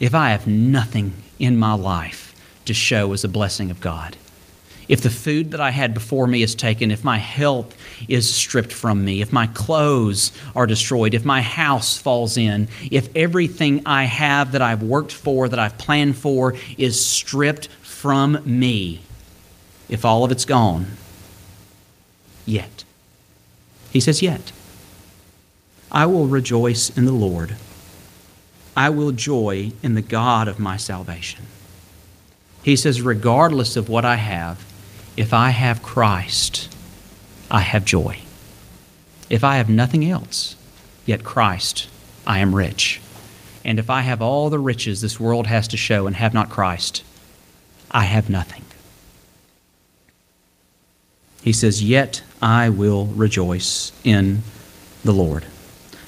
if 0.00 0.14
I 0.14 0.30
have 0.30 0.46
nothing 0.46 1.12
in 1.38 1.58
my 1.58 1.74
life 1.74 2.34
to 2.64 2.72
show 2.72 3.12
as 3.12 3.22
a 3.22 3.28
blessing 3.28 3.70
of 3.70 3.82
God, 3.82 4.16
if 4.90 5.02
the 5.02 5.08
food 5.08 5.52
that 5.52 5.60
I 5.60 5.70
had 5.70 5.94
before 5.94 6.26
me 6.26 6.42
is 6.42 6.56
taken, 6.56 6.90
if 6.90 7.04
my 7.04 7.16
health 7.16 7.76
is 8.08 8.28
stripped 8.28 8.72
from 8.72 9.04
me, 9.04 9.22
if 9.22 9.32
my 9.32 9.46
clothes 9.46 10.32
are 10.56 10.66
destroyed, 10.66 11.14
if 11.14 11.24
my 11.24 11.42
house 11.42 11.96
falls 11.96 12.36
in, 12.36 12.66
if 12.90 13.08
everything 13.14 13.82
I 13.86 14.02
have 14.02 14.50
that 14.50 14.62
I've 14.62 14.82
worked 14.82 15.12
for, 15.12 15.48
that 15.48 15.60
I've 15.60 15.78
planned 15.78 16.16
for, 16.16 16.56
is 16.76 17.02
stripped 17.02 17.68
from 17.82 18.42
me, 18.44 19.00
if 19.88 20.04
all 20.04 20.24
of 20.24 20.32
it's 20.32 20.44
gone, 20.44 20.88
yet. 22.44 22.82
He 23.92 24.00
says, 24.00 24.22
Yet. 24.22 24.50
I 25.92 26.06
will 26.06 26.26
rejoice 26.26 26.90
in 26.90 27.04
the 27.04 27.12
Lord. 27.12 27.54
I 28.76 28.90
will 28.90 29.12
joy 29.12 29.70
in 29.84 29.94
the 29.94 30.02
God 30.02 30.48
of 30.48 30.58
my 30.58 30.76
salvation. 30.76 31.46
He 32.64 32.74
says, 32.74 33.02
regardless 33.02 33.76
of 33.76 33.88
what 33.88 34.04
I 34.04 34.16
have, 34.16 34.64
if 35.20 35.34
I 35.34 35.50
have 35.50 35.82
Christ, 35.82 36.74
I 37.50 37.60
have 37.60 37.84
joy. 37.84 38.20
If 39.28 39.44
I 39.44 39.58
have 39.58 39.68
nothing 39.68 40.02
else, 40.02 40.56
yet 41.04 41.24
Christ, 41.24 41.90
I 42.26 42.38
am 42.38 42.54
rich. 42.54 43.02
And 43.62 43.78
if 43.78 43.90
I 43.90 44.00
have 44.00 44.22
all 44.22 44.48
the 44.48 44.58
riches 44.58 45.02
this 45.02 45.20
world 45.20 45.46
has 45.46 45.68
to 45.68 45.76
show 45.76 46.06
and 46.06 46.16
have 46.16 46.32
not 46.32 46.48
Christ, 46.48 47.04
I 47.90 48.04
have 48.04 48.30
nothing. 48.30 48.64
He 51.42 51.52
says, 51.52 51.84
Yet 51.84 52.22
I 52.40 52.70
will 52.70 53.04
rejoice 53.04 53.92
in 54.02 54.40
the 55.04 55.12
Lord. 55.12 55.44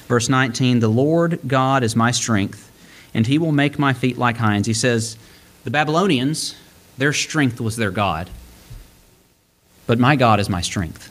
Verse 0.07 0.27
19 0.27 0.79
The 0.79 0.87
Lord 0.87 1.39
God 1.45 1.83
is 1.83 1.95
my 1.95 2.09
strength, 2.09 2.71
and 3.13 3.27
he 3.27 3.37
will 3.37 3.51
make 3.51 3.77
my 3.77 3.93
feet 3.93 4.17
like 4.17 4.37
hinds. 4.37 4.67
He 4.67 4.73
says, 4.73 5.19
The 5.65 5.71
Babylonians, 5.71 6.55
their 6.97 7.13
strength 7.13 7.61
was 7.61 7.75
their 7.75 7.91
God. 7.91 8.31
But 9.85 9.99
my 9.99 10.15
God 10.15 10.39
is 10.39 10.49
my 10.49 10.61
strength. 10.61 11.09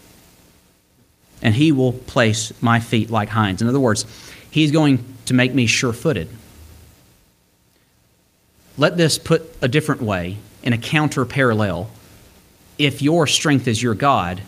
And 1.43 1.55
he 1.55 1.73
will 1.73 1.93
place 1.93 2.53
my 2.63 2.81
feet 2.81 3.11
like 3.11 3.29
hinds. 3.29 3.61
In 3.61 3.69
other 3.69 3.81
words, 3.81 4.07
he's 4.51 4.71
going 4.71 5.05
to 5.27 5.35
make 5.35 5.55
me 5.55 5.67
sure 5.67 5.93
footed. 5.93 6.29
Let 8.79 8.97
this 8.97 9.19
put 9.19 9.43
a 9.61 9.69
different 9.69 10.03
way, 10.03 10.39
in 10.63 10.73
a 10.73 10.79
counter 10.79 11.25
parallel. 11.25 11.91
If 12.79 13.03
your 13.03 13.27
strength 13.27 13.69
is 13.69 13.83
your 13.83 13.95
God, 13.95 14.43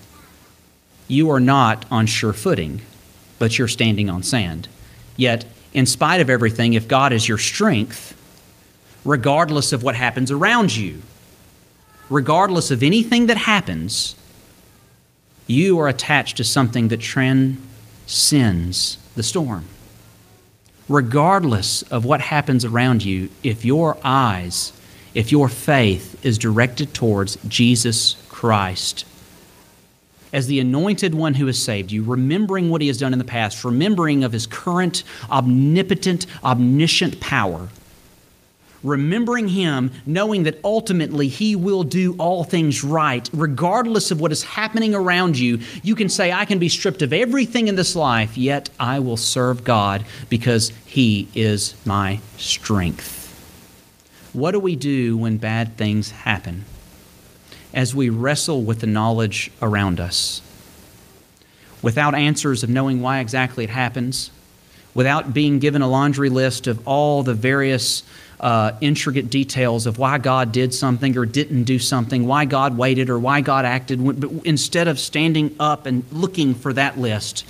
you 1.09 1.31
are 1.31 1.41
not 1.41 1.85
on 1.91 2.07
sure 2.07 2.33
footing, 2.33 2.81
but 3.39 3.59
you're 3.59 3.68
standing 3.68 4.09
on 4.09 4.22
sand. 4.22 4.68
Yet, 5.16 5.45
in 5.75 5.87
spite 5.87 6.20
of 6.20 6.31
everything, 6.31 6.75
if 6.75 6.89
God 6.89 7.12
is 7.12 7.29
your 7.29 7.39
strength, 7.39 8.16
regardless 9.05 9.72
of 9.72 9.83
what 9.83 9.97
happens 9.97 10.31
around 10.31 10.75
you, 10.75 11.03
regardless 12.11 12.71
of 12.71 12.83
anything 12.83 13.27
that 13.27 13.37
happens, 13.37 14.17
you 15.47 15.79
are 15.79 15.89
attached 15.89 16.37
to 16.39 16.45
something 16.45 16.89
that 16.89 17.01
transcends 17.01 18.99
the 19.15 19.23
storm. 19.23 19.65
Regardless 20.89 21.83
of 21.83 22.05
what 22.05 22.21
happens 22.21 22.65
around 22.65 23.05
you, 23.05 23.31
if 23.43 23.65
your 23.65 23.97
eyes, 24.05 24.73
if 25.15 25.33
your 25.33 25.49
faith 25.49 26.23
is 26.25 26.37
directed 26.39 26.93
towards 26.93 27.37
Jesus 27.49 28.17
Christ, 28.29 29.07
as 30.33 30.47
the 30.49 30.59
anointed 30.59 31.15
one 31.15 31.35
who 31.35 31.47
has 31.47 31.63
saved 31.63 31.93
you, 31.93 32.03
remembering 32.03 32.69
what 32.69 32.81
he 32.81 32.89
has 32.89 32.99
done 32.99 33.13
in 33.13 33.21
the 33.21 33.25
past, 33.25 33.65
remembering 33.65 34.25
of 34.25 34.33
his 34.33 34.47
current 34.47 35.05
omnipotent, 35.31 36.27
omniscient 36.43 37.21
power, 37.21 37.69
remembering 38.85 39.49
Him, 39.49 39.91
knowing 40.07 40.45
that 40.45 40.61
ultimately 40.62 41.26
He 41.26 41.57
will 41.57 41.82
do 41.82 42.14
all 42.18 42.45
things 42.45 42.85
right, 42.85 43.28
regardless 43.32 44.11
of 44.11 44.20
what 44.20 44.30
is 44.30 44.45
happening 44.45 44.95
around 44.95 45.37
you, 45.37 45.59
you 45.82 45.97
can 45.97 46.09
say, 46.09 46.30
I 46.30 46.45
can 46.45 46.61
be 46.61 46.68
stripped 46.68 47.03
of 47.03 47.12
everything 47.12 47.66
in 47.66 47.74
this 47.74 47.97
life, 47.97 48.39
yet 48.39 48.70
I 48.78 49.01
will 49.01 49.16
serve 49.16 49.64
God 49.64 50.05
because 50.28 50.70
He 50.85 51.26
is 51.35 51.74
my 51.85 52.20
strength. 52.37 53.22
What 54.32 54.51
do 54.51 54.61
we 54.61 54.76
do 54.76 55.16
when 55.16 55.39
bad 55.39 55.76
things 55.76 56.11
happen? 56.11 56.64
As 57.72 57.95
we 57.95 58.09
wrestle 58.11 58.62
with 58.62 58.80
the 58.80 58.87
knowledge 58.87 59.51
around 59.62 59.99
us, 59.99 60.43
without 61.82 62.14
answers 62.14 62.62
of 62.62 62.70
knowing 62.70 63.01
why 63.01 63.20
exactly 63.20 63.64
it 63.64 63.70
happens, 63.70 64.30
without 64.95 65.35
being 65.35 65.59
given 65.59 65.82
a 65.82 65.89
laundry 65.89 66.30
list 66.30 66.66
of 66.66 66.87
all 66.87 67.22
the 67.22 67.35
various 67.35 68.03
uh, 68.41 68.72
intricate 68.80 69.30
details 69.30 69.87
of 69.87 69.99
why 69.99 70.18
God 70.18 70.53
did 70.53 70.74
something 70.74 71.16
or 71.16 71.24
didn't 71.24 71.64
do 71.64 71.78
something, 71.78 72.26
why 72.26 72.45
God 72.45 72.76
waited 72.76 73.09
or 73.11 73.18
why 73.18 73.41
God 73.41 73.64
acted, 73.64 74.20
but 74.20 74.30
instead 74.45 74.89
of 74.89 74.99
standing 74.99 75.55
up 75.61 75.87
and 75.87 76.05
looking 76.12 76.55
for 76.55 76.72
that 76.72 76.99
list, 76.99 77.47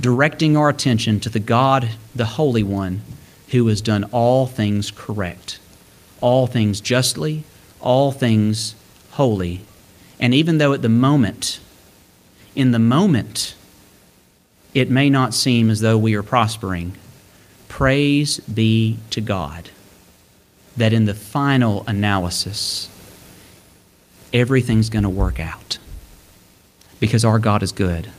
directing 0.00 0.56
our 0.56 0.68
attention 0.68 1.20
to 1.20 1.28
the 1.28 1.40
God, 1.40 1.90
the 2.14 2.24
Holy 2.24 2.62
One, 2.62 3.02
who 3.48 3.66
has 3.68 3.80
done 3.80 4.04
all 4.04 4.46
things 4.46 4.90
correct, 4.90 5.58
all 6.20 6.46
things 6.46 6.80
justly, 6.80 7.44
all 7.80 8.10
things 8.10 8.74
holy. 9.12 9.60
And 10.18 10.34
even 10.34 10.58
though 10.58 10.72
at 10.72 10.82
the 10.82 10.88
moment, 10.88 11.60
in 12.54 12.70
the 12.72 12.78
moment, 12.78 13.54
it 14.74 14.90
may 14.90 15.08
not 15.08 15.34
seem 15.34 15.70
as 15.70 15.80
though 15.80 15.96
we 15.96 16.14
are 16.14 16.22
prospering, 16.22 16.96
praise 17.68 18.40
be 18.40 18.98
to 19.10 19.20
God 19.20 19.70
that 20.76 20.92
in 20.92 21.06
the 21.06 21.14
final 21.14 21.84
analysis, 21.86 22.88
everything's 24.32 24.90
going 24.90 25.02
to 25.02 25.08
work 25.08 25.40
out 25.40 25.78
because 27.00 27.24
our 27.24 27.38
God 27.38 27.62
is 27.62 27.72
good 27.72 28.10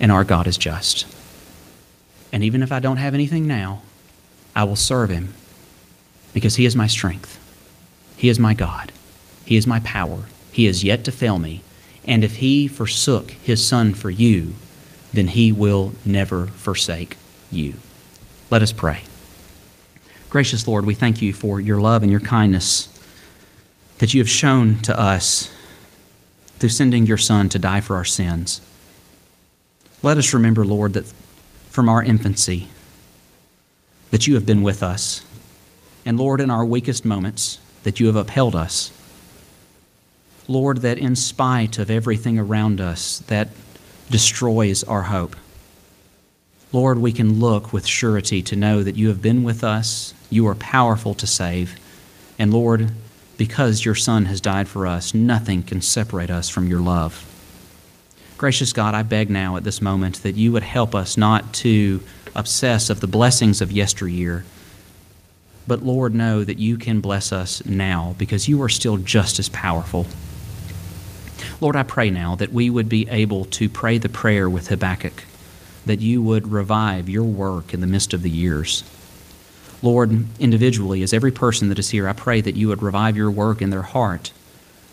and 0.00 0.10
our 0.10 0.24
God 0.24 0.46
is 0.46 0.58
just. 0.58 1.06
And 2.32 2.42
even 2.42 2.62
if 2.62 2.72
I 2.72 2.80
don't 2.80 2.96
have 2.96 3.14
anything 3.14 3.46
now, 3.46 3.82
I 4.54 4.64
will 4.64 4.76
serve 4.76 5.10
Him 5.10 5.34
because 6.34 6.56
He 6.56 6.66
is 6.66 6.76
my 6.76 6.86
strength. 6.86 7.38
He 8.16 8.28
is 8.28 8.38
my 8.38 8.54
God. 8.54 8.92
He 9.44 9.56
is 9.56 9.66
my 9.66 9.80
power. 9.80 10.24
He 10.50 10.66
is 10.66 10.82
yet 10.82 11.04
to 11.04 11.12
fail 11.12 11.38
me. 11.38 11.62
And 12.04 12.24
if 12.24 12.36
He 12.36 12.66
forsook 12.66 13.30
His 13.30 13.66
Son 13.66 13.94
for 13.94 14.10
you, 14.10 14.54
then 15.12 15.28
He 15.28 15.52
will 15.52 15.92
never 16.04 16.46
forsake 16.46 17.16
you. 17.50 17.74
Let 18.50 18.62
us 18.62 18.72
pray. 18.72 19.02
Gracious 20.36 20.68
Lord, 20.68 20.84
we 20.84 20.92
thank 20.92 21.22
you 21.22 21.32
for 21.32 21.62
your 21.62 21.80
love 21.80 22.02
and 22.02 22.10
your 22.10 22.20
kindness 22.20 22.90
that 24.00 24.12
you 24.12 24.20
have 24.20 24.28
shown 24.28 24.78
to 24.80 25.00
us 25.00 25.50
through 26.58 26.68
sending 26.68 27.06
your 27.06 27.16
Son 27.16 27.48
to 27.48 27.58
die 27.58 27.80
for 27.80 27.96
our 27.96 28.04
sins. 28.04 28.60
Let 30.02 30.18
us 30.18 30.34
remember, 30.34 30.62
Lord, 30.62 30.92
that 30.92 31.06
from 31.70 31.88
our 31.88 32.02
infancy, 32.02 32.68
that 34.10 34.26
you 34.26 34.34
have 34.34 34.44
been 34.44 34.62
with 34.62 34.82
us. 34.82 35.24
And 36.04 36.18
Lord, 36.18 36.42
in 36.42 36.50
our 36.50 36.66
weakest 36.66 37.06
moments, 37.06 37.58
that 37.84 37.98
you 37.98 38.06
have 38.08 38.16
upheld 38.16 38.54
us. 38.54 38.92
Lord, 40.48 40.82
that 40.82 40.98
in 40.98 41.16
spite 41.16 41.78
of 41.78 41.90
everything 41.90 42.38
around 42.38 42.78
us 42.78 43.20
that 43.20 43.48
destroys 44.10 44.84
our 44.84 45.04
hope, 45.04 45.34
Lord, 46.72 46.98
we 46.98 47.12
can 47.12 47.40
look 47.40 47.72
with 47.72 47.86
surety 47.86 48.42
to 48.42 48.54
know 48.54 48.82
that 48.82 48.96
you 48.96 49.08
have 49.08 49.22
been 49.22 49.42
with 49.42 49.64
us, 49.64 50.12
you 50.30 50.46
are 50.48 50.54
powerful 50.54 51.14
to 51.14 51.26
save, 51.26 51.78
and 52.38 52.52
Lord, 52.52 52.90
because 53.36 53.84
your 53.84 53.94
Son 53.94 54.26
has 54.26 54.40
died 54.40 54.68
for 54.68 54.86
us, 54.86 55.14
nothing 55.14 55.62
can 55.62 55.80
separate 55.80 56.30
us 56.30 56.48
from 56.48 56.68
your 56.68 56.80
love. 56.80 57.24
Gracious 58.38 58.72
God, 58.72 58.94
I 58.94 59.02
beg 59.02 59.30
now 59.30 59.56
at 59.56 59.64
this 59.64 59.80
moment 59.80 60.22
that 60.22 60.34
you 60.36 60.52
would 60.52 60.62
help 60.62 60.94
us 60.94 61.16
not 61.16 61.54
to 61.54 62.02
obsess 62.34 62.90
of 62.90 63.00
the 63.00 63.06
blessings 63.06 63.60
of 63.62 63.72
yesteryear, 63.72 64.44
but 65.66 65.82
Lord, 65.82 66.14
know 66.14 66.44
that 66.44 66.58
you 66.58 66.76
can 66.76 67.00
bless 67.00 67.32
us 67.32 67.64
now 67.64 68.14
because 68.18 68.48
you 68.48 68.62
are 68.62 68.68
still 68.68 68.98
just 68.98 69.38
as 69.38 69.48
powerful. 69.48 70.06
Lord, 71.60 71.76
I 71.76 71.82
pray 71.82 72.10
now 72.10 72.36
that 72.36 72.52
we 72.52 72.70
would 72.70 72.88
be 72.88 73.08
able 73.08 73.46
to 73.46 73.68
pray 73.68 73.98
the 73.98 74.08
prayer 74.08 74.48
with 74.48 74.68
Habakkuk, 74.68 75.24
that 75.86 76.00
you 76.00 76.22
would 76.22 76.48
revive 76.48 77.08
your 77.08 77.24
work 77.24 77.72
in 77.72 77.80
the 77.80 77.86
midst 77.86 78.12
of 78.12 78.22
the 78.22 78.30
years. 78.30 78.84
Lord, 79.82 80.26
individually, 80.40 81.02
as 81.02 81.12
every 81.12 81.32
person 81.32 81.68
that 81.68 81.78
is 81.78 81.90
here, 81.90 82.08
I 82.08 82.12
pray 82.12 82.40
that 82.40 82.56
you 82.56 82.68
would 82.68 82.82
revive 82.82 83.16
your 83.16 83.30
work 83.30 83.60
in 83.60 83.70
their 83.70 83.82
heart. 83.82 84.32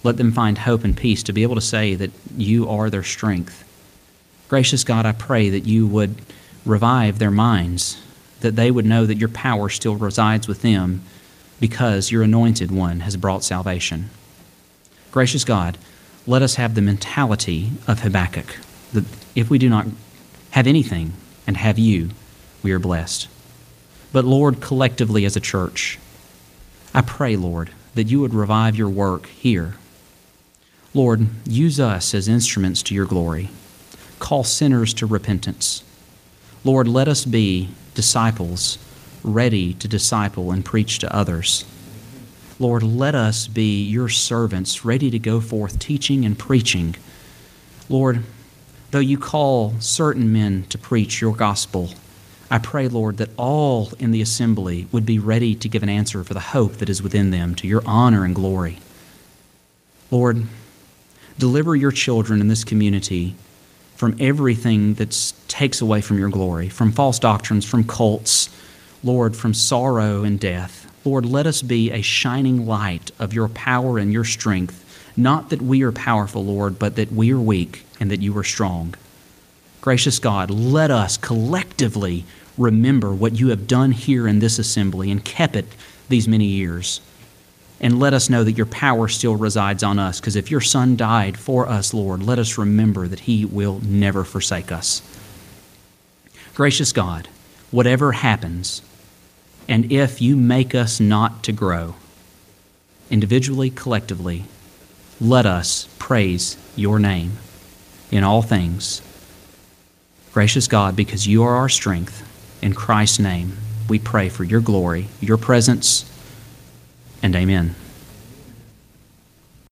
Let 0.03 0.17
them 0.17 0.31
find 0.31 0.57
hope 0.57 0.83
and 0.83 0.95
peace 0.95 1.23
to 1.23 1.33
be 1.33 1.43
able 1.43 1.55
to 1.55 1.61
say 1.61 1.95
that 1.95 2.11
you 2.35 2.69
are 2.69 2.89
their 2.89 3.03
strength. 3.03 3.63
Gracious 4.49 4.83
God, 4.83 5.05
I 5.05 5.13
pray 5.13 5.49
that 5.49 5.65
you 5.65 5.87
would 5.87 6.15
revive 6.65 7.19
their 7.19 7.31
minds, 7.31 8.01
that 8.41 8.55
they 8.55 8.71
would 8.71 8.85
know 8.85 9.05
that 9.05 9.17
your 9.17 9.29
power 9.29 9.69
still 9.69 9.95
resides 9.95 10.47
with 10.47 10.61
them 10.61 11.01
because 11.59 12.11
your 12.11 12.23
anointed 12.23 12.71
one 12.71 12.99
has 13.01 13.15
brought 13.15 13.43
salvation. 13.43 14.09
Gracious 15.11 15.45
God, 15.45 15.77
let 16.27 16.41
us 16.41 16.55
have 16.55 16.75
the 16.75 16.81
mentality 16.81 17.71
of 17.87 18.01
Habakkuk 18.01 18.57
that 18.91 19.05
if 19.35 19.49
we 19.49 19.57
do 19.57 19.69
not 19.69 19.87
have 20.51 20.67
anything 20.67 21.13
and 21.47 21.57
have 21.57 21.79
you, 21.79 22.09
we 22.61 22.71
are 22.71 22.79
blessed. 22.79 23.27
But 24.13 24.23
Lord, 24.23 24.61
collectively 24.61 25.25
as 25.25 25.35
a 25.35 25.41
church, 25.41 25.99
I 26.93 27.01
pray, 27.01 27.35
Lord, 27.35 27.71
that 27.95 28.07
you 28.07 28.21
would 28.21 28.33
revive 28.33 28.75
your 28.75 28.89
work 28.89 29.25
here. 29.27 29.75
Lord, 30.93 31.27
use 31.45 31.79
us 31.79 32.13
as 32.13 32.27
instruments 32.27 32.83
to 32.83 32.95
your 32.95 33.07
glory. 33.07 33.49
Call 34.19 34.43
sinners 34.43 34.93
to 34.95 35.07
repentance. 35.07 35.83
Lord, 36.63 36.87
let 36.87 37.07
us 37.07 37.25
be 37.25 37.69
disciples 37.95 38.77
ready 39.23 39.73
to 39.73 39.87
disciple 39.87 40.51
and 40.51 40.63
preach 40.63 40.99
to 40.99 41.15
others. 41.15 41.65
Lord, 42.59 42.83
let 42.83 43.15
us 43.15 43.47
be 43.47 43.83
your 43.83 44.09
servants 44.09 44.85
ready 44.85 45.09
to 45.09 45.17
go 45.17 45.41
forth 45.41 45.79
teaching 45.79 46.23
and 46.23 46.37
preaching. 46.37 46.95
Lord, 47.89 48.23
though 48.91 48.99
you 48.99 49.17
call 49.17 49.73
certain 49.79 50.31
men 50.31 50.65
to 50.69 50.77
preach 50.77 51.19
your 51.19 51.35
gospel, 51.35 51.89
I 52.53 52.59
pray, 52.59 52.87
Lord, 52.87 53.17
that 53.17 53.31
all 53.35 53.91
in 53.97 54.11
the 54.11 54.21
assembly 54.21 54.85
would 54.91 55.07
be 55.07 55.17
ready 55.17 55.55
to 55.55 55.67
give 55.67 55.81
an 55.81 55.89
answer 55.89 56.23
for 56.23 56.35
the 56.35 56.39
hope 56.39 56.73
that 56.73 56.87
is 56.87 57.01
within 57.01 57.31
them 57.31 57.55
to 57.55 57.67
your 57.67 57.81
honor 57.83 58.25
and 58.25 58.35
glory. 58.35 58.77
Lord, 60.11 60.43
deliver 61.39 61.75
your 61.75 61.91
children 61.91 62.41
in 62.41 62.49
this 62.49 62.63
community 62.63 63.33
from 63.95 64.15
everything 64.19 64.93
that 64.93 65.33
takes 65.47 65.81
away 65.81 66.01
from 66.01 66.19
your 66.19 66.29
glory, 66.29 66.69
from 66.69 66.91
false 66.91 67.17
doctrines, 67.17 67.65
from 67.65 67.85
cults, 67.85 68.55
Lord, 69.03 69.35
from 69.35 69.55
sorrow 69.55 70.23
and 70.23 70.39
death. 70.39 70.85
Lord, 71.03 71.25
let 71.25 71.47
us 71.47 71.63
be 71.63 71.89
a 71.89 72.03
shining 72.03 72.67
light 72.67 73.09
of 73.17 73.33
your 73.33 73.47
power 73.47 73.97
and 73.97 74.13
your 74.13 74.25
strength. 74.25 74.79
Not 75.17 75.49
that 75.49 75.63
we 75.63 75.81
are 75.81 75.91
powerful, 75.91 76.45
Lord, 76.45 76.77
but 76.77 76.97
that 76.97 77.11
we 77.11 77.33
are 77.33 77.39
weak 77.39 77.83
and 77.99 78.11
that 78.11 78.21
you 78.21 78.37
are 78.37 78.43
strong. 78.43 78.93
Gracious 79.81 80.19
God, 80.19 80.51
let 80.51 80.91
us 80.91 81.17
collectively 81.17 82.25
remember 82.57 83.13
what 83.13 83.39
you 83.39 83.49
have 83.49 83.67
done 83.67 83.91
here 83.91 84.27
in 84.27 84.39
this 84.39 84.59
assembly 84.59 85.09
and 85.11 85.23
kept 85.23 85.55
it 85.55 85.65
these 86.09 86.27
many 86.27 86.45
years. 86.45 87.01
And 87.79 87.99
let 87.99 88.13
us 88.13 88.29
know 88.29 88.43
that 88.43 88.53
your 88.57 88.65
power 88.67 89.07
still 89.07 89.35
resides 89.35 89.83
on 89.83 89.99
us, 89.99 90.19
because 90.19 90.35
if 90.37 90.49
your 90.49 90.61
Son 90.61 90.95
died 90.95 91.37
for 91.37 91.67
us, 91.67 91.93
Lord, 91.93 92.23
let 92.23 92.39
us 92.39 92.57
remember 92.57 93.07
that 93.07 93.21
he 93.21 93.43
will 93.43 93.81
never 93.83 94.23
forsake 94.23 94.71
us. 94.71 95.01
Gracious 96.55 96.93
God, 96.93 97.27
whatever 97.71 98.13
happens, 98.13 98.81
and 99.67 99.91
if 99.91 100.21
you 100.21 100.37
make 100.37 100.75
us 100.75 100.99
not 100.99 101.43
to 101.43 101.51
grow, 101.51 101.95
individually, 103.09 103.69
collectively, 103.69 104.45
let 105.19 105.45
us 105.45 105.89
praise 105.99 106.57
your 106.75 106.99
name 106.99 107.33
in 108.11 108.23
all 108.23 108.41
things. 108.41 109.01
Gracious 110.31 110.67
God, 110.67 110.95
because 110.95 111.27
you 111.27 111.43
are 111.43 111.55
our 111.55 111.69
strength, 111.69 112.29
in 112.63 112.73
Christ's 112.73 113.19
name, 113.19 113.57
we 113.89 113.99
pray 113.99 114.29
for 114.29 114.45
your 114.45 114.61
glory, 114.61 115.07
your 115.19 115.37
presence, 115.37 116.09
and 117.21 117.35
amen. 117.35 117.75